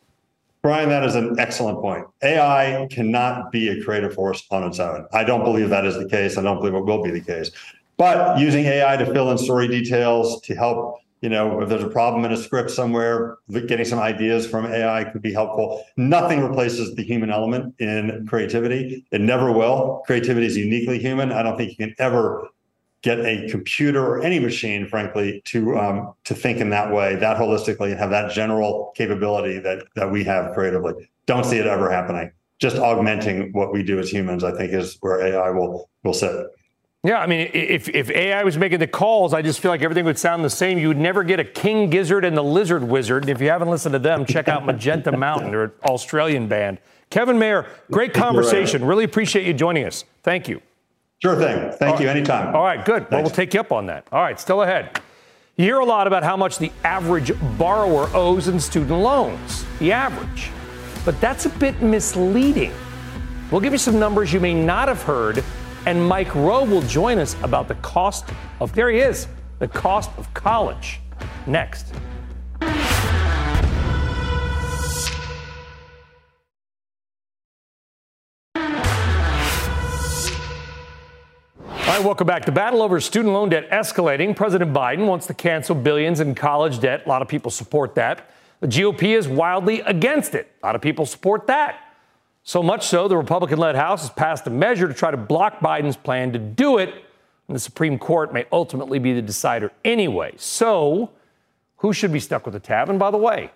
Brian, 0.61 0.89
that 0.89 1.03
is 1.03 1.15
an 1.15 1.39
excellent 1.39 1.79
point. 1.81 2.05
AI 2.23 2.87
cannot 2.89 3.51
be 3.51 3.69
a 3.69 3.83
creative 3.83 4.13
force 4.13 4.43
on 4.51 4.63
its 4.63 4.79
own. 4.79 5.05
I 5.13 5.23
don't 5.23 5.43
believe 5.43 5.69
that 5.69 5.85
is 5.85 5.95
the 5.95 6.09
case. 6.09 6.37
I 6.37 6.41
don't 6.41 6.57
believe 6.57 6.73
it 6.73 6.83
will 6.83 7.03
be 7.03 7.11
the 7.11 7.21
case. 7.21 7.51
But 7.97 8.39
using 8.39 8.65
AI 8.65 8.97
to 8.97 9.05
fill 9.05 9.31
in 9.31 9.37
story 9.37 9.67
details, 9.67 10.41
to 10.41 10.55
help 10.55 10.99
you 11.27 11.33
know, 11.33 11.59
if 11.59 11.67
there's 11.67 11.83
a 11.83 11.89
problem 11.89 12.23
in 12.23 12.31
a 12.31 12.37
script 12.37 12.71
somewhere, 12.71 13.37
getting 13.49 13.83
some 13.83 13.99
ideas 13.99 14.47
from 14.47 14.65
AI 14.65 15.03
could 15.03 15.21
be 15.21 15.33
helpful. 15.33 15.83
Nothing 15.97 16.41
replaces 16.41 16.95
the 16.95 17.03
human 17.03 17.29
element 17.31 17.75
in 17.79 18.25
creativity. 18.29 19.05
It 19.11 19.19
never 19.19 19.51
will. 19.51 20.03
Creativity 20.05 20.45
is 20.45 20.55
uniquely 20.55 20.99
human. 20.99 21.33
I 21.33 21.43
don't 21.43 21.57
think 21.57 21.71
you 21.71 21.75
can 21.75 21.93
ever 21.99 22.47
get 23.01 23.19
a 23.19 23.45
computer 23.49 24.05
or 24.05 24.23
any 24.23 24.39
machine, 24.39 24.87
frankly, 24.87 25.41
to 25.47 25.77
um, 25.77 26.13
to 26.23 26.33
think 26.33 26.59
in 26.59 26.69
that 26.69 26.93
way, 26.93 27.17
that 27.17 27.35
holistically, 27.35 27.91
and 27.91 27.99
have 27.99 28.11
that 28.11 28.31
general 28.31 28.93
capability 28.95 29.59
that 29.59 29.83
that 29.95 30.09
we 30.09 30.23
have 30.23 30.53
creatively. 30.53 30.93
Don't 31.25 31.45
see 31.45 31.57
it 31.57 31.67
ever 31.67 31.91
happening. 31.91 32.31
Just 32.59 32.77
augmenting 32.77 33.51
what 33.51 33.73
we 33.73 33.83
do 33.83 33.99
as 33.99 34.09
humans, 34.09 34.45
I 34.45 34.55
think, 34.55 34.71
is 34.71 34.95
where 35.01 35.19
AI 35.19 35.49
will 35.49 35.89
will 36.05 36.13
sit. 36.13 36.45
Yeah, 37.03 37.19
I 37.19 37.27
mean, 37.27 37.49
if, 37.53 37.87
if 37.89 38.09
AI 38.09 38.43
was 38.43 38.57
making 38.57 38.79
the 38.79 38.87
calls, 38.87 39.33
I 39.33 39.41
just 39.41 39.59
feel 39.59 39.71
like 39.71 39.81
everything 39.81 40.05
would 40.05 40.17
sound 40.17 40.43
the 40.43 40.49
same. 40.49 40.77
You 40.77 40.87
would 40.89 40.97
never 40.97 41.23
get 41.23 41.39
a 41.39 41.43
King 41.45 41.89
Gizzard 41.89 42.25
and 42.25 42.35
the 42.35 42.43
Lizard 42.43 42.83
Wizard. 42.83 43.23
And 43.23 43.29
if 43.29 43.39
you 43.39 43.49
haven't 43.49 43.69
listened 43.69 43.93
to 43.93 43.99
them, 43.99 44.25
check 44.25 44.47
out 44.47 44.65
Magenta 44.65 45.15
Mountain. 45.15 45.51
They're 45.51 45.63
an 45.65 45.71
Australian 45.85 46.47
band. 46.47 46.79
Kevin 47.09 47.39
Mayer, 47.39 47.67
great 47.91 48.13
conversation. 48.13 48.83
Really 48.83 49.03
appreciate 49.05 49.45
you 49.45 49.53
joining 49.53 49.85
us. 49.85 50.03
Thank 50.23 50.49
you. 50.49 50.61
Sure 51.19 51.35
thing. 51.35 51.71
Thank 51.77 51.95
All 51.95 52.01
you. 52.01 52.09
Anytime. 52.09 52.55
All 52.55 52.63
right, 52.63 52.83
good. 52.83 53.03
Thanks. 53.03 53.11
Well, 53.11 53.21
we'll 53.21 53.31
take 53.31 53.53
you 53.53 53.59
up 53.59 53.71
on 53.71 53.85
that. 53.85 54.05
All 54.11 54.21
right, 54.21 54.39
still 54.39 54.63
ahead. 54.63 54.99
You 55.55 55.65
hear 55.65 55.79
a 55.79 55.85
lot 55.85 56.05
about 56.05 56.23
how 56.23 56.35
much 56.37 56.57
the 56.57 56.71
average 56.83 57.31
borrower 57.57 58.09
owes 58.13 58.47
in 58.47 58.59
student 58.59 58.99
loans. 58.99 59.65
The 59.79 59.91
average. 59.91 60.51
But 61.05 61.19
that's 61.21 61.45
a 61.45 61.49
bit 61.49 61.81
misleading. 61.81 62.73
We'll 63.49 63.61
give 63.61 63.71
you 63.71 63.79
some 63.79 63.97
numbers 63.97 64.33
you 64.33 64.39
may 64.39 64.53
not 64.53 64.87
have 64.89 65.01
heard 65.01 65.43
and 65.87 66.05
Mike 66.05 66.35
Rowe 66.35 66.65
will 66.65 66.81
join 66.81 67.17
us 67.17 67.41
about 67.43 67.69
the 67.69 67.75
cost 67.75 68.25
of, 68.59 68.75
there 68.75 68.89
he 68.89 68.99
is, 68.99 69.29
the 69.59 69.69
cost 69.69 70.11
of 70.17 70.33
college. 70.33 70.99
Next. 71.45 71.93
All 72.61 72.67
right, 81.93 82.03
welcome 82.03 82.27
back. 82.27 82.43
The 82.43 82.51
battle 82.51 82.81
over 82.81 82.99
student 82.99 83.33
loan 83.33 83.47
debt 83.47 83.71
escalating. 83.71 84.35
President 84.35 84.73
Biden 84.73 85.07
wants 85.07 85.25
to 85.27 85.33
cancel 85.33 85.73
billions 85.73 86.19
in 86.19 86.35
college 86.35 86.81
debt. 86.81 87.03
A 87.05 87.09
lot 87.09 87.21
of 87.21 87.29
people 87.29 87.49
support 87.49 87.95
that. 87.95 88.29
The 88.59 88.67
GOP 88.67 89.17
is 89.17 89.29
wildly 89.29 89.79
against 89.79 90.35
it. 90.35 90.51
A 90.61 90.65
lot 90.65 90.75
of 90.75 90.81
people 90.81 91.05
support 91.05 91.47
that. 91.47 91.86
So 92.47 92.63
much 92.63 92.87
so, 92.87 93.09
the 93.09 93.17
Republican 93.17 93.59
led 93.59 93.75
House 93.75 94.03
has 94.03 94.09
passed 94.09 94.47
a 94.47 94.49
measure 94.49 94.87
to 94.87 94.93
try 94.93 95.11
to 95.11 95.17
block 95.17 95.59
Biden's 95.59 95.97
plan 95.97 96.31
to 96.31 96.39
do 96.39 96.77
it, 96.77 96.93
and 97.47 97.53
the 97.53 97.59
Supreme 97.59 97.99
Court 97.99 98.31
may 98.31 98.45
ultimately 98.53 98.99
be 98.99 99.11
the 99.11 99.21
decider 99.21 99.69
anyway. 99.83 100.31
So, 100.37 101.11
who 101.79 101.91
should 101.91 102.13
be 102.13 102.21
stuck 102.21 102.45
with 102.45 102.53
the 102.53 102.61
tab? 102.61 102.89
And 102.89 102.97
by 102.97 103.11
the 103.11 103.17
way, 103.17 103.51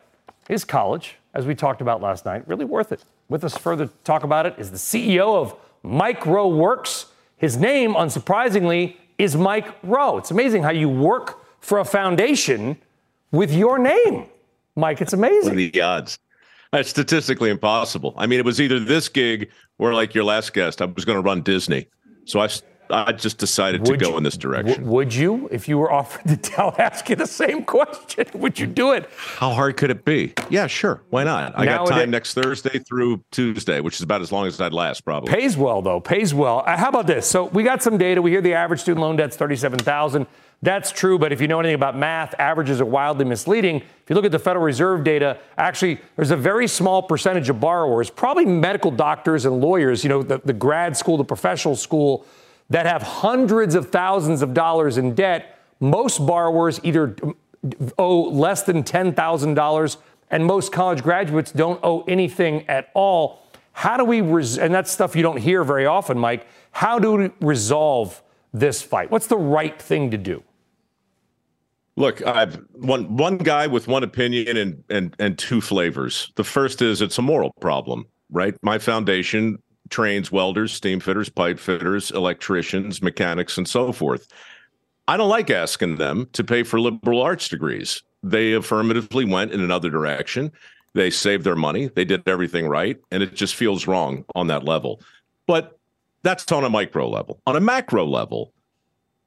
is 0.50 0.66
college, 0.66 1.16
as 1.34 1.46
we 1.46 1.56
talked 1.56 1.80
about 1.80 2.02
last 2.02 2.26
night, 2.26 2.46
really 2.50 2.66
worth 2.66 2.92
it? 2.92 3.06
With 3.30 3.46
us 3.46 3.56
further 3.56 3.86
to 3.86 3.94
talk 4.04 4.26
about 4.26 4.46
it 4.46 4.56
is 4.58 4.72
the 4.72 4.78
CEO 4.78 5.38
of 5.38 5.56
Mike 5.84 6.26
Rowe 6.26 6.50
Works. 6.50 7.06
His 7.38 7.56
name, 7.56 7.94
unsurprisingly, 7.94 8.98
is 9.18 9.38
Mike 9.38 9.74
Rowe. 9.84 10.18
It's 10.18 10.32
amazing 10.32 10.64
how 10.64 10.72
you 10.72 10.90
work 10.90 11.40
for 11.62 11.80
a 11.80 11.86
foundation 11.86 12.78
with 13.32 13.54
your 13.54 13.80
name. 13.80 14.26
Mike, 14.76 15.00
it's 15.00 15.14
amazing. 15.14 15.54
What 15.54 15.54
are 15.54 15.72
the 15.72 15.82
odds? 15.82 16.20
It's 16.74 16.90
statistically 16.90 17.50
impossible. 17.50 18.14
I 18.18 18.28
mean, 18.28 18.40
it 18.40 18.46
was 18.46 18.62
either 18.62 18.80
this 18.80 19.10
gig 19.10 19.50
or 19.78 19.94
like 19.94 20.16
your 20.16 20.24
last 20.24 20.54
guest. 20.54 20.82
I 20.82 20.86
was 20.86 21.04
going 21.04 21.18
to 21.18 21.22
run 21.22 21.42
Disney, 21.42 21.88
so 22.26 22.40
I 22.40 22.48
I 22.92 23.12
just 23.12 23.38
decided 23.38 23.82
would 23.82 24.00
to 24.00 24.06
go 24.06 24.12
you, 24.12 24.18
in 24.18 24.24
this 24.24 24.38
direction. 24.38 24.84
W- 24.84 24.92
would 24.92 25.14
you, 25.14 25.48
if 25.52 25.68
you 25.68 25.78
were 25.78 25.92
offered 25.92 26.28
to 26.28 26.38
tell, 26.38 26.76
ask 26.80 27.10
you 27.10 27.16
the 27.16 27.28
same 27.28 27.64
question, 27.64 28.26
would 28.34 28.60
you 28.60 28.68
do 28.68 28.92
it? 28.92 29.10
How 29.18 29.52
hard 29.52 29.78
could 29.78 29.90
it 29.90 30.06
be? 30.06 30.34
Yeah, 30.50 30.68
sure. 30.68 31.04
Why 31.10 31.24
not? 31.24 31.58
I 31.58 31.66
got 31.66 31.88
time 31.88 32.10
next 32.10 32.34
Thursday 32.34 32.80
through 32.80 33.24
Tuesday, 33.32 33.80
which 33.82 33.96
is 33.96 34.02
about 34.02 34.22
as 34.22 34.32
long 34.32 34.48
as 34.48 34.60
I'd 34.60 34.74
last, 34.74 35.02
probably. 35.02 35.34
Pays 35.34 35.58
well 35.58 35.82
though. 35.82 36.00
Pays 36.00 36.34
well. 36.34 36.64
Uh, 36.66 36.78
how 36.78 36.90
about 36.90 37.08
this? 37.08 37.28
So 37.28 37.46
we 37.46 37.64
got 37.64 37.82
some 37.82 37.98
data. 37.98 38.22
We 38.22 38.32
hear 38.32 38.42
the 38.42 38.54
average 38.54 38.82
student 38.82 39.02
loan 39.02 39.16
debt's 39.16 39.38
thirty-seven 39.38 39.80
thousand. 39.80 40.28
That's 40.64 40.92
true, 40.92 41.18
but 41.18 41.32
if 41.34 41.42
you 41.42 41.48
know 41.48 41.60
anything 41.60 41.76
about 41.76 41.98
math, 41.98 42.36
averages 42.38 42.80
are 42.80 42.86
wildly 42.86 43.26
misleading. 43.26 43.78
If 43.78 44.10
you 44.10 44.16
look 44.16 44.26
at 44.26 44.32
the 44.32 44.38
Federal 44.38 44.64
Reserve 44.64 45.04
data, 45.04 45.40
actually, 45.58 46.00
there's 46.16 46.30
a 46.30 46.38
very 46.38 46.68
small 46.68 47.02
percentage 47.02 47.50
of 47.50 47.60
borrowers, 47.60 48.12
probably 48.12 48.46
medical 48.46 48.92
doctors 48.92 49.46
and 49.46 49.60
lawyers, 49.60 50.04
you 50.04 50.10
know, 50.10 50.22
the, 50.22 50.40
the 50.46 50.54
grad 50.54 50.96
school, 50.96 51.18
the 51.18 51.24
professional 51.24 51.76
school, 51.76 52.28
that 52.70 52.86
have 52.86 53.02
hundreds 53.02 53.74
of 53.74 53.90
thousands 53.90 54.44
of 54.44 54.54
dollars 54.54 55.00
in 55.00 55.16
debt. 55.16 55.58
Most 55.80 56.24
borrowers 56.26 56.80
either 56.84 57.16
owe 57.98 58.30
less 58.30 58.62
than 58.62 58.84
$10,000, 58.84 59.98
and 60.30 60.46
most 60.46 60.72
college 60.72 61.02
graduates 61.02 61.52
don't 61.52 61.80
owe 61.82 62.04
anything 62.04 62.70
at 62.70 62.92
all. 62.94 63.48
How 63.74 63.98
do 63.98 64.06
we, 64.06 64.22
res- 64.22 64.60
and 64.60 64.72
that's 64.72 64.92
stuff 64.92 65.16
you 65.16 65.24
don't 65.24 65.38
hear 65.38 65.64
very 65.64 65.88
often, 65.88 66.20
Mike, 66.20 66.46
how 66.72 67.00
do 67.00 67.14
we 67.14 67.32
resolve 67.42 68.22
this 68.54 68.84
fight? 68.84 69.10
What's 69.10 69.28
the 69.28 69.38
right 69.38 69.82
thing 69.82 70.12
to 70.12 70.18
do? 70.18 70.44
Look, 71.98 72.26
I've 72.26 72.56
one 72.72 73.18
one 73.18 73.38
guy 73.38 73.68
with 73.68 73.88
one 73.88 74.04
opinion 74.04 74.58
and 74.58 74.84
and 74.90 75.16
and 75.20 75.38
two 75.38 75.62
flavors. 75.62 76.32
The 76.36 76.44
first 76.44 76.82
is 76.82 77.02
it's 77.02 77.18
a 77.18 77.22
moral 77.22 77.52
problem, 77.60 78.06
right? 78.30 78.56
My 78.62 78.80
foundation 78.80 79.62
trains 79.90 80.32
welders, 80.32 80.72
steam 80.72 81.00
fitters, 81.00 81.30
pipe 81.30 81.60
fitters, 81.60 82.12
electricians, 82.12 83.02
mechanics, 83.02 83.58
and 83.58 83.68
so 83.68 83.92
forth. 83.92 84.28
I 85.08 85.18
don't 85.18 85.30
like 85.30 85.50
asking 85.50 85.98
them 85.98 86.30
to 86.34 86.44
pay 86.44 86.64
for 86.64 86.80
liberal 86.80 87.22
arts 87.22 87.50
degrees. 87.50 88.02
They 88.24 88.54
affirmatively 88.54 89.26
went 89.26 89.52
in 89.52 89.60
another 89.62 89.90
direction. 89.90 90.52
They 90.94 91.10
saved 91.10 91.44
their 91.44 91.56
money. 91.56 91.88
They 91.88 92.06
did 92.06 92.28
everything 92.28 92.68
right. 92.68 92.98
And 93.12 93.22
it 93.22 93.36
just 93.36 93.56
feels 93.56 93.88
wrong 93.88 94.26
on 94.36 94.48
that 94.48 94.64
level. 94.64 95.02
But 95.48 95.78
that's 96.24 96.50
on 96.52 96.64
a 96.64 96.70
micro 96.70 97.10
level. 97.10 97.42
On 97.48 97.56
a 97.56 97.60
macro 97.60 98.06
level, 98.06 98.54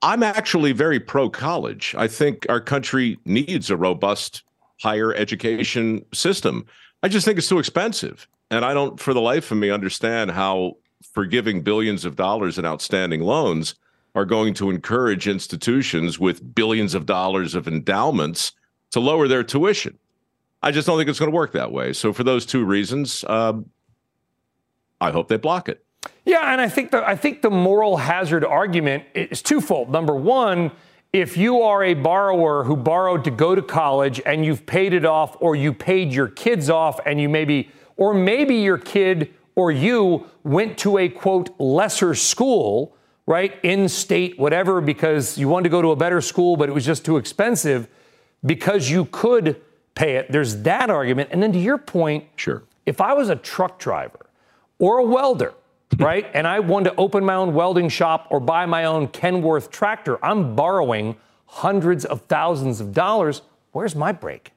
I'm 0.05 0.22
actually 0.22 0.72
very 0.72 1.00
pro 1.00 1.30
college. 1.30 1.94
I 1.96 2.09
think 2.09 2.44
our 2.50 2.61
country 2.61 3.18
needs 3.24 3.70
a 3.70 3.76
robust 3.76 4.42
higher 4.82 5.14
education 5.14 6.05
system. 6.12 6.66
I 7.02 7.09
just 7.09 7.24
think 7.24 7.38
it's 7.38 7.48
too 7.48 7.59
expensive. 7.59 8.28
And 8.50 8.66
I 8.66 8.74
don't, 8.74 9.00
for 9.00 9.14
the 9.14 9.22
life 9.22 9.50
of 9.50 9.57
me, 9.57 9.70
understand 9.70 10.32
how 10.32 10.76
forgiving 11.14 11.62
billions 11.62 12.05
of 12.05 12.16
dollars 12.16 12.59
in 12.59 12.66
outstanding 12.66 13.22
loans 13.22 13.76
are 14.14 14.26
going 14.26 14.52
to 14.55 14.68
encourage 14.68 15.26
institutions 15.26 16.20
with 16.20 16.55
billions 16.55 16.94
of 16.94 17.07
dollars 17.07 17.55
of 17.55 17.66
endowments 17.66 18.52
to 18.90 19.00
lower 19.00 19.26
their 19.26 19.42
tuition. 19.42 19.98
I 20.62 20.70
just 20.70 20.86
don't 20.86 20.98
think 20.98 21.09
it's 21.09 21.18
going 21.18 21.30
to 21.30 21.34
work 21.34 21.52
that 21.52 21.72
way. 21.72 21.94
So, 21.94 22.12
for 22.12 22.24
those 22.24 22.44
two 22.44 22.64
reasons, 22.64 23.24
uh, 23.26 23.55
I 25.00 25.12
hope 25.12 25.28
they 25.28 25.38
block 25.38 25.70
it. 25.70 25.84
Yeah, 26.24 26.52
and 26.52 26.61
I 26.61 26.68
think 26.68 26.90
the 26.90 27.07
I 27.07 27.16
think 27.16 27.42
the 27.42 27.50
moral 27.50 27.98
hazard 27.98 28.44
argument 28.44 29.05
is 29.14 29.42
twofold. 29.42 29.90
Number 29.90 30.14
one, 30.14 30.72
if 31.12 31.36
you 31.36 31.62
are 31.62 31.84
a 31.84 31.94
borrower 31.94 32.64
who 32.64 32.76
borrowed 32.76 33.24
to 33.24 33.30
go 33.30 33.55
to 33.55 33.62
college 33.62 34.20
and 34.24 34.44
you've 34.44 34.66
paid 34.66 34.92
it 34.94 35.05
off, 35.05 35.36
or 35.40 35.55
you 35.55 35.72
paid 35.72 36.12
your 36.12 36.28
kids 36.28 36.70
off, 36.70 36.98
and 37.07 37.20
you 37.20 37.28
maybe, 37.28 37.70
or 37.96 38.14
maybe 38.14 38.57
your 38.57 38.78
kid 38.78 39.32
or 39.55 39.70
you 39.70 40.26
went 40.42 40.76
to 40.78 40.98
a 40.98 41.09
quote 41.09 41.50
lesser 41.61 42.14
school, 42.14 42.96
right, 43.26 43.55
in 43.62 43.88
state, 43.88 44.38
whatever, 44.38 44.80
because 44.80 45.38
you 45.38 45.48
wanted 45.48 45.64
to 45.64 45.68
go 45.68 45.80
to 45.80 45.92
a 45.92 45.96
better 45.96 46.20
school, 46.20 46.57
but 46.57 46.68
it 46.68 46.72
was 46.72 46.84
just 46.84 47.05
too 47.05 47.16
expensive, 47.16 47.86
because 48.44 48.90
you 48.90 49.05
could 49.07 49.61
pay 49.94 50.16
it. 50.16 50.30
There's 50.32 50.62
that 50.62 50.90
argument, 50.90 51.30
and 51.32 51.40
then 51.42 51.52
to 51.52 51.59
your 51.59 51.78
point, 51.78 52.24
sure, 52.36 52.64
if 52.84 53.00
I 53.00 53.12
was 53.14 53.28
a 53.28 53.36
truck 53.36 53.78
driver 53.78 54.26
or 54.78 54.98
a 54.98 55.05
welder 55.05 55.55
right? 55.99 56.26
and 56.34 56.47
I 56.47 56.61
want 56.61 56.84
to 56.86 56.95
open 56.97 57.24
my 57.24 57.34
own 57.34 57.55
welding 57.55 57.88
shop 57.88 58.28
or 58.30 58.40
buy 58.40 58.66
my 58.66 58.84
own 58.84 59.09
Kenworth 59.09 59.70
tractor. 59.70 60.24
I'm 60.24 60.55
borrowing 60.55 61.16
hundreds 61.47 62.05
of 62.05 62.22
thousands 62.22 62.80
of 62.80 62.92
dollars. 62.92 63.42
Where's 63.72 63.95
my 63.95 64.12
break? 64.12 64.53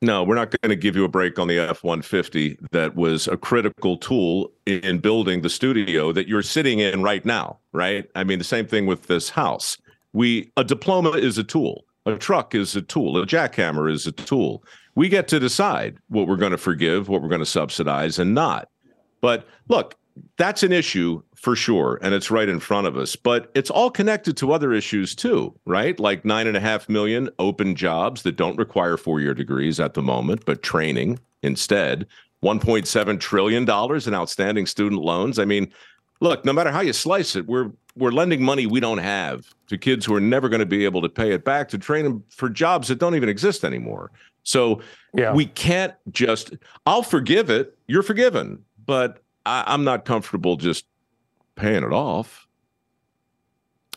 No, 0.00 0.22
we're 0.22 0.36
not 0.36 0.50
going 0.50 0.70
to 0.70 0.76
give 0.76 0.94
you 0.94 1.04
a 1.04 1.08
break 1.08 1.38
on 1.40 1.48
the 1.48 1.58
F 1.58 1.82
150 1.82 2.56
that 2.70 2.94
was 2.94 3.26
a 3.26 3.36
critical 3.36 3.96
tool 3.96 4.52
in 4.66 4.98
building 4.98 5.42
the 5.42 5.50
studio 5.50 6.12
that 6.12 6.28
you're 6.28 6.42
sitting 6.42 6.78
in 6.78 7.02
right 7.02 7.24
now, 7.24 7.58
right? 7.72 8.08
I 8.14 8.22
mean, 8.22 8.38
the 8.38 8.44
same 8.44 8.66
thing 8.66 8.86
with 8.86 9.08
this 9.08 9.30
house. 9.30 9.76
We 10.12 10.52
a 10.56 10.62
diploma 10.62 11.10
is 11.10 11.36
a 11.36 11.44
tool, 11.44 11.84
a 12.06 12.16
truck 12.16 12.54
is 12.54 12.76
a 12.76 12.82
tool, 12.82 13.20
a 13.20 13.26
jackhammer 13.26 13.92
is 13.92 14.06
a 14.06 14.12
tool. 14.12 14.62
We 14.94 15.08
get 15.08 15.26
to 15.28 15.40
decide 15.40 15.98
what 16.08 16.28
we're 16.28 16.36
going 16.36 16.52
to 16.52 16.58
forgive, 16.58 17.08
what 17.08 17.20
we're 17.20 17.28
going 17.28 17.40
to 17.40 17.46
subsidize, 17.46 18.20
and 18.20 18.34
not. 18.34 18.68
But 19.20 19.46
look, 19.68 19.96
that's 20.36 20.62
an 20.62 20.72
issue 20.72 21.22
for 21.34 21.54
sure, 21.54 21.98
and 22.02 22.14
it's 22.14 22.30
right 22.30 22.48
in 22.48 22.60
front 22.60 22.86
of 22.86 22.96
us. 22.96 23.16
But 23.16 23.50
it's 23.54 23.70
all 23.70 23.90
connected 23.90 24.36
to 24.38 24.52
other 24.52 24.72
issues 24.72 25.14
too, 25.14 25.54
right? 25.64 25.98
Like 25.98 26.24
nine 26.24 26.46
and 26.46 26.56
a 26.56 26.60
half 26.60 26.88
million 26.88 27.28
open 27.38 27.74
jobs 27.74 28.22
that 28.22 28.36
don't 28.36 28.56
require 28.58 28.96
four 28.96 29.20
year 29.20 29.34
degrees 29.34 29.80
at 29.80 29.94
the 29.94 30.02
moment, 30.02 30.44
but 30.44 30.62
training 30.62 31.18
instead. 31.42 32.06
$1.7 32.42 33.18
trillion 33.18 33.62
in 33.64 34.14
outstanding 34.14 34.64
student 34.66 35.00
loans. 35.02 35.40
I 35.40 35.44
mean, 35.44 35.72
look, 36.20 36.44
no 36.44 36.52
matter 36.52 36.70
how 36.70 36.80
you 36.80 36.92
slice 36.92 37.36
it, 37.36 37.46
we're 37.46 37.70
we're 37.96 38.12
lending 38.12 38.42
money 38.42 38.64
we 38.64 38.78
don't 38.78 38.98
have 38.98 39.52
to 39.66 39.76
kids 39.76 40.06
who 40.06 40.14
are 40.14 40.20
never 40.20 40.48
going 40.48 40.60
to 40.60 40.66
be 40.66 40.84
able 40.84 41.02
to 41.02 41.08
pay 41.08 41.32
it 41.32 41.44
back 41.44 41.68
to 41.68 41.78
train 41.78 42.04
them 42.04 42.22
for 42.30 42.48
jobs 42.48 42.86
that 42.88 43.00
don't 43.00 43.16
even 43.16 43.28
exist 43.28 43.64
anymore. 43.64 44.12
So 44.44 44.80
yeah. 45.14 45.34
we 45.34 45.46
can't 45.46 45.94
just 46.12 46.54
I'll 46.86 47.02
forgive 47.02 47.50
it. 47.50 47.76
You're 47.88 48.04
forgiven, 48.04 48.64
but 48.86 49.22
I, 49.48 49.64
I'm 49.66 49.82
not 49.82 50.04
comfortable 50.04 50.56
just 50.56 50.84
paying 51.54 51.82
it 51.82 51.92
off. 51.92 52.46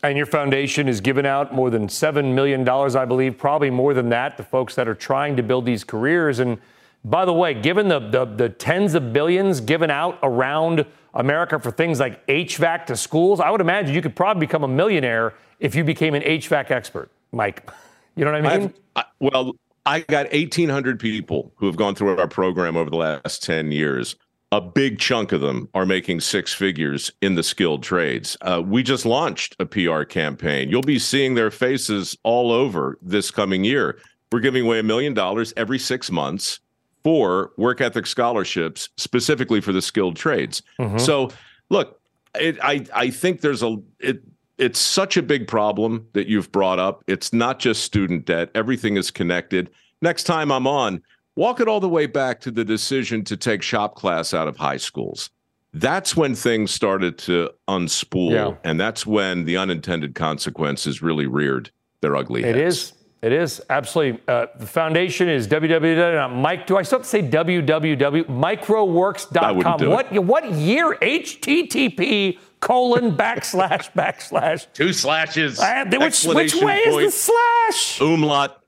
And 0.02 0.16
your 0.16 0.26
foundation 0.26 0.88
has 0.88 1.00
given 1.00 1.26
out 1.26 1.54
more 1.54 1.70
than 1.70 1.86
$7 1.86 2.34
million, 2.34 2.68
I 2.68 3.04
believe, 3.04 3.38
probably 3.38 3.70
more 3.70 3.94
than 3.94 4.08
that, 4.08 4.36
to 4.38 4.42
folks 4.42 4.74
that 4.74 4.88
are 4.88 4.94
trying 4.94 5.36
to 5.36 5.42
build 5.44 5.64
these 5.64 5.84
careers. 5.84 6.40
And 6.40 6.58
by 7.04 7.24
the 7.24 7.32
way, 7.32 7.54
given 7.54 7.86
the, 7.86 8.00
the, 8.00 8.24
the, 8.24 8.48
tens 8.48 8.94
of 8.94 9.12
billions 9.12 9.60
given 9.60 9.90
out 9.90 10.18
around 10.22 10.86
America 11.14 11.60
for 11.60 11.70
things 11.70 12.00
like 12.00 12.26
HVAC 12.26 12.86
to 12.86 12.96
schools, 12.96 13.38
I 13.38 13.50
would 13.50 13.60
imagine 13.60 13.94
you 13.94 14.02
could 14.02 14.16
probably 14.16 14.44
become 14.44 14.64
a 14.64 14.68
millionaire 14.68 15.34
if 15.60 15.76
you 15.76 15.84
became 15.84 16.14
an 16.14 16.22
HVAC 16.22 16.70
expert, 16.70 17.10
Mike. 17.30 17.68
You 18.14 18.26
know 18.26 18.32
what 18.32 18.44
I 18.44 18.58
mean? 18.58 18.74
I, 18.94 19.04
well, 19.20 19.56
I 19.86 20.00
got 20.00 20.30
1,800 20.30 21.00
people 21.00 21.50
who 21.56 21.64
have 21.64 21.76
gone 21.76 21.94
through 21.94 22.18
our 22.18 22.28
program 22.28 22.76
over 22.76 22.90
the 22.90 22.96
last 22.96 23.42
10 23.42 23.72
years 23.72 24.16
a 24.52 24.60
big 24.60 24.98
chunk 24.98 25.32
of 25.32 25.40
them 25.40 25.66
are 25.72 25.86
making 25.86 26.20
six 26.20 26.52
figures 26.52 27.10
in 27.22 27.34
the 27.34 27.42
skilled 27.42 27.82
trades. 27.82 28.36
Uh, 28.42 28.62
we 28.64 28.82
just 28.82 29.06
launched 29.06 29.56
a 29.58 29.64
PR 29.64 30.02
campaign. 30.02 30.68
You'll 30.68 30.82
be 30.82 30.98
seeing 30.98 31.34
their 31.34 31.50
faces 31.50 32.16
all 32.22 32.52
over 32.52 32.98
this 33.00 33.30
coming 33.30 33.64
year. 33.64 33.98
We're 34.30 34.40
giving 34.40 34.66
away 34.66 34.78
a 34.78 34.82
million 34.82 35.14
dollars 35.14 35.54
every 35.56 35.78
six 35.78 36.10
months 36.10 36.60
for 37.02 37.52
work 37.56 37.80
ethic 37.80 38.06
scholarships, 38.06 38.90
specifically 38.98 39.62
for 39.62 39.72
the 39.72 39.82
skilled 39.82 40.16
trades. 40.16 40.62
Mm-hmm. 40.78 40.98
So, 40.98 41.30
look, 41.70 41.98
it, 42.38 42.58
I 42.62 42.84
I 42.94 43.10
think 43.10 43.40
there's 43.40 43.62
a 43.62 43.78
it. 43.98 44.22
It's 44.58 44.78
such 44.78 45.16
a 45.16 45.22
big 45.22 45.48
problem 45.48 46.06
that 46.12 46.28
you've 46.28 46.52
brought 46.52 46.78
up. 46.78 47.02
It's 47.08 47.32
not 47.32 47.58
just 47.58 47.82
student 47.82 48.26
debt. 48.26 48.50
Everything 48.54 48.96
is 48.96 49.10
connected. 49.10 49.70
Next 50.02 50.24
time 50.24 50.52
I'm 50.52 50.66
on, 50.66 51.02
Walk 51.34 51.60
it 51.60 51.68
all 51.68 51.80
the 51.80 51.88
way 51.88 52.06
back 52.06 52.40
to 52.42 52.50
the 52.50 52.64
decision 52.64 53.24
to 53.24 53.36
take 53.36 53.62
shop 53.62 53.94
class 53.94 54.34
out 54.34 54.48
of 54.48 54.58
high 54.58 54.76
schools. 54.76 55.30
That's 55.74 56.14
when 56.14 56.34
things 56.34 56.70
started 56.70 57.16
to 57.18 57.50
unspool, 57.66 58.32
yeah. 58.32 58.54
and 58.62 58.78
that's 58.78 59.06
when 59.06 59.46
the 59.46 59.56
unintended 59.56 60.14
consequences 60.14 61.00
really 61.00 61.26
reared 61.26 61.70
their 62.02 62.14
ugly 62.14 62.42
heads. 62.42 62.56
It 62.56 62.62
is. 62.62 62.92
It 63.22 63.32
is 63.32 63.62
absolutely. 63.70 64.20
Uh, 64.26 64.46
the 64.58 64.66
foundation 64.66 65.28
is 65.28 65.46
www.mike. 65.46 66.66
Do 66.66 66.76
I 66.76 66.82
still 66.82 66.98
have 66.98 67.04
to 67.04 67.08
say 67.08 67.22
www? 67.22 68.24
MikeRoweWorks.com. 68.24 69.88
What 69.88 70.12
what 70.24 70.52
year? 70.52 70.98
HTTP 71.00 72.38
colon 72.58 73.12
backslash 73.16 73.92
backslash 73.92 74.66
two 74.74 74.92
slashes. 74.92 75.60
Uh, 75.60 75.84
which 75.92 76.24
which 76.24 76.54
way 76.56 76.84
point, 76.84 77.04
is 77.04 77.28
the 77.28 77.32
slash? 77.70 78.00
Umlaut. 78.00 78.61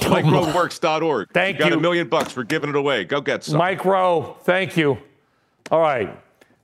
MikeRoweWorks.org. 0.00 1.28
Thank 1.32 1.58
you. 1.58 1.64
Got 1.64 1.72
you. 1.72 1.78
a 1.78 1.80
million 1.80 2.08
bucks. 2.08 2.36
We're 2.36 2.44
giving 2.44 2.70
it 2.70 2.76
away. 2.76 3.04
Go 3.04 3.20
get 3.20 3.44
some. 3.44 3.58
Mike 3.58 3.84
Rowe, 3.84 4.36
thank 4.42 4.76
you. 4.76 4.98
All 5.70 5.80
right. 5.80 6.16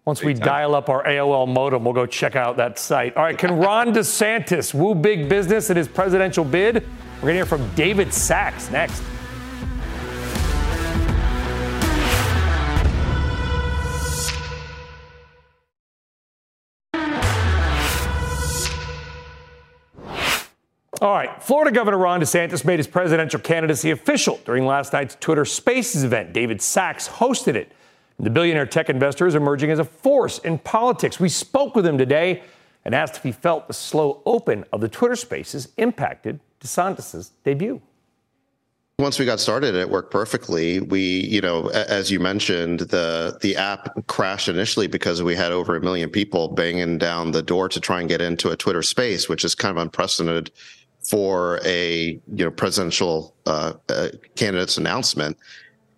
Once 0.05 0.23
we 0.23 0.35
dial 0.35 0.75
up 0.75 0.91
our 0.91 1.03
AOL 1.05 1.49
modem, 1.49 1.83
we'll 1.83 1.95
go 1.95 2.05
check 2.05 2.37
out 2.37 2.59
that 2.59 2.79
site. 2.79 3.17
All 3.17 3.23
right, 3.23 3.39
can 3.39 3.57
Ron 3.57 3.95
DeSantis 3.95 4.75
woo 4.75 4.95
big 4.95 5.31
business 5.31 5.71
in 5.71 5.79
his 5.79 5.89
presidential 5.89 6.45
bid? 6.45 6.75
We're 6.75 7.21
going 7.21 7.33
to 7.33 7.37
hear 7.37 7.47
from 7.47 7.75
David 7.75 8.13
Sacks 8.13 8.71
next. 8.71 9.03
All 21.05 21.13
right, 21.13 21.43
Florida 21.43 21.71
Governor 21.71 21.99
Ron 21.99 22.23
DeSantis 22.23 22.65
made 22.65 22.79
his 22.79 22.87
presidential 22.87 23.39
candidacy 23.39 23.91
official 23.91 24.41
during 24.47 24.65
last 24.65 24.95
night's 24.95 25.19
Twitter 25.21 25.45
Spaces 25.45 26.03
event. 26.03 26.33
David 26.33 26.63
Sacks 26.63 27.07
hosted 27.07 27.57
it. 27.57 27.73
The 28.19 28.31
billionaire 28.31 28.65
tech 28.65 28.89
investor 28.89 29.27
is 29.27 29.35
emerging 29.35 29.71
as 29.71 29.79
a 29.79 29.85
force 29.85 30.39
in 30.39 30.57
politics. 30.57 31.21
We 31.21 31.29
spoke 31.29 31.77
with 31.77 31.85
him 31.85 31.99
today 31.99 32.43
and 32.87 32.95
asked 32.95 33.19
if 33.19 33.23
he 33.23 33.33
felt 33.33 33.69
the 33.69 33.75
slow 33.75 34.23
open 34.25 34.65
of 34.73 34.81
the 34.81 34.89
Twitter 34.89 35.15
Spaces 35.15 35.69
impacted 35.77 36.41
DeSantis' 36.63 37.33
debut 37.45 37.83
once 39.01 39.19
we 39.19 39.25
got 39.25 39.41
started 39.41 39.75
it 39.75 39.91
worked 39.91 40.13
perfectly 40.13 40.79
we 40.81 41.01
you 41.01 41.41
know 41.41 41.67
as 41.71 42.13
you 42.13 42.21
mentioned 42.21 42.81
the 42.81 43.37
the 43.43 43.57
app 43.57 43.89
crashed 44.07 44.49
initially 44.49 44.87
because 44.87 45.21
we 45.21 45.35
had 45.35 45.51
over 45.51 45.75
a 45.75 45.81
million 45.81 46.09
people 46.09 46.47
banging 46.49 46.97
down 46.97 47.33
the 47.33 47.43
door 47.43 47.69
to 47.69 47.81
try 47.81 47.99
and 47.99 48.09
get 48.09 48.21
into 48.21 48.51
a 48.51 48.57
twitter 48.57 48.83
space 48.83 49.29
which 49.29 49.45
is 49.45 49.55
kind 49.55 49.77
of 49.77 49.83
unprecedented 49.83 50.53
for 51.07 51.61
a 51.65 52.19
you 52.35 52.45
know 52.45 52.51
presidential 52.51 53.35
uh, 53.47 53.75
uh, 53.89 54.09
candidate's 54.37 54.77
announcement. 54.77 55.37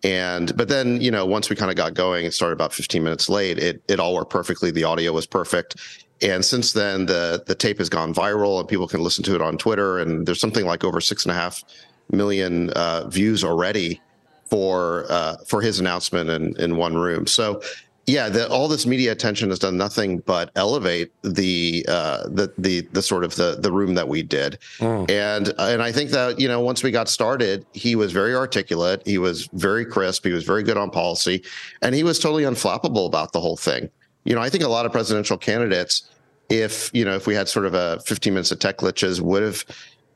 And 0.03 0.57
but 0.57 0.69
then 0.69 1.01
you 1.01 1.11
know 1.11 1.25
once 1.27 1.49
we 1.51 1.57
kind 1.57 1.71
of 1.71 1.77
got 1.77 1.95
going, 1.95 2.27
it 2.27 2.35
started 2.35 2.55
about 2.55 2.73
15 2.73 3.03
minutes 3.03 3.29
late. 3.29 3.59
It 3.59 3.83
it 3.89 4.01
all 4.01 4.15
worked 4.15 4.31
perfectly. 4.31 4.71
The 4.71 4.85
audio 4.85 5.13
was 5.13 5.27
perfect. 5.27 5.77
And 6.23 6.45
since 6.45 6.73
then, 6.73 7.07
the 7.07 7.43
the 7.47 7.55
tape 7.55 7.79
has 7.79 7.89
gone 7.89 8.15
viral, 8.15 8.61
and 8.61 8.69
people 8.69 8.89
can 8.89 9.01
listen 9.01 9.23
to 9.25 9.35
it 9.35 9.43
on 9.43 9.59
Twitter. 9.59 9.99
And 9.99 10.27
there's 10.27 10.41
something 10.41 10.65
like 10.65 10.85
over 10.85 11.01
six 11.01 11.25
and 11.25 11.33
a 11.33 11.35
half 11.35 11.63
million 12.11 12.71
uh, 12.71 13.09
views 13.09 13.45
already 13.45 14.01
for 14.49 15.07
uh, 15.09 15.37
for 15.47 15.61
his 15.61 15.81
announcement 15.81 16.31
in 16.31 16.57
in 16.61 16.77
one 16.77 16.97
room. 16.97 17.27
So 17.27 17.61
yeah, 18.07 18.29
the, 18.29 18.49
all 18.49 18.69
this 18.69 18.87
media 18.87 19.11
attention 19.11 19.51
has 19.51 19.59
done 19.59 19.77
nothing 19.77 20.19
but 20.21 20.53
elevate 20.55 21.13
the 21.23 21.85
uh, 21.89 22.29
the 22.29 22.53
the 22.57 22.83
the 22.93 23.03
sort 23.03 23.25
of 23.25 23.35
the 23.35 23.59
the 23.61 23.73
room 23.73 23.95
that 23.95 24.09
we 24.09 24.23
did, 24.23 24.59
mm. 24.79 25.11
and 25.11 25.53
and 25.59 25.83
I 25.83 25.91
think 25.91 26.11
that 26.11 26.39
you 26.39 26.47
know 26.47 26.61
once 26.61 26.85
we 26.85 26.93
got 26.93 27.09
started, 27.09 27.67
he 27.73 27.97
was 27.97 28.13
very 28.13 28.35
articulate, 28.35 29.03
he 29.05 29.19
was 29.19 29.47
very 29.55 29.85
crisp, 29.85 30.25
he 30.25 30.33
was 30.33 30.45
very 30.45 30.63
good 30.63 30.77
on 30.77 30.89
policy, 30.91 31.43
and 31.83 31.97
he 31.97 32.05
was 32.05 32.21
totally 32.21 32.45
unflappable 32.45 33.07
about 33.07 33.33
the 33.33 33.41
whole 33.41 33.57
thing. 33.57 33.91
You 34.25 34.37
know, 34.37 34.41
I 34.41 34.51
think 34.51 34.63
a 34.63 34.69
lot 34.69 34.87
of 34.87 34.93
presidential 34.93 35.37
candidates, 35.37 36.09
if 36.49 36.91
you 36.95 37.05
know, 37.05 37.17
if 37.17 37.27
we 37.27 37.35
had 37.35 37.49
sort 37.49 37.67
of 37.67 37.75
a 37.75 37.99
15 38.07 38.35
minutes 38.35 38.53
of 38.53 38.61
tech 38.61 38.79
glitches, 38.79 39.21
would 39.21 39.43
have 39.43 39.65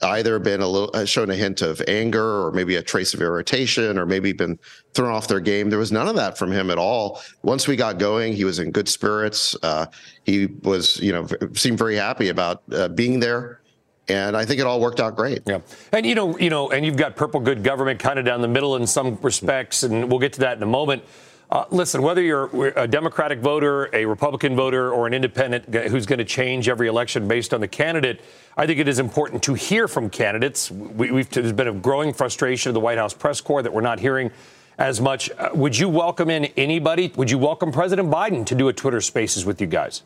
either 0.03 0.38
been 0.38 0.61
a 0.61 0.66
little 0.66 0.90
uh, 0.94 1.05
shown 1.05 1.30
a 1.30 1.34
hint 1.34 1.62
of 1.62 1.82
anger 1.86 2.46
or 2.46 2.53
maybe 2.53 2.76
a 2.76 2.82
trace 2.82 3.14
of 3.14 3.20
irritation 3.20 3.98
or 3.98 4.07
maybe 4.07 4.32
been 4.32 4.59
thrown 4.94 5.12
off 5.12 5.28
their 5.28 5.40
game. 5.40 5.70
There 5.70 5.78
was 5.78 5.92
none 5.92 6.09
of 6.09 6.16
that 6.16 6.38
from 6.38 6.51
him 6.51 6.70
at 6.70 6.78
all. 6.78 7.20
Once 7.42 7.68
we 7.68 7.76
got 7.76 7.98
going, 7.98 8.34
he 8.34 8.44
was 8.44 8.59
in 8.59 8.70
good 8.70 8.88
spirits. 8.88 9.57
Uh, 9.62 9.86
he 10.24 10.46
was, 10.46 10.98
you 11.01 11.12
know, 11.12 11.26
seemed 11.55 11.78
very 11.78 11.96
happy 11.96 12.28
about 12.28 12.62
uh, 12.72 12.88
being 12.88 13.20
there. 13.20 13.61
And 14.09 14.36
I 14.36 14.44
think 14.44 14.59
it 14.59 14.66
all 14.66 14.80
worked 14.80 14.98
out 14.98 15.14
great. 15.14 15.42
Yeah, 15.46 15.61
and 15.92 16.05
you 16.05 16.16
know, 16.16 16.36
you 16.36 16.51
know, 16.51 16.70
and 16.70 16.84
you've 16.84 16.96
got 16.96 17.14
purple 17.14 17.38
good 17.38 17.62
government 17.62 18.01
kind 18.01 18.18
of 18.18 18.24
down 18.24 18.40
the 18.40 18.48
middle 18.48 18.74
in 18.74 18.84
some 18.84 19.16
respects, 19.22 19.84
and 19.84 20.11
we'll 20.11 20.18
get 20.18 20.32
to 20.32 20.40
that 20.40 20.57
in 20.57 20.64
a 20.64 20.66
moment. 20.66 21.05
Uh, 21.51 21.64
listen, 21.70 22.01
whether 22.01 22.22
you're 22.22 22.68
a 22.78 22.86
Democratic 22.86 23.40
voter, 23.40 23.90
a 23.92 24.05
Republican 24.05 24.55
voter, 24.55 24.92
or 24.92 25.09
an 25.09 25.12
independent 25.12 25.74
who's 25.90 26.07
going 26.07 26.20
to 26.20 26.24
change 26.24 26.68
every 26.68 26.86
election 26.86 27.26
based 27.26 27.53
on 27.53 27.61
the 27.61 27.66
candidate, 27.66 28.20
I 28.57 28.66
think 28.66 28.78
it 28.78 28.86
is 28.86 29.01
important 29.01 29.42
to 29.44 29.55
hear 29.55 29.88
from 29.88 30.11
candidates. 30.11 30.70
We, 30.70 31.24
there's 31.24 31.53
been 31.53 31.66
a 31.66 31.72
growing 31.72 32.12
frustration 32.12 32.70
of 32.70 32.74
the 32.74 32.80
White 32.80 32.98
House 32.98 33.14
press 33.14 33.40
corps 33.40 33.62
that 33.64 33.72
we're 33.72 33.80
not 33.80 33.98
hearing 33.98 34.30
as 34.78 35.01
much. 35.01 35.28
Uh, 35.32 35.51
would 35.55 35.76
you 35.76 35.88
welcome 35.88 36.30
in 36.30 36.44
anybody? 36.57 37.12
Would 37.16 37.32
you 37.32 37.38
welcome 37.38 37.72
President 37.72 38.11
Biden 38.11 38.46
to 38.46 38.55
do 38.55 38.68
a 38.68 38.72
Twitter 38.72 39.01
Spaces 39.01 39.44
with 39.44 39.61
you 39.61 39.66
guys? 39.66 40.05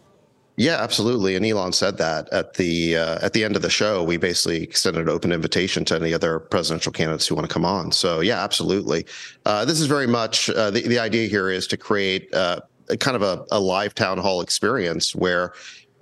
Yeah, 0.56 0.80
absolutely. 0.80 1.34
And 1.34 1.44
Elon 1.44 1.72
said 1.72 1.96
that 1.98 2.28
at 2.32 2.54
the 2.54 2.96
uh, 2.96 3.18
at 3.22 3.32
the 3.32 3.42
end 3.42 3.56
of 3.56 3.62
the 3.62 3.70
show, 3.70 4.04
we 4.04 4.16
basically 4.16 4.62
extended 4.62 5.02
an 5.02 5.08
open 5.08 5.32
invitation 5.32 5.84
to 5.86 5.96
any 5.96 6.14
other 6.14 6.38
presidential 6.38 6.92
candidates 6.92 7.26
who 7.26 7.34
want 7.34 7.48
to 7.48 7.52
come 7.52 7.64
on. 7.64 7.90
So 7.90 8.20
yeah, 8.20 8.42
absolutely. 8.42 9.04
Uh, 9.44 9.64
this 9.64 9.80
is 9.80 9.88
very 9.88 10.06
much 10.06 10.48
uh, 10.50 10.70
the 10.70 10.82
the 10.82 10.98
idea 10.98 11.26
here 11.26 11.50
is 11.50 11.66
to 11.68 11.76
create 11.76 12.32
uh, 12.32 12.60
kind 13.00 13.16
of 13.16 13.22
a, 13.22 13.44
a 13.50 13.58
live 13.58 13.96
town 13.96 14.18
hall 14.18 14.40
experience 14.42 15.12
where 15.12 15.54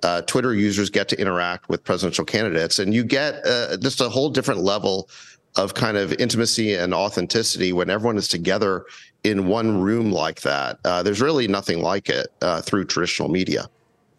uh, 0.03 0.20
Twitter 0.22 0.53
users 0.53 0.90
get 0.90 1.09
to 1.09 1.18
interact 1.18 1.70
with 1.70 1.82
presidential 1.82 2.26
candidates, 2.26 2.78
and 2.78 2.92
you 2.92 3.05
get 3.05 3.46
uh, 3.46 3.78
just 3.78 4.03
a 4.03 4.09
whole 4.11 4.28
different 4.28 4.61
level 4.61 5.09
of 5.57 5.72
kind 5.72 5.96
of 5.96 6.12
intimacy 6.14 6.74
and 6.74 6.92
authenticity 6.92 7.72
when 7.72 7.88
everyone 7.88 8.18
is 8.18 8.28
together 8.28 8.84
in 9.24 9.46
one 9.46 9.80
room 9.80 10.11
like 10.11 10.42
that. 10.42 10.82
There's 11.05 11.20
really 11.20 11.46
nothing 11.46 11.80
like 11.80 12.11
it 12.11 12.28
through 12.64 12.86
traditional 12.86 13.28
media. 13.28 13.68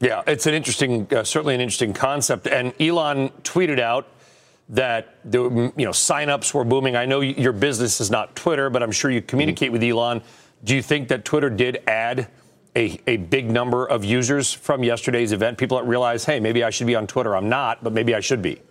Yeah, 0.03 0.21
it's 0.27 0.47
an 0.47 0.53
interesting, 0.53 1.07
uh, 1.13 1.23
certainly 1.23 1.55
an 1.55 1.61
interesting 1.61 1.93
concept. 1.93 2.45
And 2.47 2.73
Elon 2.81 3.29
tweeted 3.43 3.79
out 3.79 4.09
that 4.67 5.15
the 5.23 5.43
you 5.43 5.85
know 5.85 5.91
signups 5.91 6.53
were 6.53 6.65
booming. 6.65 6.97
I 6.97 7.05
know 7.05 7.21
your 7.21 7.53
business 7.53 8.01
is 8.01 8.11
not 8.11 8.35
Twitter, 8.35 8.69
but 8.69 8.83
I'm 8.83 8.91
sure 8.91 9.09
you 9.09 9.21
communicate 9.21 9.67
mm-hmm. 9.67 9.79
with 9.79 9.83
Elon. 9.83 10.21
Do 10.65 10.75
you 10.75 10.81
think 10.81 11.07
that 11.07 11.23
Twitter 11.23 11.49
did 11.49 11.83
add 11.87 12.27
a, 12.75 12.99
a 13.07 13.15
big 13.15 13.49
number 13.49 13.85
of 13.85 14.03
users 14.03 14.51
from 14.51 14.83
yesterday's 14.83 15.31
event? 15.31 15.57
People 15.57 15.77
that 15.77 15.85
realize, 15.85 16.25
hey, 16.25 16.37
maybe 16.41 16.65
I 16.65 16.69
should 16.69 16.87
be 16.87 16.95
on 16.95 17.07
Twitter. 17.07 17.33
I'm 17.33 17.47
not, 17.47 17.81
but 17.81 17.93
maybe 17.93 18.13
I 18.13 18.19
should 18.19 18.41
be. 18.41 18.61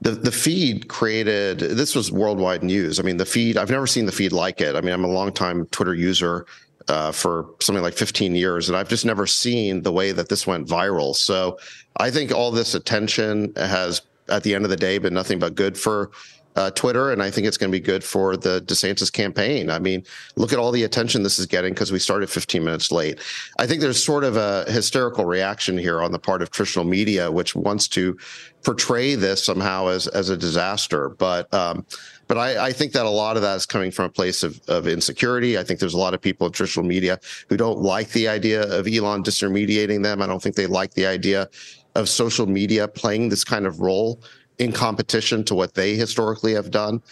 The 0.00 0.10
the 0.10 0.32
feed 0.32 0.88
created 0.88 1.60
this 1.60 1.94
was 1.94 2.10
worldwide 2.10 2.64
news. 2.64 2.98
I 2.98 3.04
mean, 3.04 3.18
the 3.18 3.24
feed 3.24 3.56
I've 3.56 3.70
never 3.70 3.86
seen 3.86 4.04
the 4.04 4.12
feed 4.12 4.32
like 4.32 4.60
it. 4.60 4.74
I 4.74 4.80
mean, 4.80 4.94
I'm 4.94 5.04
a 5.04 5.08
longtime 5.08 5.66
Twitter 5.66 5.94
user 5.94 6.46
uh, 6.90 7.12
for 7.12 7.54
something 7.60 7.82
like 7.82 7.94
15 7.94 8.34
years, 8.34 8.68
and 8.68 8.76
I've 8.76 8.88
just 8.88 9.06
never 9.06 9.26
seen 9.26 9.82
the 9.82 9.92
way 9.92 10.12
that 10.12 10.28
this 10.28 10.46
went 10.46 10.66
viral. 10.66 11.14
So 11.14 11.58
I 11.96 12.10
think 12.10 12.32
all 12.32 12.50
this 12.50 12.74
attention 12.74 13.52
has, 13.56 14.02
at 14.28 14.42
the 14.42 14.54
end 14.54 14.64
of 14.64 14.70
the 14.70 14.76
day, 14.76 14.98
been 14.98 15.14
nothing 15.14 15.38
but 15.38 15.54
good 15.54 15.78
for 15.78 16.10
uh, 16.56 16.70
Twitter, 16.72 17.12
and 17.12 17.22
I 17.22 17.30
think 17.30 17.46
it's 17.46 17.56
going 17.56 17.70
to 17.70 17.78
be 17.78 17.82
good 17.82 18.02
for 18.02 18.36
the 18.36 18.60
DeSantis 18.62 19.12
campaign. 19.12 19.70
I 19.70 19.78
mean, 19.78 20.04
look 20.34 20.52
at 20.52 20.58
all 20.58 20.72
the 20.72 20.82
attention 20.82 21.22
this 21.22 21.38
is 21.38 21.46
getting 21.46 21.72
because 21.72 21.92
we 21.92 22.00
started 22.00 22.28
15 22.28 22.64
minutes 22.64 22.90
late. 22.90 23.20
I 23.60 23.68
think 23.68 23.80
there's 23.80 24.02
sort 24.02 24.24
of 24.24 24.36
a 24.36 24.64
hysterical 24.68 25.24
reaction 25.24 25.78
here 25.78 26.02
on 26.02 26.10
the 26.10 26.18
part 26.18 26.42
of 26.42 26.50
traditional 26.50 26.84
media, 26.84 27.30
which 27.30 27.54
wants 27.54 27.86
to 27.88 28.18
portray 28.64 29.14
this 29.14 29.44
somehow 29.44 29.86
as 29.86 30.08
as 30.08 30.28
a 30.28 30.36
disaster. 30.36 31.08
But 31.08 31.52
um, 31.54 31.86
but 32.30 32.38
I, 32.38 32.66
I, 32.66 32.72
think 32.72 32.92
that 32.92 33.06
a 33.06 33.10
lot 33.10 33.34
of 33.34 33.42
that 33.42 33.56
is 33.56 33.66
coming 33.66 33.90
from 33.90 34.04
a 34.04 34.08
place 34.08 34.44
of, 34.44 34.60
of 34.68 34.86
insecurity. 34.86 35.58
I 35.58 35.64
think 35.64 35.80
there's 35.80 35.94
a 35.94 35.98
lot 35.98 36.14
of 36.14 36.20
people 36.20 36.46
in 36.46 36.52
traditional 36.52 36.86
media 36.86 37.18
who 37.48 37.56
don't 37.56 37.80
like 37.80 38.10
the 38.10 38.28
idea 38.28 38.62
of 38.70 38.86
Elon 38.86 39.24
disintermediating 39.24 40.04
them. 40.04 40.22
I 40.22 40.28
don't 40.28 40.40
think 40.40 40.54
they 40.54 40.68
like 40.68 40.94
the 40.94 41.06
idea 41.06 41.48
of 41.96 42.08
social 42.08 42.46
media 42.46 42.86
playing 42.86 43.30
this 43.30 43.42
kind 43.42 43.66
of 43.66 43.80
role 43.80 44.20
in 44.58 44.70
competition 44.70 45.42
to 45.46 45.56
what 45.56 45.74
they 45.74 45.96
historically 45.96 46.54
have 46.54 46.70
done. 46.70 47.02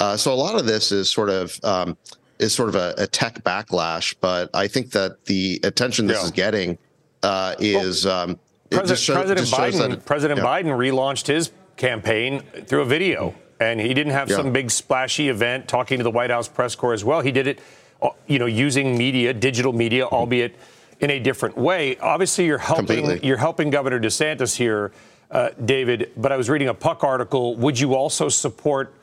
Uh, 0.00 0.16
so 0.16 0.32
a 0.32 0.34
lot 0.34 0.58
of 0.58 0.66
this 0.66 0.90
is 0.90 1.08
sort 1.08 1.30
of 1.30 1.56
um, 1.62 1.96
is 2.40 2.52
sort 2.52 2.68
of 2.68 2.74
a, 2.74 2.94
a, 2.98 3.06
tech 3.06 3.44
backlash, 3.44 4.12
but 4.20 4.50
I 4.54 4.66
think 4.66 4.90
that 4.90 5.24
the 5.26 5.60
attention 5.62 6.08
this 6.08 6.18
yeah. 6.18 6.24
is 6.24 6.30
getting 6.32 6.78
uh, 7.22 7.54
is 7.60 8.06
well, 8.06 8.30
um, 8.30 8.40
President, 8.70 8.98
show, 8.98 9.14
President 9.14 9.46
Biden. 9.46 9.92
It, 9.92 10.04
President 10.04 10.38
yeah. 10.38 10.44
Biden 10.44 10.76
relaunched 10.76 11.28
his 11.28 11.52
campaign 11.76 12.40
through 12.66 12.80
a 12.80 12.86
video, 12.86 13.36
and 13.60 13.80
he 13.80 13.94
didn't 13.94 14.12
have 14.12 14.30
yeah. 14.30 14.36
some 14.36 14.52
big 14.52 14.70
splashy 14.70 15.28
event 15.28 15.68
talking 15.68 15.98
to 15.98 16.04
the 16.04 16.10
White 16.10 16.30
House 16.30 16.48
press 16.48 16.74
corps 16.74 16.92
as 16.92 17.04
well. 17.04 17.20
He 17.20 17.32
did 17.32 17.46
it, 17.46 17.60
uh, 18.02 18.10
you 18.26 18.38
know, 18.38 18.46
using 18.46 18.96
media, 18.96 19.32
digital 19.32 19.72
media, 19.72 20.04
mm-hmm. 20.04 20.14
albeit 20.14 20.56
in 21.00 21.10
a 21.10 21.18
different 21.18 21.56
way. 21.56 21.96
Obviously, 21.98 22.46
you're 22.46 22.58
helping 22.58 22.98
Completely. 22.98 23.26
you're 23.26 23.36
helping 23.36 23.70
Governor 23.70 24.00
DeSantis 24.00 24.56
here 24.56 24.92
uh, 25.30 25.50
David, 25.64 26.12
but 26.16 26.32
I 26.32 26.36
was 26.36 26.48
reading 26.48 26.68
a 26.68 26.74
Puck 26.74 27.02
article. 27.02 27.56
Would 27.56 27.78
you 27.78 27.94
also 27.94 28.28
support 28.28 28.94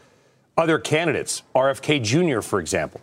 other 0.57 0.79
candidates, 0.79 1.43
RFK 1.55 2.03
Jr., 2.03 2.41
for 2.41 2.59
example? 2.59 3.01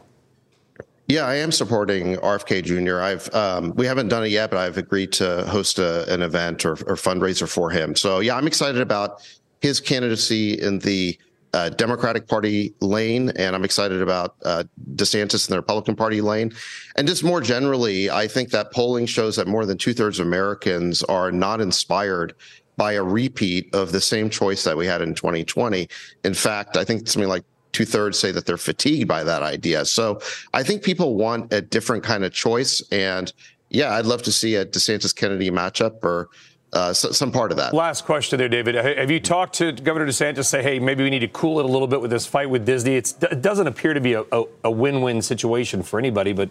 Yeah, 1.09 1.25
I 1.25 1.37
am 1.37 1.51
supporting 1.51 2.17
RFK 2.17 2.63
Jr. 2.63 3.01
I've 3.01 3.35
um, 3.35 3.75
we 3.77 3.87
haven't 3.87 4.09
done 4.09 4.25
it 4.25 4.31
yet, 4.31 4.51
but 4.51 4.59
I've 4.59 4.77
agreed 4.77 5.11
to 5.13 5.47
host 5.47 5.79
a, 5.79 6.13
an 6.13 6.21
event 6.21 6.67
or, 6.67 6.73
or, 6.73 6.97
fundraiser 6.97 7.49
for 7.49 7.71
him. 7.71 7.97
So 7.97 8.21
yeah, 8.21 8.37
I'm 8.37 8.47
excited 8.47 8.83
about 8.83 9.27
his 9.63 9.81
candidacy 9.81 10.61
in 10.61 10.79
the 10.81 11.19
uh, 11.55 11.71
Democratic 11.71 12.27
Party 12.27 12.75
lane, 12.81 13.31
and 13.37 13.55
I'm 13.55 13.65
excited 13.65 14.03
about 14.03 14.37
uh, 14.45 14.65
DeSantis 14.95 15.49
in 15.49 15.53
the 15.53 15.59
Republican 15.59 15.97
Party 15.97 16.21
lane. 16.21 16.53
And 16.97 17.07
just 17.09 17.25
more 17.25 17.41
generally, 17.41 18.11
I 18.11 18.27
think 18.27 18.51
that 18.51 18.73
polling 18.73 19.07
shows 19.07 19.37
that 19.37 19.47
more 19.47 19.65
than 19.67 19.79
two 19.79 19.95
thirds 19.95 20.19
of 20.19 20.27
Americans 20.27 21.03
are 21.05 21.33
not 21.33 21.61
inspired 21.61 22.35
by 22.77 22.93
a 22.93 23.03
repeat 23.03 23.75
of 23.75 23.93
the 23.93 24.01
same 24.01 24.31
choice 24.31 24.65
that 24.65 24.77
we 24.77 24.87
had 24.87 25.03
in 25.03 25.15
2020. 25.15 25.89
In 26.25 26.35
fact, 26.35 26.77
I 26.77 26.85
think 26.85 27.09
something 27.09 27.29
like 27.29 27.45
two 27.73 27.85
thirds 27.85 28.19
say 28.19 28.31
that 28.31 28.47
they're 28.47 28.57
fatigued 28.57 29.09
by 29.09 29.25
that 29.25 29.43
idea. 29.43 29.85
So 29.85 30.21
I 30.55 30.63
think 30.63 30.83
people 30.83 31.17
want 31.17 31.53
a 31.53 31.61
different 31.61 32.05
kind 32.05 32.25
of 32.25 32.33
choice. 32.33 32.81
And 32.93 33.33
yeah, 33.71 33.95
I'd 33.95 34.07
love 34.07 34.23
to 34.23 34.33
see 34.33 34.55
a 34.55 34.65
DeSantis 34.65 35.15
Kennedy 35.15 35.51
matchup 35.51 36.03
or 36.05 36.29
uh, 36.73 36.93
some 36.93 37.33
part 37.33 37.51
of 37.51 37.57
that. 37.57 37.73
Last 37.73 38.05
question 38.05 38.39
there, 38.39 38.49
David. 38.49 38.75
Have 38.75 39.11
you 39.11 39.21
talked 39.21 39.55
to 39.55 39.73
Governor 39.73 40.07
DeSantis? 40.07 40.47
Say, 40.47 40.63
hey, 40.63 40.79
maybe 40.79 41.03
we 41.03 41.11
need 41.11 41.21
to 41.21 41.29
cool 41.29 41.61
it 41.61 41.65
a 41.65 41.69
little 41.69 41.89
bit 41.89 42.01
with 42.01 42.11
this 42.11 42.27
fight 42.27 42.51
with 42.51 42.67
Disney. 42.67 42.97
It's, 42.97 43.17
it 43.23 43.41
doesn't 43.43 43.67
appear 43.67 43.95
to 43.95 44.01
be 44.01 44.15
a, 44.15 44.25
a, 44.33 44.45
a 44.65 44.71
win-win 44.71 45.23
situation 45.23 45.83
for 45.83 45.99
anybody. 45.99 46.33
But 46.33 46.51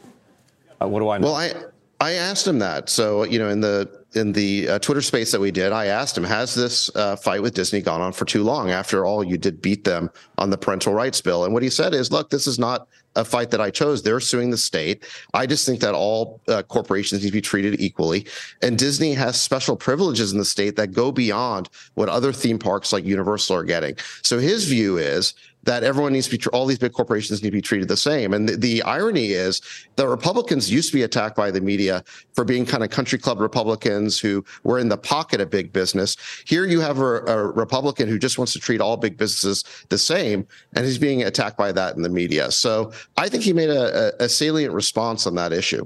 uh, 0.82 0.88
what 0.88 1.00
do 1.00 1.10
I 1.10 1.18
know? 1.20 1.28
Well, 1.28 1.36
I 1.36 1.54
I 2.00 2.14
asked 2.14 2.48
him 2.48 2.60
that. 2.60 2.90
So 2.90 3.24
you 3.24 3.40
know, 3.40 3.50
in 3.50 3.62
the 3.62 3.90
in 4.14 4.32
the 4.32 4.70
uh, 4.70 4.80
Twitter 4.80 5.02
space 5.02 5.32
that 5.32 5.42
we 5.42 5.52
did, 5.52 5.72
I 5.72 5.88
asked 5.88 6.18
him, 6.18 6.24
has 6.24 6.56
this 6.56 6.96
uh, 6.96 7.16
fight 7.16 7.42
with 7.42 7.54
Disney 7.54 7.82
gone 7.82 8.02
on 8.02 8.14
for 8.14 8.26
too 8.26 8.44
long? 8.44 8.72
After 8.72 9.06
all, 9.06 9.24
you 9.24 9.38
did 9.38 9.62
beat 9.62 9.84
them 9.84 10.10
on 10.38 10.50
the 10.50 10.58
parental 10.58 10.94
rights 10.94 11.22
bill. 11.22 11.46
And 11.46 11.54
what 11.54 11.64
he 11.64 11.70
said 11.70 11.94
is, 11.94 12.12
look, 12.12 12.30
this 12.30 12.48
is 12.48 12.58
not 12.58 12.88
a 13.18 13.26
fight 13.26 13.50
that 13.52 13.60
I 13.60 13.70
chose. 13.72 14.04
They're 14.04 14.20
suing 14.20 14.52
the 14.52 14.58
state. 14.58 15.04
I 15.34 15.46
just 15.46 15.66
think 15.66 15.82
that 15.82 15.94
all 15.94 16.40
uh, 16.48 16.62
corporations 16.64 17.24
need 17.24 17.30
to 17.30 17.34
be 17.34 17.42
treated 17.42 17.82
equally. 17.82 18.28
And 18.62 18.78
Disney 18.78 19.14
has 19.16 19.42
special 19.42 19.76
privileges 19.76 20.32
in 20.32 20.38
the 20.38 20.46
state 20.46 20.76
that 20.78 20.94
go 20.94 21.12
beyond 21.12 21.70
what 21.96 22.10
other 22.10 22.32
theme 22.32 22.60
parks 22.60 22.94
like 22.94 23.04
Universal 23.04 23.56
are 23.56 23.64
getting. 23.64 23.98
So 24.22 24.40
his 24.40 24.66
view 24.66 24.98
is 24.98 25.34
that 25.68 25.84
everyone 25.84 26.14
needs 26.14 26.30
to 26.30 26.38
be, 26.38 26.44
all 26.54 26.66
these 26.66 26.80
big 26.80 26.94
corporations 26.94 27.44
need 27.44 27.50
to 27.50 27.52
be 27.52 27.62
treated 27.62 27.90
the 27.90 27.98
same. 27.98 28.34
And 28.34 28.48
the, 28.48 28.56
the, 28.56 28.82
irony 28.84 29.32
is 29.32 29.62
the 29.98 30.08
Republicans 30.08 30.72
used 30.72 30.92
to 30.92 30.96
be 30.96 31.04
attacked 31.04 31.36
by 31.36 31.52
the 31.52 31.60
media 31.60 32.06
for 32.34 32.46
being 32.46 32.66
kind 32.66 32.86
of 32.86 32.90
country 32.90 33.20
club 33.20 33.42
Republicans 33.42 34.18
who 34.18 34.46
were 34.64 34.80
in 34.80 34.88
the 34.88 34.98
pocket 34.98 35.42
of 35.42 35.50
big 35.50 35.74
business. 35.74 36.16
Here 36.46 36.66
you 36.66 36.80
have 36.80 37.00
a, 37.00 37.18
a 37.26 37.48
Republican 37.48 38.08
who 38.08 38.18
just 38.18 38.38
wants 38.38 38.54
to 38.54 38.60
treat 38.60 38.80
all 38.80 38.96
big 38.96 39.18
businesses 39.18 39.66
the 39.90 39.98
same, 39.98 40.48
and 40.74 40.86
he's 40.86 40.98
being 40.98 41.24
attacked 41.24 41.58
by 41.58 41.74
that 41.74 41.98
in 41.98 42.02
the 42.02 42.10
media. 42.10 42.50
So 42.50 42.94
I 43.18 43.28
think 43.28 43.44
he 43.44 43.52
made 43.52 43.70
a, 43.70 44.24
a 44.24 44.30
salient 44.30 44.74
response 44.74 45.28
on 45.28 45.36
that 45.36 45.52
issue. 45.52 45.86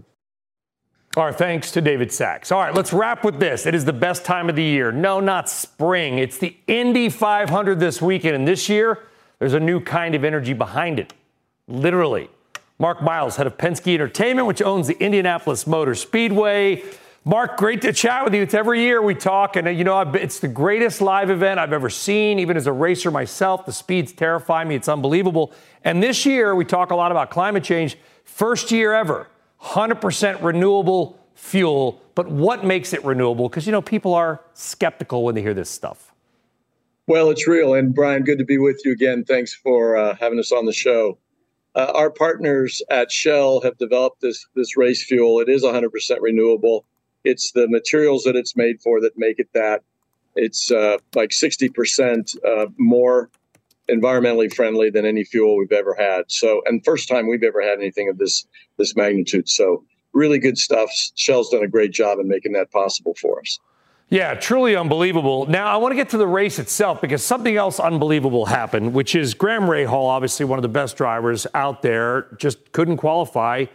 All 1.17 1.25
right, 1.25 1.35
thanks 1.35 1.71
to 1.71 1.81
David 1.81 2.11
Sacks. 2.11 2.51
All 2.51 2.61
right, 2.61 2.73
let's 2.73 2.93
wrap 2.93 3.25
with 3.25 3.39
this. 3.39 3.65
It 3.65 3.73
is 3.73 3.83
the 3.83 3.93
best 3.93 4.25
time 4.25 4.47
of 4.47 4.55
the 4.55 4.63
year. 4.63 4.91
No, 4.91 5.19
not 5.19 5.49
spring. 5.49 6.19
It's 6.19 6.37
the 6.37 6.55
Indy 6.67 7.09
500 7.09 7.79
this 7.79 7.99
weekend. 7.99 8.35
And 8.35 8.47
this 8.47 8.69
year, 8.69 9.07
there's 9.41 9.55
a 9.55 9.59
new 9.59 9.79
kind 9.79 10.13
of 10.13 10.23
energy 10.23 10.53
behind 10.53 10.99
it. 10.99 11.15
Literally. 11.67 12.29
Mark 12.77 13.01
Miles, 13.01 13.37
head 13.37 13.47
of 13.47 13.57
Penske 13.57 13.91
Entertainment, 13.91 14.45
which 14.45 14.61
owns 14.61 14.85
the 14.85 14.95
Indianapolis 15.03 15.65
Motor 15.65 15.95
Speedway. 15.95 16.83
Mark, 17.25 17.57
great 17.57 17.81
to 17.81 17.91
chat 17.91 18.23
with 18.23 18.35
you. 18.35 18.43
It's 18.43 18.53
every 18.53 18.81
year 18.81 19.01
we 19.01 19.15
talk, 19.15 19.55
and 19.55 19.67
uh, 19.67 19.71
you 19.71 19.83
know 19.83 19.99
it's 19.99 20.37
the 20.37 20.47
greatest 20.47 21.01
live 21.01 21.31
event 21.31 21.59
I've 21.59 21.73
ever 21.73 21.89
seen. 21.89 22.37
Even 22.37 22.55
as 22.55 22.67
a 22.67 22.71
racer 22.71 23.09
myself, 23.09 23.65
the 23.65 23.73
speeds 23.73 24.11
terrify 24.11 24.63
me. 24.63 24.75
It's 24.75 24.87
unbelievable. 24.87 25.51
And 25.83 26.03
this 26.03 26.23
year 26.23 26.53
we 26.53 26.63
talk 26.63 26.91
a 26.91 26.95
lot 26.95 27.09
about 27.09 27.31
climate 27.31 27.63
change. 27.63 27.97
First 28.23 28.69
year 28.69 28.93
ever, 28.93 29.27
100% 29.59 30.43
renewable 30.43 31.19
fuel. 31.33 31.99
But 32.13 32.29
what 32.29 32.63
makes 32.63 32.93
it 32.93 33.03
renewable? 33.03 33.49
Because 33.49 33.65
you 33.65 33.71
know 33.71 33.81
people 33.81 34.13
are 34.13 34.41
skeptical 34.53 35.23
when 35.23 35.33
they 35.33 35.41
hear 35.41 35.55
this 35.55 35.71
stuff. 35.71 36.10
Well, 37.07 37.29
it's 37.29 37.47
real, 37.47 37.73
and 37.73 37.93
Brian, 37.93 38.23
good 38.23 38.37
to 38.37 38.45
be 38.45 38.57
with 38.57 38.79
you 38.85 38.91
again. 38.91 39.25
Thanks 39.25 39.53
for 39.53 39.97
uh, 39.97 40.15
having 40.19 40.39
us 40.39 40.51
on 40.51 40.65
the 40.65 40.73
show. 40.73 41.17
Uh, 41.73 41.91
our 41.95 42.11
partners 42.11 42.81
at 42.89 43.11
Shell 43.11 43.61
have 43.61 43.77
developed 43.77 44.21
this 44.21 44.45
this 44.55 44.77
race 44.77 45.03
fuel. 45.03 45.39
It 45.39 45.49
is 45.49 45.63
100% 45.63 45.89
renewable. 46.19 46.85
It's 47.23 47.51
the 47.53 47.67
materials 47.67 48.23
that 48.23 48.35
it's 48.35 48.55
made 48.55 48.81
for 48.81 49.01
that 49.01 49.17
make 49.17 49.39
it 49.39 49.49
that. 49.53 49.83
It's 50.35 50.71
uh, 50.71 50.97
like 51.13 51.31
60% 51.31 52.35
uh, 52.45 52.67
more 52.77 53.29
environmentally 53.89 54.53
friendly 54.53 54.89
than 54.89 55.05
any 55.05 55.23
fuel 55.23 55.57
we've 55.57 55.71
ever 55.71 55.93
had. 55.93 56.23
So, 56.27 56.61
and 56.65 56.83
first 56.85 57.09
time 57.09 57.27
we've 57.27 57.43
ever 57.43 57.61
had 57.61 57.79
anything 57.79 58.09
of 58.09 58.17
this 58.17 58.45
this 58.77 58.95
magnitude. 58.95 59.49
So, 59.49 59.83
really 60.13 60.39
good 60.39 60.57
stuff. 60.57 60.89
Shell's 61.15 61.49
done 61.49 61.63
a 61.63 61.67
great 61.67 61.91
job 61.91 62.19
in 62.19 62.27
making 62.27 62.53
that 62.53 62.71
possible 62.71 63.15
for 63.19 63.39
us. 63.39 63.59
Yeah, 64.11 64.33
truly 64.33 64.75
unbelievable. 64.75 65.45
Now, 65.45 65.67
I 65.73 65.77
want 65.77 65.93
to 65.93 65.95
get 65.95 66.09
to 66.09 66.17
the 66.17 66.27
race 66.27 66.59
itself 66.59 66.99
because 66.99 67.23
something 67.23 67.55
else 67.55 67.79
unbelievable 67.79 68.45
happened, 68.45 68.93
which 68.93 69.15
is 69.15 69.33
Graham 69.33 69.63
Rahal, 69.63 70.03
obviously 70.09 70.45
one 70.45 70.59
of 70.59 70.63
the 70.63 70.67
best 70.67 70.97
drivers 70.97 71.47
out 71.53 71.81
there, 71.81 72.27
just 72.37 72.73
couldn't 72.73 72.97
qualify. 72.97 73.67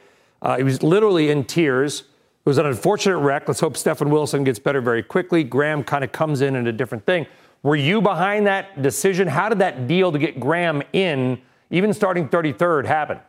Uh, 0.43 0.59
he 0.59 0.63
was 0.63 0.83
literally 0.83 1.31
in 1.31 1.45
tears. 1.45 2.01
It 2.01 2.07
was 2.45 2.59
an 2.59 2.67
unfortunate 2.67 3.17
wreck. 3.17 3.49
Let's 3.49 3.61
hope 3.61 3.79
Stefan 3.79 4.11
Wilson 4.11 4.45
gets 4.45 4.59
better 4.59 4.83
very 4.83 5.03
quickly. 5.03 5.43
Graham 5.43 5.83
kind 5.83 6.05
of 6.05 6.13
comes 6.13 6.43
in 6.43 6.55
in 6.55 6.67
a 6.67 6.73
different 6.73 7.07
thing. 7.07 7.27
Were 7.63 7.75
you 7.75 8.03
behind 8.03 8.47
that 8.47 8.83
decision? 8.83 9.29
How 9.29 9.49
did 9.49 9.61
that 9.61 9.89
deal 9.89 10.13
to 10.13 10.19
get 10.19 10.39
Graham 10.39 10.83
in, 10.93 11.41
even 11.71 11.95
starting 11.95 12.29
33rd, 12.29 12.85
happen? 12.85 13.21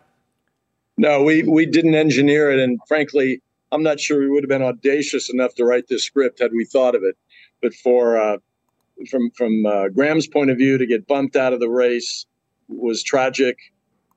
No, 0.97 1.23
we, 1.23 1.43
we 1.43 1.65
didn't 1.67 1.95
engineer 1.95 2.51
it. 2.51 2.59
And 2.59 2.79
frankly, 2.85 3.41
I'm 3.71 3.83
not 3.83 3.99
sure 3.99 4.19
we 4.19 4.29
would 4.29 4.43
have 4.43 4.49
been 4.49 4.61
audacious 4.61 5.31
enough 5.31 5.55
to 5.55 5.65
write 5.65 5.87
this 5.87 6.03
script 6.05 6.39
had 6.39 6.51
we 6.53 6.65
thought 6.65 6.95
of 6.95 7.03
it. 7.03 7.17
But 7.61 7.73
for 7.73 8.17
uh, 8.17 8.37
from 9.09 9.31
from 9.31 9.65
uh, 9.65 9.89
Graham's 9.89 10.27
point 10.27 10.49
of 10.49 10.57
view, 10.57 10.77
to 10.77 10.85
get 10.85 11.07
bumped 11.07 11.35
out 11.35 11.53
of 11.53 11.59
the 11.59 11.69
race 11.69 12.25
was 12.67 13.03
tragic. 13.03 13.57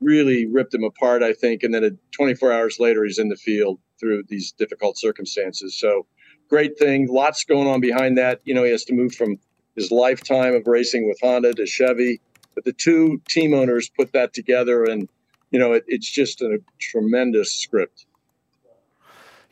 Really 0.01 0.47
ripped 0.47 0.75
him 0.75 0.85
apart, 0.85 1.23
I 1.23 1.33
think. 1.33 1.63
And 1.63 1.75
then 1.75 1.99
24 2.13 2.53
hours 2.53 2.77
later, 2.81 3.05
he's 3.05 3.19
in 3.19 3.29
the 3.29 3.37
field 3.37 3.79
through 3.99 4.25
these 4.29 4.53
difficult 4.53 4.99
circumstances. 4.99 5.79
So 5.79 6.07
great 6.49 6.79
thing. 6.79 7.09
Lots 7.09 7.45
going 7.45 7.69
on 7.69 7.81
behind 7.81 8.17
that. 8.17 8.41
You 8.45 8.55
know, 8.55 8.65
he 8.65 8.71
has 8.71 8.85
to 8.85 8.95
move 8.95 9.15
from 9.15 9.39
his 9.77 9.91
lifetime 9.91 10.55
of 10.55 10.67
racing 10.67 11.07
with 11.07 11.19
Honda 11.23 11.53
to 11.55 11.67
Chevy. 11.67 12.21
But 12.55 12.65
the 12.65 12.73
two 12.73 13.21
team 13.29 13.55
owners 13.55 13.91
put 13.91 14.13
that 14.13 14.33
together, 14.33 14.85
and 14.85 15.09
you 15.51 15.59
know, 15.59 15.73
it, 15.73 15.85
it's 15.87 16.11
just 16.11 16.41
a 16.41 16.59
tremendous 16.79 17.53
script. 17.53 18.07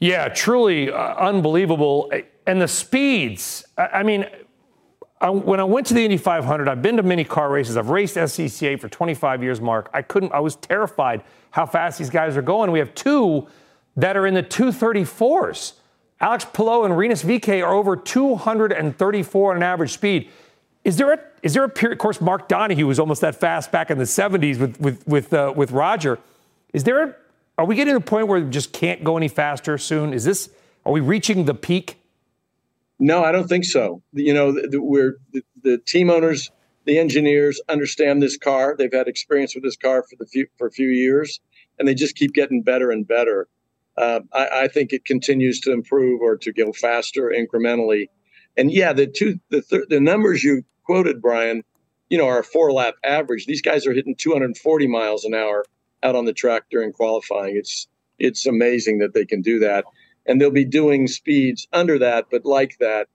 Yeah, 0.00 0.28
truly 0.28 0.90
uh, 0.90 1.14
unbelievable. 1.16 2.12
And 2.46 2.60
the 2.60 2.68
speeds. 2.68 3.64
I, 3.76 3.86
I 3.86 4.02
mean, 4.02 4.26
I, 5.20 5.30
when 5.30 5.58
I 5.58 5.64
went 5.64 5.86
to 5.88 5.94
the 5.94 6.04
Indy 6.04 6.16
500, 6.16 6.68
I've 6.68 6.82
been 6.82 6.96
to 6.96 7.02
many 7.02 7.24
car 7.24 7.50
races. 7.50 7.76
I've 7.76 7.90
raced 7.90 8.16
SCCA 8.16 8.78
for 8.78 8.88
25 8.88 9.42
years, 9.42 9.60
Mark. 9.60 9.90
I 9.92 10.02
couldn't. 10.02 10.32
I 10.32 10.40
was 10.40 10.56
terrified 10.56 11.24
how 11.50 11.66
fast 11.66 11.98
these 11.98 12.10
guys 12.10 12.36
are 12.36 12.42
going. 12.42 12.70
We 12.70 12.78
have 12.78 12.94
two 12.94 13.48
that 13.96 14.16
are 14.16 14.26
in 14.26 14.34
the 14.34 14.42
234s. 14.42 15.72
Alex 16.20 16.44
Palou 16.52 16.84
and 16.84 16.96
Rinus 16.96 17.22
VeeKay 17.22 17.64
are 17.64 17.72
over 17.72 17.96
234 17.96 19.50
on 19.50 19.56
an 19.56 19.62
average 19.62 19.92
speed. 19.92 20.30
Is 20.84 20.96
there 20.96 21.12
a 21.12 21.18
is 21.42 21.54
there 21.54 21.64
a 21.64 21.68
period? 21.68 21.94
Of 21.94 21.98
course, 22.00 22.20
Mark 22.20 22.48
Donohue 22.48 22.86
was 22.86 22.98
almost 22.98 23.20
that 23.20 23.34
fast 23.34 23.70
back 23.70 23.90
in 23.90 23.98
the 23.98 24.04
70s 24.04 24.58
with 24.58 24.80
with 24.80 25.06
with 25.06 25.32
uh, 25.32 25.52
with 25.54 25.72
Roger. 25.72 26.18
Is 26.72 26.84
there? 26.84 27.02
A, 27.02 27.14
are 27.58 27.66
we 27.66 27.74
getting 27.74 27.92
to 27.92 27.98
a 27.98 28.00
point 28.00 28.28
where 28.28 28.40
we 28.40 28.48
just 28.50 28.72
can't 28.72 29.04
go 29.04 29.16
any 29.16 29.28
faster 29.28 29.76
soon? 29.76 30.14
Is 30.14 30.24
this? 30.24 30.50
Are 30.86 30.92
we 30.92 31.00
reaching 31.00 31.44
the 31.44 31.54
peak? 31.54 32.00
No, 32.98 33.22
I 33.22 33.32
don't 33.32 33.48
think 33.48 33.64
so. 33.64 34.02
You 34.12 34.32
know, 34.32 34.52
the 34.52 34.80
we're 34.80 35.18
the, 35.32 35.42
the 35.62 35.78
team 35.78 36.08
owners, 36.08 36.50
the 36.86 36.98
engineers 36.98 37.60
understand 37.68 38.22
this 38.22 38.36
car. 38.36 38.74
They've 38.78 38.92
had 38.92 39.08
experience 39.08 39.54
with 39.54 39.64
this 39.64 39.76
car 39.76 40.02
for 40.08 40.16
the 40.18 40.26
few, 40.26 40.46
for 40.56 40.66
a 40.66 40.70
few 40.70 40.88
years, 40.88 41.40
and 41.78 41.86
they 41.86 41.94
just 41.94 42.16
keep 42.16 42.32
getting 42.32 42.62
better 42.62 42.90
and 42.90 43.06
better 43.06 43.48
uh, 43.98 44.20
I, 44.32 44.48
I, 44.52 44.68
think 44.68 44.92
it 44.92 45.04
continues 45.04 45.60
to 45.60 45.72
improve 45.72 46.20
or 46.20 46.36
to 46.36 46.52
go 46.52 46.72
faster 46.72 47.32
incrementally. 47.36 48.06
And 48.56 48.70
yeah, 48.70 48.92
the 48.92 49.08
two 49.08 49.40
the 49.50 49.60
th- 49.60 49.88
the 49.88 50.00
numbers 50.00 50.44
you 50.44 50.62
quoted, 50.84 51.20
Brian, 51.20 51.64
you 52.08 52.16
know, 52.16 52.28
are 52.28 52.38
a 52.38 52.44
four 52.44 52.72
lap 52.72 52.94
average. 53.04 53.46
These 53.46 53.62
guys 53.62 53.86
are 53.86 53.92
hitting 53.92 54.14
240 54.16 54.86
miles 54.86 55.24
an 55.24 55.34
hour 55.34 55.64
out 56.02 56.16
on 56.16 56.24
the 56.24 56.32
track 56.32 56.64
during 56.70 56.92
qualifying. 56.92 57.56
It's 57.56 57.86
it's 58.18 58.46
amazing 58.46 58.98
that 58.98 59.14
they 59.14 59.24
can 59.24 59.42
do 59.42 59.58
that, 59.60 59.84
and 60.26 60.40
they'll 60.40 60.50
be 60.50 60.64
doing 60.64 61.06
speeds 61.06 61.68
under 61.72 61.98
that, 61.98 62.26
but 62.30 62.44
like 62.44 62.76
that 62.80 63.08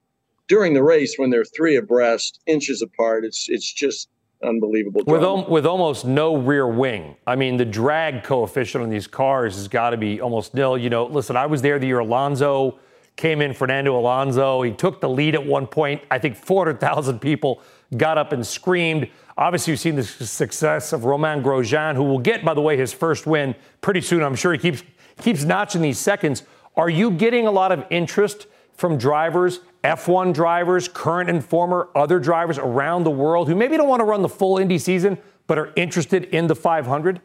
during 0.48 0.74
the 0.74 0.82
race 0.82 1.16
when 1.16 1.30
they're 1.30 1.44
three 1.44 1.76
abreast, 1.76 2.40
inches 2.46 2.82
apart. 2.82 3.24
It's 3.24 3.46
it's 3.48 3.70
just 3.72 4.08
unbelievable. 4.42 5.02
With, 5.06 5.48
with 5.48 5.66
almost 5.66 6.04
no 6.04 6.36
rear 6.36 6.68
wing. 6.68 7.16
I 7.26 7.36
mean, 7.36 7.56
the 7.56 7.64
drag 7.64 8.24
coefficient 8.24 8.82
on 8.82 8.90
these 8.90 9.06
cars 9.06 9.56
has 9.56 9.68
got 9.68 9.90
to 9.90 9.96
be 9.96 10.20
almost 10.20 10.54
nil. 10.54 10.76
You 10.76 10.90
know, 10.90 11.06
listen, 11.06 11.36
I 11.36 11.46
was 11.46 11.62
there 11.62 11.78
the 11.78 11.86
year 11.86 12.00
Alonso 12.00 12.78
came 13.16 13.40
in, 13.40 13.54
Fernando 13.54 13.98
Alonso. 13.98 14.62
He 14.62 14.72
took 14.72 15.00
the 15.00 15.08
lead 15.08 15.34
at 15.34 15.46
one 15.46 15.66
point. 15.66 16.02
I 16.10 16.18
think 16.18 16.36
400,000 16.36 17.20
people 17.20 17.62
got 17.96 18.18
up 18.18 18.32
and 18.32 18.46
screamed. 18.46 19.08
Obviously, 19.36 19.72
you've 19.72 19.80
seen 19.80 19.96
the 19.96 20.04
success 20.04 20.92
of 20.92 21.04
Romain 21.04 21.42
Grosjean, 21.42 21.96
who 21.96 22.04
will 22.04 22.20
get, 22.20 22.44
by 22.44 22.54
the 22.54 22.60
way, 22.60 22.76
his 22.76 22.92
first 22.92 23.26
win 23.26 23.54
pretty 23.80 24.00
soon. 24.00 24.22
I'm 24.22 24.36
sure 24.36 24.52
he 24.52 24.58
keeps 24.58 24.82
keeps 25.20 25.44
notching 25.44 25.82
these 25.82 25.98
seconds. 25.98 26.42
Are 26.76 26.90
you 26.90 27.10
getting 27.10 27.46
a 27.46 27.50
lot 27.50 27.72
of 27.72 27.84
interest 27.90 28.46
from 28.74 28.98
drivers 28.98 29.60
F1 29.84 30.32
drivers, 30.32 30.88
current 30.88 31.28
and 31.28 31.44
former 31.44 31.90
other 31.94 32.18
drivers 32.18 32.58
around 32.58 33.04
the 33.04 33.10
world 33.10 33.48
who 33.48 33.54
maybe 33.54 33.76
don't 33.76 33.88
want 33.88 34.00
to 34.00 34.04
run 34.04 34.22
the 34.22 34.28
full 34.30 34.56
Indy 34.56 34.78
season, 34.78 35.18
but 35.46 35.58
are 35.58 35.72
interested 35.76 36.24
in 36.24 36.46
the 36.46 36.54
500? 36.54 37.20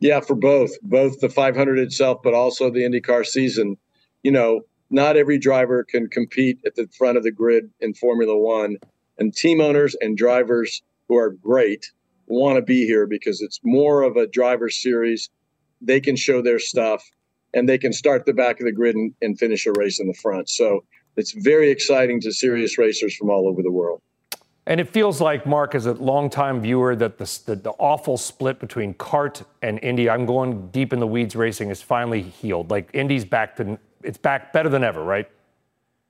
Yeah, 0.00 0.20
for 0.20 0.34
both, 0.34 0.72
both 0.82 1.20
the 1.20 1.28
500 1.28 1.78
itself, 1.78 2.22
but 2.24 2.34
also 2.34 2.70
the 2.70 2.80
IndyCar 2.80 3.24
season. 3.24 3.78
You 4.24 4.32
know, 4.32 4.62
not 4.90 5.16
every 5.16 5.38
driver 5.38 5.84
can 5.84 6.08
compete 6.08 6.58
at 6.66 6.74
the 6.74 6.88
front 6.98 7.16
of 7.16 7.22
the 7.22 7.30
grid 7.30 7.70
in 7.80 7.94
Formula 7.94 8.36
One, 8.36 8.78
and 9.18 9.32
team 9.32 9.60
owners 9.60 9.94
and 10.00 10.18
drivers 10.18 10.82
who 11.08 11.16
are 11.16 11.30
great 11.30 11.86
want 12.26 12.56
to 12.56 12.62
be 12.62 12.86
here 12.86 13.06
because 13.06 13.40
it's 13.40 13.60
more 13.62 14.02
of 14.02 14.16
a 14.16 14.26
driver 14.26 14.68
series. 14.68 15.30
They 15.80 16.00
can 16.00 16.16
show 16.16 16.42
their 16.42 16.58
stuff, 16.58 17.02
and 17.54 17.68
they 17.68 17.78
can 17.78 17.92
start 17.92 18.26
the 18.26 18.32
back 18.32 18.60
of 18.60 18.66
the 18.66 18.72
grid 18.72 18.96
and, 18.96 19.14
and 19.22 19.38
finish 19.38 19.66
a 19.66 19.72
race 19.72 20.00
in 20.00 20.06
the 20.06 20.14
front. 20.14 20.48
So 20.48 20.84
it's 21.16 21.32
very 21.32 21.70
exciting 21.70 22.20
to 22.22 22.32
serious 22.32 22.78
racers 22.78 23.14
from 23.16 23.30
all 23.30 23.48
over 23.48 23.62
the 23.62 23.70
world. 23.70 24.02
And 24.68 24.80
it 24.80 24.88
feels 24.88 25.20
like, 25.20 25.46
Mark, 25.46 25.76
as 25.76 25.86
a 25.86 25.92
longtime 25.92 26.60
viewer, 26.60 26.96
that 26.96 27.18
the, 27.18 27.40
the, 27.46 27.54
the, 27.54 27.70
awful 27.70 28.16
split 28.16 28.58
between 28.58 28.94
CART 28.94 29.44
and 29.62 29.78
Indy, 29.78 30.10
I'm 30.10 30.26
going 30.26 30.70
deep 30.70 30.92
in 30.92 30.98
the 30.98 31.06
weeds 31.06 31.36
racing, 31.36 31.70
is 31.70 31.80
finally 31.80 32.22
healed. 32.22 32.68
Like 32.68 32.90
Indy's 32.92 33.24
back 33.24 33.54
to, 33.56 33.78
it's 34.02 34.18
back 34.18 34.52
better 34.52 34.68
than 34.68 34.82
ever, 34.82 35.04
right? 35.04 35.30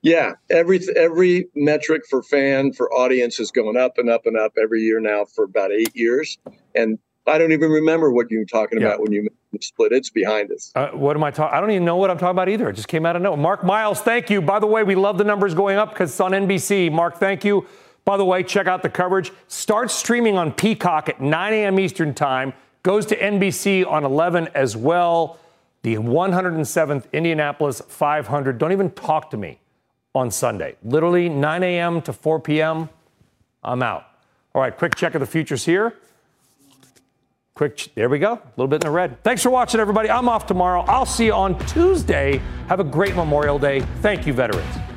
Yeah, 0.06 0.34
every 0.50 0.78
every 0.94 1.48
metric 1.56 2.04
for 2.08 2.22
fan 2.22 2.72
for 2.72 2.88
audience 2.92 3.40
is 3.40 3.50
going 3.50 3.76
up 3.76 3.98
and 3.98 4.08
up 4.08 4.24
and 4.24 4.36
up 4.36 4.52
every 4.56 4.82
year 4.82 5.00
now 5.00 5.24
for 5.24 5.42
about 5.42 5.72
eight 5.72 5.96
years, 5.96 6.38
and 6.76 7.00
I 7.26 7.38
don't 7.38 7.50
even 7.50 7.72
remember 7.72 8.12
what 8.12 8.30
you 8.30 8.38
were 8.38 8.44
talking 8.44 8.80
yeah. 8.80 8.86
about 8.86 9.00
when 9.00 9.10
you 9.10 9.28
split. 9.60 9.90
It's 9.90 10.10
behind 10.10 10.52
us. 10.52 10.70
Uh, 10.76 10.90
what 10.90 11.16
am 11.16 11.24
I 11.24 11.32
talking? 11.32 11.56
I 11.56 11.60
don't 11.60 11.72
even 11.72 11.84
know 11.84 11.96
what 11.96 12.12
I'm 12.12 12.18
talking 12.18 12.36
about 12.36 12.48
either. 12.48 12.68
It 12.68 12.74
just 12.74 12.86
came 12.86 13.04
out 13.04 13.16
of 13.16 13.22
nowhere. 13.22 13.36
Mark 13.36 13.64
Miles, 13.64 14.00
thank 14.00 14.30
you. 14.30 14.40
By 14.40 14.60
the 14.60 14.68
way, 14.68 14.84
we 14.84 14.94
love 14.94 15.18
the 15.18 15.24
numbers 15.24 15.54
going 15.54 15.76
up 15.76 15.90
because 15.90 16.10
it's 16.10 16.20
on 16.20 16.30
NBC. 16.30 16.92
Mark, 16.92 17.18
thank 17.18 17.44
you. 17.44 17.66
By 18.04 18.16
the 18.16 18.24
way, 18.24 18.44
check 18.44 18.68
out 18.68 18.82
the 18.82 18.88
coverage. 18.88 19.32
Starts 19.48 19.92
streaming 19.92 20.38
on 20.38 20.52
Peacock 20.52 21.08
at 21.08 21.20
9 21.20 21.52
a.m. 21.52 21.80
Eastern 21.80 22.14
Time. 22.14 22.52
Goes 22.84 23.06
to 23.06 23.16
NBC 23.16 23.84
on 23.84 24.04
11 24.04 24.50
as 24.54 24.76
well. 24.76 25.40
The 25.82 25.96
107th 25.96 27.10
Indianapolis 27.12 27.80
500. 27.88 28.58
Don't 28.58 28.70
even 28.70 28.92
talk 28.92 29.30
to 29.30 29.36
me 29.36 29.58
on 30.16 30.30
Sunday. 30.30 30.76
Literally 30.82 31.28
9 31.28 31.62
a.m. 31.62 32.02
to 32.02 32.12
4 32.12 32.40
p.m. 32.40 32.88
I'm 33.62 33.82
out. 33.82 34.06
All 34.54 34.62
right, 34.62 34.76
quick 34.76 34.94
check 34.94 35.14
of 35.14 35.20
the 35.20 35.26
futures 35.26 35.64
here. 35.64 35.94
Quick, 37.54 37.88
there 37.94 38.08
we 38.08 38.18
go. 38.18 38.34
A 38.34 38.42
little 38.56 38.68
bit 38.68 38.82
in 38.82 38.88
the 38.88 38.90
red. 38.90 39.22
Thanks 39.22 39.42
for 39.42 39.50
watching, 39.50 39.80
everybody. 39.80 40.10
I'm 40.10 40.28
off 40.28 40.46
tomorrow. 40.46 40.82
I'll 40.88 41.06
see 41.06 41.26
you 41.26 41.32
on 41.32 41.58
Tuesday. 41.66 42.40
Have 42.68 42.80
a 42.80 42.84
great 42.84 43.14
Memorial 43.14 43.58
Day. 43.58 43.80
Thank 44.02 44.26
you, 44.26 44.32
veterans. 44.32 44.95